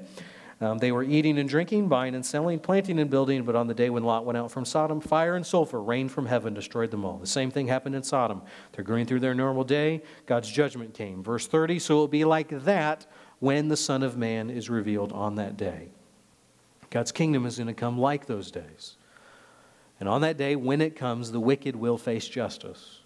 Um, 0.61 0.79
they 0.79 0.90
were 0.90 1.05
eating 1.05 1.38
and 1.38 1.48
drinking, 1.48 1.88
buying 1.88 2.16
and 2.16 2.27
selling, 2.27 2.59
planting 2.59 2.98
and 2.98 3.09
building, 3.09 3.44
but 3.44 3.55
on 3.55 3.68
the 3.68 3.74
day 3.74 3.90
when 3.90 4.03
Lot 4.03 4.24
went 4.24 4.37
out 4.37 4.51
from 4.51 4.64
Sodom, 4.64 5.01
fire 5.01 5.37
and 5.37 5.46
sulfur 5.46 5.81
rained 5.81 6.11
from 6.11 6.27
heaven, 6.27 6.55
destroyed 6.55 6.90
them 6.90 7.05
all. 7.05 7.18
The 7.18 7.29
same 7.29 7.51
thing 7.51 7.68
happened 7.68 7.94
in 7.94 8.03
Sodom. 8.03 8.42
They're 8.72 8.85
going 8.85 9.07
through 9.07 9.20
their 9.20 9.35
normal 9.35 9.62
day, 9.62 10.03
God's 10.27 10.51
judgment 10.51 10.94
came. 10.94 11.22
Verse 11.22 11.46
30 11.46 11.79
So 11.79 11.94
it 11.94 11.98
will 11.98 12.09
be 12.09 12.24
like 12.24 12.48
that 12.64 13.07
when 13.40 13.68
the 13.68 13.77
Son 13.77 14.03
of 14.03 14.16
Man 14.16 14.51
is 14.51 14.68
revealed 14.68 15.12
on 15.12 15.37
that 15.37 15.57
day. 15.57 15.88
God's 16.90 17.12
kingdom 17.12 17.46
is 17.46 17.57
going 17.57 17.66
to 17.66 17.74
come 17.74 17.98
like 17.98 18.27
those 18.27 18.51
days. 18.51 18.96
And 20.01 20.09
on 20.09 20.20
that 20.22 20.37
day, 20.37 20.57
when 20.57 20.81
it 20.81 20.96
comes, 20.96 21.33
the 21.33 21.40
wicked 21.40 21.77
will 21.77 21.98
face 21.98 22.27
justice. 22.29 23.01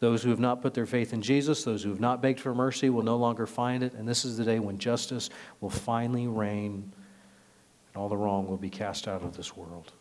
Those 0.00 0.22
who 0.22 0.30
have 0.30 0.40
not 0.40 0.62
put 0.62 0.74
their 0.74 0.86
faith 0.86 1.12
in 1.12 1.22
Jesus, 1.22 1.64
those 1.64 1.82
who 1.82 1.90
have 1.90 2.00
not 2.00 2.22
begged 2.22 2.40
for 2.40 2.54
mercy, 2.54 2.90
will 2.90 3.02
no 3.02 3.16
longer 3.16 3.46
find 3.46 3.82
it. 3.82 3.94
And 3.94 4.06
this 4.06 4.24
is 4.24 4.36
the 4.36 4.44
day 4.44 4.58
when 4.58 4.78
justice 4.78 5.30
will 5.60 5.70
finally 5.70 6.26
reign 6.26 6.92
and 7.88 8.02
all 8.02 8.08
the 8.08 8.16
wrong 8.16 8.46
will 8.46 8.56
be 8.56 8.70
cast 8.70 9.08
out 9.08 9.22
of 9.22 9.36
this 9.36 9.56
world. 9.56 9.92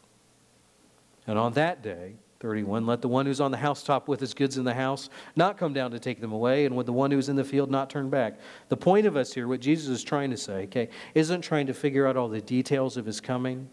And 1.26 1.40
on 1.40 1.54
that 1.54 1.82
day, 1.82 2.14
31, 2.40 2.86
let 2.86 3.02
the 3.02 3.08
one 3.08 3.26
who's 3.26 3.42
on 3.42 3.52
the 3.52 3.58
housetop 3.58 4.08
with 4.08 4.20
his 4.20 4.34
goods 4.34 4.58
in 4.58 4.64
the 4.64 4.74
house 4.74 5.10
not 5.36 5.58
come 5.58 5.74
down 5.74 5.92
to 5.92 6.00
take 6.00 6.22
them 6.22 6.32
away, 6.32 6.66
and 6.66 6.76
with 6.76 6.86
the 6.86 6.94
one 6.94 7.12
who's 7.12 7.30
in 7.30 7.36
the 7.36 7.44
field 7.44 7.72
not 7.72 7.90
turn 7.90 8.10
back. 8.10 8.40
The 8.70 8.78
point 8.78 9.08
of 9.08 9.18
us 9.18 9.34
here, 9.34 9.48
what 9.48 9.60
Jesus 9.60 9.90
is 9.90 10.04
trying 10.04 10.30
to 10.32 10.38
say, 10.38 10.64
okay, 10.64 10.90
isn't 11.16 11.42
trying 11.42 11.68
to 11.68 11.74
figure 11.74 12.08
out 12.08 12.18
all 12.18 12.30
the 12.30 12.42
details 12.42 12.98
of 12.98 13.06
his 13.06 13.20
coming 13.20 13.70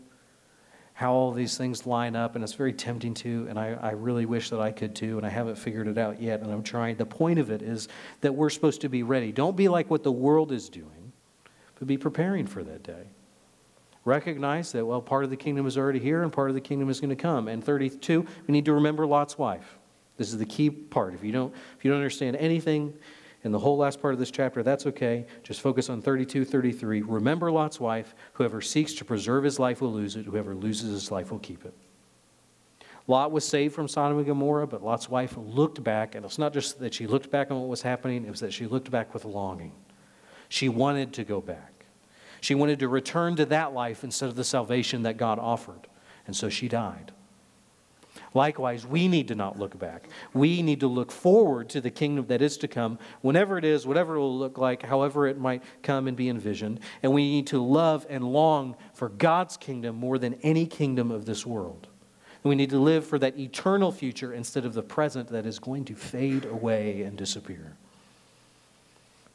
how 0.95 1.13
all 1.13 1.33
these 1.33 1.59
things 1.59 1.87
line 1.87 2.15
up, 2.15 2.37
and 2.37 2.45
it's 2.45 2.53
very 2.55 2.73
tempting 2.73 3.15
to, 3.15 3.47
and 3.51 3.59
I, 3.59 3.77
I 3.83 3.91
really 3.91 4.27
wish 4.27 4.51
that 4.51 4.61
I 4.61 4.71
could 4.71 4.95
too, 4.95 5.19
and 5.19 5.27
I 5.27 5.29
haven't 5.29 5.57
figured 5.57 5.89
it 5.89 5.99
out 5.99 6.23
yet, 6.23 6.41
and 6.41 6.53
I'm 6.53 6.63
trying. 6.63 6.97
The 6.97 7.05
point 7.05 7.41
of 7.41 7.51
it 7.51 7.63
is 7.63 7.89
that 8.21 8.33
we're 8.33 8.49
supposed 8.49 8.81
to 8.83 8.89
be 8.89 9.03
ready. 9.03 9.33
Don't 9.33 9.57
be 9.57 9.67
like 9.67 9.91
what 9.91 10.05
the 10.05 10.13
world 10.13 10.53
is 10.53 10.69
doing, 10.69 11.13
but 11.77 11.89
be 11.89 11.99
preparing 11.99 12.47
for 12.47 12.63
that 12.63 12.85
day. 12.85 13.09
Recognize 14.05 14.73
that, 14.73 14.85
well, 14.85 15.01
part 15.01 15.25
of 15.25 15.31
the 15.31 15.37
kingdom 15.37 15.67
is 15.67 15.79
already 15.79 15.99
here 15.99 16.23
and 16.23 16.33
part 16.33 16.51
of 16.51 16.55
the 16.55 16.61
kingdom 16.61 16.91
is 16.91 17.01
going 17.01 17.11
to 17.11 17.17
come. 17.17 17.49
And 17.49 17.65
32, 17.65 18.27
we 18.47 18.53
need 18.53 18.67
to 18.67 18.75
remember 18.75 19.07
Lot's 19.07 19.39
wife. 19.39 19.79
This 20.17 20.29
is 20.29 20.39
the 20.39 20.47
key 20.47 20.71
part. 20.71 21.15
If 21.15 21.25
you 21.25 21.33
don't, 21.33 21.55
if 21.77 21.85
you 21.85 21.91
don't 21.91 21.99
understand 21.99 22.37
anything 22.37 22.93
in 23.45 23.53
the 23.53 23.59
whole 23.59 23.77
last 23.77 24.01
part 24.01 24.15
of 24.15 24.21
this 24.21 24.31
chapter, 24.31 24.63
that's 24.63 24.87
okay. 24.87 25.27
Just 25.43 25.61
focus 25.61 25.89
on 25.89 26.03
32, 26.03 26.45
33. 26.45 27.03
Remember 27.03 27.51
Lot's 27.51 27.81
wife. 27.81 28.15
Whoever 28.35 28.61
seeks 28.61 28.93
to 28.95 29.05
preserve 29.05 29.45
his 29.45 29.59
life 29.59 29.81
will 29.81 29.93
lose 29.93 30.17
it. 30.17 30.27
Whoever 30.27 30.55
loses 30.55 30.91
his 30.91 31.11
life 31.11 31.31
will 31.31 31.39
keep 31.39 31.65
it. 31.65 31.75
Lot 33.07 33.33
was 33.33 33.47
saved 33.47 33.75
from 33.75 33.87
Sodom 33.87 34.17
and 34.17 34.27
Gomorrah, 34.27 34.67
but 34.67 34.83
Lot's 34.83 35.11
wife 35.11 35.35
looked 35.37 35.83
back, 35.85 36.15
and 36.15 36.25
it's 36.25 36.39
not 36.39 36.55
just 36.55 36.79
that 36.81 36.95
she 36.95 37.07
looked 37.07 37.31
back 37.31 37.51
on 37.51 37.61
what 37.61 37.69
was 37.69 37.83
happening, 37.83 38.25
it 38.25 38.31
was 38.31 38.41
that 38.41 38.53
she 38.53 38.67
looked 38.67 38.91
back 38.91 39.13
with 39.13 39.27
longing. 39.27 39.73
She 40.49 40.71
wanted 40.71 41.13
to 41.15 41.25
go 41.25 41.43
back. 41.43 41.74
She 42.45 42.55
wanted 42.55 42.81
to 42.81 42.89
return 42.89 43.37
to 43.37 43.47
that 43.47 43.73
life 43.73 44.05
instead 44.05 44.29
of 44.29 44.37
the 44.37 44.45
salvation 44.45 45.05
that 45.05 45.17
God 45.17 45.39
offered. 45.39 45.87
And 46.27 46.37
so 46.37 46.51
she 46.51 46.69
died. 46.69 47.11
Likewise, 48.35 48.85
we 48.87 49.09
need 49.09 49.29
to 49.29 49.35
not 49.35 49.59
look 49.59 49.79
back. 49.79 50.11
We 50.35 50.61
need 50.61 50.81
to 50.81 50.87
look 50.87 51.11
forward 51.11 51.71
to 51.71 51.81
the 51.81 51.91
kingdom 51.91 52.27
that 52.27 52.43
is 52.43 52.59
to 52.59 52.69
come, 52.69 52.99
whenever 53.23 53.57
it 53.57 53.65
is, 53.65 53.87
whatever 53.87 54.17
it 54.17 54.19
will 54.19 54.39
look 54.39 54.59
like, 54.59 54.83
however 54.83 55.27
it 55.27 55.39
might 55.39 55.63
come 55.83 56.07
and 56.07 56.15
be 56.15 56.29
envisioned. 56.29 56.81
And 57.03 57.15
we 57.15 57.31
need 57.31 57.47
to 57.47 57.63
love 57.63 58.05
and 58.11 58.23
long 58.23 58.77
for 58.93 59.09
God's 59.09 59.57
kingdom 59.57 59.97
more 59.97 60.19
than 60.19 60.35
any 60.43 60.67
kingdom 60.67 61.11
of 61.11 61.25
this 61.25 61.47
world. 61.47 61.87
And 62.43 62.51
we 62.51 62.57
need 62.57 62.69
to 62.71 62.79
live 62.79 63.07
for 63.07 63.19
that 63.21 63.39
eternal 63.39 63.91
future 63.91 64.35
instead 64.35 64.67
of 64.67 64.75
the 64.75 64.83
present 64.83 65.31
that 65.31 65.47
is 65.47 65.59
going 65.59 65.87
to 65.87 65.95
fade 65.95 66.45
away 66.45 67.05
and 67.05 67.17
disappear. 67.17 67.79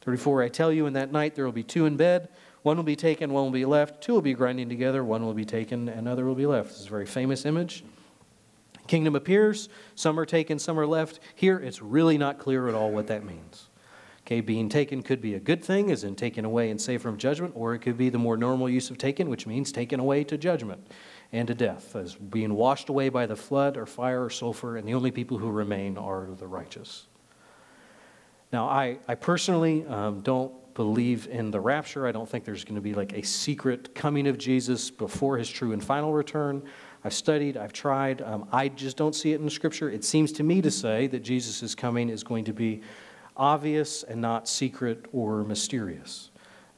34 0.02 0.44
I 0.44 0.48
tell 0.48 0.70
you, 0.70 0.86
in 0.86 0.92
that 0.92 1.10
night 1.10 1.34
there 1.34 1.44
will 1.44 1.50
be 1.50 1.64
two 1.64 1.86
in 1.86 1.96
bed. 1.96 2.28
One 2.62 2.76
will 2.76 2.84
be 2.84 2.96
taken, 2.96 3.32
one 3.32 3.44
will 3.44 3.50
be 3.50 3.64
left. 3.64 4.02
Two 4.02 4.12
will 4.12 4.22
be 4.22 4.34
grinding 4.34 4.68
together, 4.68 5.02
one 5.02 5.24
will 5.24 5.34
be 5.34 5.44
taken, 5.44 5.88
another 5.88 6.24
will 6.24 6.34
be 6.34 6.46
left. 6.46 6.70
This 6.70 6.80
is 6.80 6.86
a 6.86 6.90
very 6.90 7.06
famous 7.06 7.44
image. 7.46 7.84
Kingdom 8.86 9.14
appears, 9.14 9.68
some 9.94 10.18
are 10.18 10.26
taken, 10.26 10.58
some 10.58 10.78
are 10.78 10.86
left. 10.86 11.20
Here, 11.34 11.58
it's 11.58 11.80
really 11.80 12.18
not 12.18 12.38
clear 12.38 12.68
at 12.68 12.74
all 12.74 12.90
what 12.90 13.06
that 13.06 13.24
means. 13.24 13.68
Okay, 14.26 14.40
being 14.40 14.68
taken 14.68 15.02
could 15.02 15.20
be 15.20 15.34
a 15.34 15.40
good 15.40 15.64
thing, 15.64 15.90
as 15.90 16.04
in 16.04 16.14
taken 16.14 16.44
away 16.44 16.70
and 16.70 16.80
saved 16.80 17.02
from 17.02 17.16
judgment, 17.16 17.52
or 17.56 17.74
it 17.74 17.80
could 17.80 17.96
be 17.96 18.10
the 18.10 18.18
more 18.18 18.36
normal 18.36 18.68
use 18.68 18.90
of 18.90 18.98
taken, 18.98 19.28
which 19.30 19.46
means 19.46 19.72
taken 19.72 19.98
away 19.98 20.24
to 20.24 20.36
judgment 20.36 20.86
and 21.32 21.48
to 21.48 21.54
death, 21.54 21.96
as 21.96 22.14
being 22.14 22.54
washed 22.54 22.88
away 22.88 23.08
by 23.08 23.26
the 23.26 23.36
flood 23.36 23.76
or 23.76 23.86
fire 23.86 24.24
or 24.24 24.30
sulfur, 24.30 24.76
and 24.76 24.86
the 24.86 24.94
only 24.94 25.10
people 25.10 25.38
who 25.38 25.50
remain 25.50 25.96
are 25.96 26.28
the 26.38 26.46
righteous. 26.46 27.06
Now, 28.52 28.68
I, 28.68 28.98
I 29.06 29.14
personally 29.14 29.86
um, 29.86 30.20
don't 30.22 30.52
believe 30.74 31.28
in 31.28 31.50
the 31.50 31.60
rapture. 31.60 32.06
I 32.06 32.12
don't 32.12 32.28
think 32.28 32.44
there's 32.44 32.64
going 32.64 32.76
to 32.76 32.80
be 32.80 32.94
like 32.94 33.12
a 33.12 33.22
secret 33.22 33.94
coming 33.94 34.26
of 34.26 34.38
Jesus 34.38 34.90
before 34.90 35.36
his 35.36 35.48
true 35.48 35.72
and 35.72 35.82
final 35.82 36.12
return. 36.12 36.62
I've 37.04 37.12
studied, 37.12 37.56
I've 37.56 37.72
tried. 37.72 38.22
Um, 38.22 38.48
I 38.52 38.68
just 38.68 38.96
don't 38.96 39.14
see 39.14 39.32
it 39.32 39.36
in 39.36 39.44
the 39.44 39.50
scripture. 39.50 39.90
It 39.90 40.04
seems 40.04 40.32
to 40.32 40.42
me 40.42 40.60
to 40.62 40.70
say 40.70 41.06
that 41.08 41.20
Jesus' 41.20 41.74
coming 41.74 42.08
is 42.08 42.22
going 42.22 42.44
to 42.44 42.52
be 42.52 42.82
obvious 43.36 44.02
and 44.02 44.20
not 44.20 44.48
secret 44.48 45.06
or 45.12 45.44
mysterious. 45.44 46.30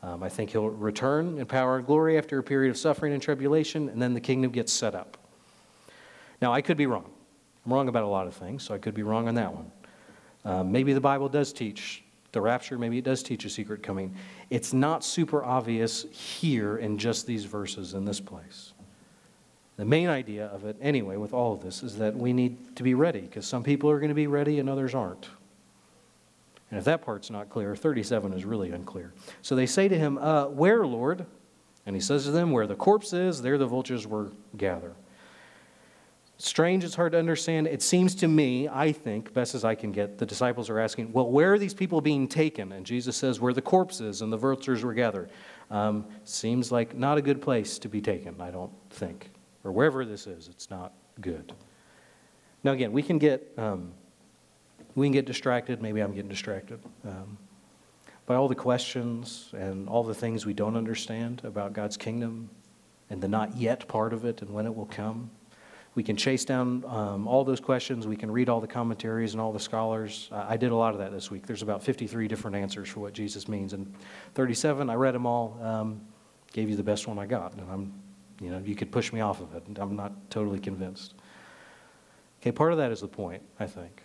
Um, 0.02 0.22
I 0.22 0.28
think 0.28 0.50
he'll 0.50 0.68
return 0.68 1.38
in 1.38 1.46
power 1.46 1.76
and 1.76 1.86
glory 1.86 2.18
after 2.18 2.38
a 2.38 2.42
period 2.42 2.70
of 2.70 2.76
suffering 2.76 3.12
and 3.12 3.22
tribulation, 3.22 3.88
and 3.88 4.02
then 4.02 4.14
the 4.14 4.20
kingdom 4.20 4.50
gets 4.50 4.72
set 4.72 4.94
up. 4.94 5.16
Now, 6.40 6.52
I 6.52 6.60
could 6.60 6.76
be 6.76 6.86
wrong. 6.86 7.08
I'm 7.64 7.72
wrong 7.72 7.88
about 7.88 8.02
a 8.02 8.08
lot 8.08 8.26
of 8.26 8.34
things, 8.34 8.64
so 8.64 8.74
I 8.74 8.78
could 8.78 8.94
be 8.94 9.04
wrong 9.04 9.28
on 9.28 9.36
that 9.36 9.54
one. 9.54 9.70
Um, 10.44 10.72
maybe 10.72 10.92
the 10.92 11.00
Bible 11.00 11.28
does 11.28 11.52
teach 11.52 12.02
the 12.32 12.40
rapture, 12.40 12.78
maybe 12.78 12.98
it 12.98 13.04
does 13.04 13.22
teach 13.22 13.44
a 13.44 13.50
secret 13.50 13.82
coming. 13.82 14.14
It's 14.48 14.72
not 14.72 15.04
super 15.04 15.44
obvious 15.44 16.06
here 16.10 16.78
in 16.78 16.96
just 16.96 17.26
these 17.26 17.44
verses 17.44 17.92
in 17.92 18.04
this 18.06 18.20
place. 18.20 18.72
The 19.76 19.84
main 19.84 20.08
idea 20.08 20.46
of 20.46 20.64
it, 20.64 20.76
anyway, 20.80 21.16
with 21.16 21.34
all 21.34 21.52
of 21.52 21.62
this, 21.62 21.82
is 21.82 21.98
that 21.98 22.16
we 22.16 22.32
need 22.32 22.76
to 22.76 22.82
be 22.82 22.94
ready 22.94 23.20
because 23.20 23.46
some 23.46 23.62
people 23.62 23.90
are 23.90 23.98
going 23.98 24.08
to 24.08 24.14
be 24.14 24.26
ready 24.26 24.58
and 24.58 24.68
others 24.68 24.94
aren't. 24.94 25.28
And 26.70 26.78
if 26.78 26.84
that 26.86 27.02
part's 27.02 27.28
not 27.28 27.50
clear, 27.50 27.76
37 27.76 28.32
is 28.32 28.46
really 28.46 28.70
unclear. 28.70 29.12
So 29.42 29.54
they 29.54 29.66
say 29.66 29.88
to 29.88 29.98
him, 29.98 30.16
uh, 30.16 30.46
Where, 30.46 30.86
Lord? 30.86 31.26
And 31.84 31.94
he 31.94 32.00
says 32.00 32.24
to 32.24 32.30
them, 32.30 32.50
Where 32.50 32.66
the 32.66 32.74
corpse 32.74 33.12
is, 33.12 33.42
there 33.42 33.58
the 33.58 33.66
vultures 33.66 34.06
will 34.06 34.32
gather 34.56 34.94
strange, 36.46 36.84
it's 36.84 36.94
hard 36.94 37.12
to 37.12 37.18
understand. 37.18 37.66
It 37.66 37.82
seems 37.82 38.14
to 38.16 38.28
me, 38.28 38.68
I 38.68 38.92
think, 38.92 39.32
best 39.32 39.54
as 39.54 39.64
I 39.64 39.74
can 39.74 39.92
get, 39.92 40.18
the 40.18 40.26
disciples 40.26 40.70
are 40.70 40.78
asking, 40.78 41.12
well, 41.12 41.30
where 41.30 41.52
are 41.52 41.58
these 41.58 41.74
people 41.74 42.00
being 42.00 42.26
taken? 42.26 42.72
And 42.72 42.84
Jesus 42.84 43.16
says, 43.16 43.40
where 43.40 43.52
the 43.52 43.62
corpses 43.62 44.22
and 44.22 44.32
the 44.32 44.36
vultures 44.36 44.82
were 44.82 44.94
gathered. 44.94 45.30
Um, 45.70 46.06
seems 46.24 46.72
like 46.72 46.96
not 46.96 47.18
a 47.18 47.22
good 47.22 47.40
place 47.40 47.78
to 47.78 47.88
be 47.88 48.00
taken, 48.00 48.40
I 48.40 48.50
don't 48.50 48.72
think. 48.90 49.30
Or 49.64 49.72
wherever 49.72 50.04
this 50.04 50.26
is, 50.26 50.48
it's 50.48 50.70
not 50.70 50.92
good. 51.20 51.52
Now, 52.64 52.72
again, 52.72 52.92
we 52.92 53.02
can 53.02 53.18
get, 53.18 53.52
um, 53.56 53.92
we 54.94 55.06
can 55.06 55.12
get 55.12 55.26
distracted. 55.26 55.80
Maybe 55.80 56.00
I'm 56.00 56.12
getting 56.12 56.30
distracted. 56.30 56.80
Um, 57.04 57.38
by 58.26 58.34
all 58.36 58.48
the 58.48 58.54
questions 58.54 59.48
and 59.52 59.88
all 59.88 60.04
the 60.04 60.14
things 60.14 60.46
we 60.46 60.54
don't 60.54 60.76
understand 60.76 61.42
about 61.44 61.72
God's 61.72 61.96
kingdom 61.96 62.50
and 63.10 63.20
the 63.20 63.28
not 63.28 63.56
yet 63.56 63.88
part 63.88 64.12
of 64.12 64.24
it 64.24 64.42
and 64.42 64.50
when 64.50 64.66
it 64.66 64.74
will 64.74 64.86
come. 64.86 65.30
We 65.94 66.02
can 66.02 66.16
chase 66.16 66.44
down 66.44 66.84
um, 66.86 67.28
all 67.28 67.44
those 67.44 67.60
questions. 67.60 68.06
We 68.06 68.16
can 68.16 68.30
read 68.30 68.48
all 68.48 68.60
the 68.60 68.66
commentaries 68.66 69.34
and 69.34 69.40
all 69.40 69.52
the 69.52 69.60
scholars. 69.60 70.30
I 70.32 70.56
did 70.56 70.72
a 70.72 70.76
lot 70.76 70.94
of 70.94 71.00
that 71.00 71.12
this 71.12 71.30
week. 71.30 71.46
There's 71.46 71.62
about 71.62 71.82
53 71.82 72.28
different 72.28 72.56
answers 72.56 72.88
for 72.88 73.00
what 73.00 73.12
Jesus 73.12 73.46
means. 73.46 73.74
And 73.74 73.92
37, 74.34 74.88
I 74.88 74.94
read 74.94 75.14
them 75.14 75.26
all, 75.26 75.58
um, 75.62 76.00
gave 76.52 76.70
you 76.70 76.76
the 76.76 76.82
best 76.82 77.06
one 77.06 77.18
I 77.18 77.26
got. 77.26 77.52
And 77.52 77.70
I'm, 77.70 77.92
you 78.40 78.50
know, 78.50 78.62
you 78.64 78.74
could 78.74 78.90
push 78.90 79.12
me 79.12 79.20
off 79.20 79.42
of 79.42 79.54
it. 79.54 79.64
I'm 79.76 79.94
not 79.94 80.12
totally 80.30 80.58
convinced. 80.58 81.14
Okay, 82.40 82.52
part 82.52 82.72
of 82.72 82.78
that 82.78 82.90
is 82.90 83.02
the 83.02 83.08
point, 83.08 83.42
I 83.60 83.66
think. 83.66 84.02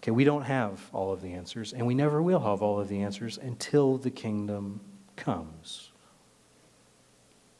Okay, 0.00 0.12
we 0.12 0.22
don't 0.22 0.42
have 0.42 0.80
all 0.92 1.12
of 1.12 1.20
the 1.20 1.32
answers, 1.32 1.72
and 1.72 1.84
we 1.86 1.94
never 1.94 2.22
will 2.22 2.40
have 2.40 2.62
all 2.62 2.78
of 2.78 2.88
the 2.88 3.02
answers 3.02 3.36
until 3.36 3.98
the 3.98 4.10
kingdom 4.10 4.80
comes. 5.16 5.90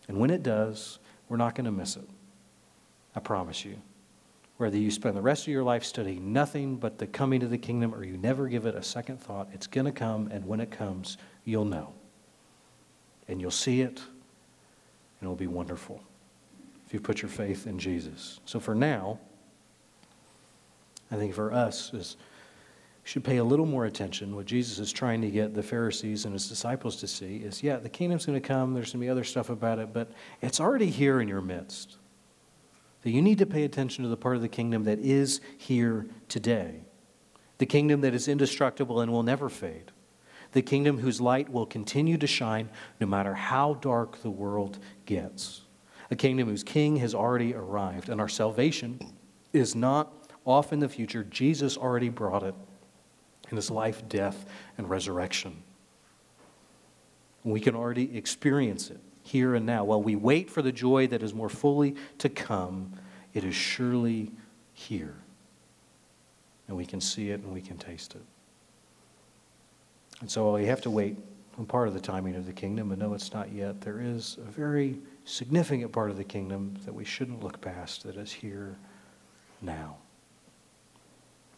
And 0.06 0.18
when 0.18 0.30
it 0.30 0.44
does, 0.44 1.00
we're 1.28 1.36
not 1.36 1.56
going 1.56 1.64
to 1.64 1.72
miss 1.72 1.96
it. 1.96 2.08
I 3.18 3.20
promise 3.20 3.64
you. 3.64 3.82
Whether 4.58 4.76
you 4.76 4.92
spend 4.92 5.16
the 5.16 5.22
rest 5.22 5.42
of 5.42 5.48
your 5.48 5.64
life 5.64 5.82
studying 5.82 6.32
nothing 6.32 6.76
but 6.76 6.98
the 6.98 7.06
coming 7.08 7.42
of 7.42 7.50
the 7.50 7.58
kingdom 7.58 7.92
or 7.92 8.04
you 8.04 8.16
never 8.16 8.46
give 8.46 8.64
it 8.64 8.76
a 8.76 8.82
second 8.82 9.20
thought, 9.20 9.48
it's 9.52 9.66
going 9.66 9.86
to 9.86 9.92
come, 9.92 10.28
and 10.30 10.46
when 10.46 10.60
it 10.60 10.70
comes, 10.70 11.18
you'll 11.44 11.64
know. 11.64 11.92
And 13.26 13.40
you'll 13.40 13.50
see 13.50 13.80
it, 13.80 13.98
and 13.98 15.22
it'll 15.22 15.34
be 15.34 15.48
wonderful 15.48 16.00
if 16.86 16.94
you 16.94 17.00
put 17.00 17.20
your 17.20 17.28
faith 17.28 17.66
in 17.66 17.76
Jesus. 17.76 18.38
So 18.44 18.60
for 18.60 18.76
now, 18.76 19.18
I 21.10 21.16
think 21.16 21.34
for 21.34 21.52
us 21.52 21.92
is 21.92 22.16
should 23.02 23.24
pay 23.24 23.38
a 23.38 23.44
little 23.44 23.66
more 23.66 23.86
attention. 23.86 24.36
What 24.36 24.46
Jesus 24.46 24.78
is 24.78 24.92
trying 24.92 25.22
to 25.22 25.30
get 25.30 25.54
the 25.54 25.62
Pharisees 25.62 26.24
and 26.24 26.34
his 26.34 26.48
disciples 26.48 26.94
to 26.96 27.08
see 27.08 27.38
is 27.38 27.64
yeah, 27.64 27.78
the 27.78 27.88
kingdom's 27.88 28.26
going 28.26 28.40
to 28.40 28.46
come, 28.46 28.74
there's 28.74 28.92
going 28.92 29.00
to 29.00 29.06
be 29.06 29.10
other 29.10 29.24
stuff 29.24 29.50
about 29.50 29.80
it, 29.80 29.92
but 29.92 30.12
it's 30.40 30.60
already 30.60 30.88
here 30.88 31.20
in 31.20 31.26
your 31.26 31.40
midst 31.40 31.96
that 33.08 33.14
you 33.14 33.22
need 33.22 33.38
to 33.38 33.46
pay 33.46 33.64
attention 33.64 34.04
to 34.04 34.10
the 34.10 34.18
part 34.18 34.36
of 34.36 34.42
the 34.42 34.50
kingdom 34.50 34.84
that 34.84 34.98
is 34.98 35.40
here 35.56 36.06
today. 36.28 36.82
The 37.56 37.64
kingdom 37.64 38.02
that 38.02 38.12
is 38.12 38.28
indestructible 38.28 39.00
and 39.00 39.10
will 39.10 39.22
never 39.22 39.48
fade. 39.48 39.92
The 40.52 40.60
kingdom 40.60 40.98
whose 40.98 41.18
light 41.18 41.50
will 41.50 41.64
continue 41.64 42.18
to 42.18 42.26
shine 42.26 42.68
no 43.00 43.06
matter 43.06 43.32
how 43.32 43.78
dark 43.80 44.20
the 44.20 44.28
world 44.28 44.78
gets. 45.06 45.62
A 46.10 46.16
kingdom 46.16 46.50
whose 46.50 46.62
king 46.62 46.96
has 46.96 47.14
already 47.14 47.54
arrived, 47.54 48.10
and 48.10 48.20
our 48.20 48.28
salvation 48.28 49.00
is 49.54 49.74
not 49.74 50.12
off 50.44 50.70
in 50.74 50.78
the 50.78 50.88
future. 50.90 51.24
Jesus 51.24 51.78
already 51.78 52.10
brought 52.10 52.42
it 52.42 52.54
in 53.50 53.56
his 53.56 53.70
life, 53.70 54.06
death, 54.10 54.44
and 54.76 54.90
resurrection. 54.90 55.62
We 57.42 57.60
can 57.60 57.74
already 57.74 58.18
experience 58.18 58.90
it 58.90 59.00
here 59.28 59.54
and 59.54 59.66
now. 59.66 59.84
While 59.84 60.02
we 60.02 60.16
wait 60.16 60.50
for 60.50 60.62
the 60.62 60.72
joy 60.72 61.06
that 61.08 61.22
is 61.22 61.34
more 61.34 61.48
fully 61.48 61.94
to 62.18 62.28
come, 62.28 62.92
it 63.34 63.44
is 63.44 63.54
surely 63.54 64.32
here. 64.72 65.14
And 66.66 66.76
we 66.76 66.86
can 66.86 67.00
see 67.00 67.30
it 67.30 67.40
and 67.40 67.52
we 67.52 67.60
can 67.60 67.78
taste 67.78 68.14
it. 68.14 68.22
And 70.20 70.30
so 70.30 70.54
we 70.54 70.66
have 70.66 70.80
to 70.82 70.90
wait 70.90 71.16
on 71.58 71.66
part 71.66 71.88
of 71.88 71.94
the 71.94 72.00
timing 72.00 72.36
of 72.36 72.46
the 72.46 72.52
kingdom, 72.52 72.90
and 72.90 73.00
no, 73.00 73.14
it's 73.14 73.32
not 73.32 73.52
yet. 73.52 73.80
There 73.80 74.00
is 74.00 74.38
a 74.38 74.50
very 74.50 74.98
significant 75.24 75.92
part 75.92 76.10
of 76.10 76.16
the 76.16 76.24
kingdom 76.24 76.74
that 76.84 76.94
we 76.94 77.04
shouldn't 77.04 77.42
look 77.42 77.60
past 77.60 78.04
that 78.04 78.16
is 78.16 78.32
here 78.32 78.76
now. 79.60 79.96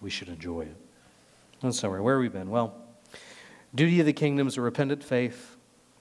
We 0.00 0.10
should 0.10 0.28
enjoy 0.28 0.62
it. 0.62 0.76
In 1.62 1.72
summary, 1.72 2.00
where 2.00 2.16
have 2.16 2.22
we 2.22 2.28
been? 2.28 2.50
Well, 2.50 2.74
duty 3.74 4.00
of 4.00 4.06
the 4.06 4.14
kingdom 4.14 4.48
is 4.48 4.56
a 4.56 4.62
repentant 4.62 5.04
faith 5.04 5.56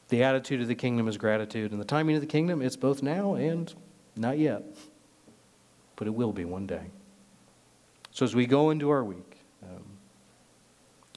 the 0.09 0.23
attitude 0.23 0.61
of 0.61 0.67
the 0.67 0.75
kingdom 0.75 1.07
is 1.07 1.17
gratitude. 1.17 1.71
And 1.71 1.79
the 1.79 1.85
timing 1.85 2.15
of 2.15 2.21
the 2.21 2.27
kingdom, 2.27 2.61
it's 2.61 2.75
both 2.75 3.01
now 3.01 3.35
and 3.35 3.73
Not 4.15 4.37
yet, 4.37 4.63
but 5.95 6.07
it 6.07 6.11
will 6.11 6.33
be 6.33 6.45
one 6.45 6.67
day. 6.67 6.91
So 8.11 8.25
as 8.25 8.35
we 8.35 8.45
go 8.45 8.71
into 8.71 8.89
our 8.89 9.03
week, 9.03 9.37
um, 9.63 9.83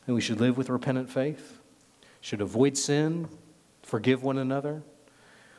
and 0.06 0.14
we 0.14 0.20
should 0.20 0.40
live 0.40 0.56
with 0.56 0.68
repentant 0.68 1.10
faith, 1.10 1.58
should 2.20 2.40
avoid 2.40 2.76
sin, 2.76 3.28
forgive 3.82 4.22
one 4.22 4.38
another, 4.38 4.82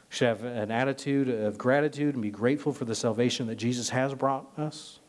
should 0.09 0.27
have 0.27 0.43
an 0.43 0.71
attitude 0.71 1.27
of 1.27 1.57
gratitude 1.57 2.13
and 2.13 2.21
be 2.21 2.29
grateful 2.29 2.71
for 2.71 2.86
the 2.86 2.95
salvation 2.95 3.47
that 3.47 3.55
Jesus 3.55 3.89
has 3.89 4.13
brought 4.13 4.47
us. 4.57 4.99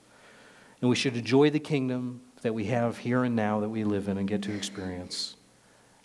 And 0.81 0.89
we 0.89 0.97
should 0.97 1.17
enjoy 1.17 1.51
the 1.51 1.61
kingdom 1.61 2.23
that 2.41 2.55
we 2.55 2.65
have 2.65 2.99
here 2.99 3.23
and 3.23 3.37
now 3.37 3.61
that 3.61 3.69
we 3.69 3.85
live 3.85 4.09
in 4.09 4.17
and 4.17 4.27
get 4.27 4.43
to 4.43 4.53
experience 4.55 5.37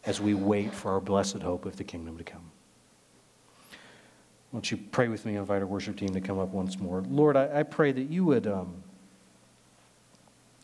as 0.10 0.20
we 0.20 0.34
wait 0.34 0.74
for 0.74 0.91
our 0.91 0.99
blessed 0.99 1.38
hope 1.38 1.68
of 1.68 1.76
the 1.76 1.84
kingdom 1.84 2.18
to 2.18 2.24
come. 2.24 2.49
Won't 4.51 4.72
you 4.72 4.78
pray 4.78 5.07
with 5.07 5.24
me 5.24 5.34
and 5.34 5.41
invite 5.41 5.62
our 5.62 5.68
worship 5.68 5.97
team 5.97 6.10
to 6.10 6.20
come 6.20 6.39
up 6.39 6.49
once 6.49 6.80
more? 6.80 7.03
Lord, 7.07 7.38
I, 7.38 7.60
I 7.60 7.62
pray 7.62 7.91
that 7.91 8.10
you 8.10 8.26
would, 8.26 8.47
um, 8.47 8.82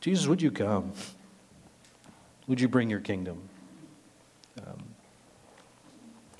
Jesus, 0.01 0.25
would 0.25 0.41
you 0.41 0.49
come? 0.49 0.93
Would 2.47 2.59
you 2.59 2.67
bring 2.67 2.89
your 2.89 3.01
kingdom? 3.01 3.37
Um, 4.65 4.83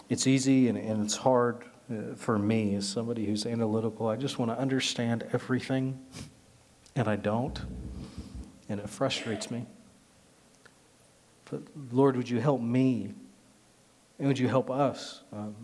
it's 0.09 0.25
easy 0.25 0.67
and, 0.67 0.75
and 0.75 1.05
it's 1.05 1.15
hard 1.15 1.63
uh, 1.91 2.15
for 2.15 2.39
me 2.39 2.73
as 2.73 2.89
somebody 2.89 3.27
who's 3.27 3.45
analytical. 3.45 4.07
I 4.07 4.15
just 4.15 4.39
want 4.39 4.49
to 4.49 4.57
understand 4.57 5.27
everything, 5.31 5.99
and 6.95 7.07
I 7.07 7.17
don't, 7.17 7.61
and 8.67 8.79
it 8.79 8.89
frustrates 8.89 9.51
me. 9.51 9.67
But 11.49 11.61
Lord, 11.91 12.17
would 12.17 12.29
you 12.29 12.39
help 12.39 12.61
me? 12.61 13.13
And 14.17 14.27
would 14.27 14.39
you 14.39 14.47
help 14.47 14.71
us 14.71 15.21
um, 15.31 15.55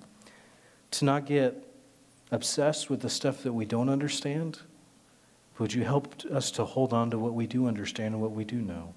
to 0.91 1.05
not 1.05 1.25
get 1.25 1.67
obsessed 2.31 2.89
with 2.89 3.01
the 3.01 3.09
stuff 3.09 3.43
that 3.43 3.53
we 3.53 3.65
don't 3.65 3.89
understand? 3.89 4.59
Would 5.57 5.73
you 5.73 5.83
help 5.83 6.25
us 6.25 6.51
to 6.51 6.65
hold 6.65 6.93
on 6.93 7.11
to 7.11 7.19
what 7.19 7.33
we 7.33 7.47
do 7.47 7.67
understand 7.67 8.13
and 8.13 8.21
what 8.21 8.31
we 8.31 8.43
do 8.43 8.57
know? 8.57 8.93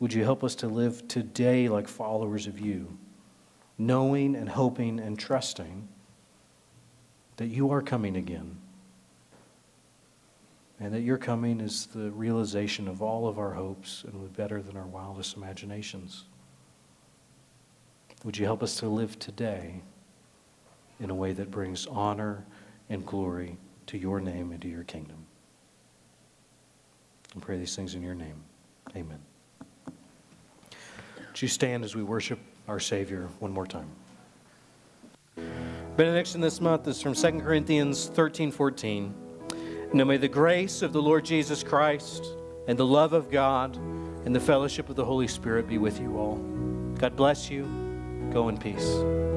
Would 0.00 0.12
you 0.12 0.22
help 0.22 0.44
us 0.44 0.54
to 0.56 0.68
live 0.68 1.08
today 1.08 1.68
like 1.68 1.88
followers 1.88 2.46
of 2.46 2.60
you, 2.60 2.96
knowing 3.76 4.36
and 4.36 4.48
hoping 4.48 5.00
and 5.00 5.18
trusting 5.18 5.88
that 7.36 7.46
you 7.46 7.70
are 7.72 7.82
coming 7.82 8.16
again? 8.16 8.58
And 10.80 10.94
that 10.94 11.00
your 11.00 11.18
coming 11.18 11.60
is 11.60 11.86
the 11.86 12.10
realization 12.12 12.86
of 12.86 13.02
all 13.02 13.26
of 13.26 13.38
our 13.38 13.52
hopes 13.52 14.04
and 14.04 14.36
better 14.36 14.62
than 14.62 14.76
our 14.76 14.86
wildest 14.86 15.36
imaginations. 15.36 16.24
Would 18.24 18.36
you 18.36 18.44
help 18.44 18.62
us 18.62 18.76
to 18.76 18.88
live 18.88 19.18
today 19.18 19.80
in 21.00 21.10
a 21.10 21.14
way 21.14 21.32
that 21.32 21.50
brings 21.50 21.86
honor 21.86 22.44
and 22.88 23.04
glory 23.04 23.56
to 23.86 23.98
your 23.98 24.20
name 24.20 24.52
and 24.52 24.60
to 24.62 24.68
your 24.68 24.84
kingdom? 24.84 25.26
And 27.34 27.42
pray 27.42 27.58
these 27.58 27.74
things 27.74 27.94
in 27.94 28.02
your 28.02 28.14
name. 28.14 28.42
Amen. 28.96 29.18
Would 31.16 31.42
you 31.42 31.48
stand 31.48 31.84
as 31.84 31.94
we 31.94 32.02
worship 32.02 32.38
our 32.66 32.80
Savior 32.80 33.28
one 33.40 33.52
more 33.52 33.66
time? 33.66 33.90
Benediction 35.96 36.40
this 36.40 36.60
month 36.60 36.86
is 36.86 37.02
from 37.02 37.14
2 37.14 37.40
Corinthians 37.40 38.06
13 38.06 38.50
14. 38.50 39.27
Now 39.92 40.04
may 40.04 40.18
the 40.18 40.28
grace 40.28 40.82
of 40.82 40.92
the 40.92 41.00
Lord 41.00 41.24
Jesus 41.24 41.62
Christ 41.62 42.26
and 42.66 42.78
the 42.78 42.86
love 42.86 43.14
of 43.14 43.30
God 43.30 43.76
and 44.26 44.36
the 44.36 44.40
fellowship 44.40 44.90
of 44.90 44.96
the 44.96 45.04
Holy 45.04 45.28
Spirit 45.28 45.66
be 45.66 45.78
with 45.78 45.98
you 45.98 46.18
all. 46.18 46.36
God 46.98 47.16
bless 47.16 47.50
you. 47.50 47.66
Go 48.30 48.50
in 48.50 48.58
peace. 48.58 49.27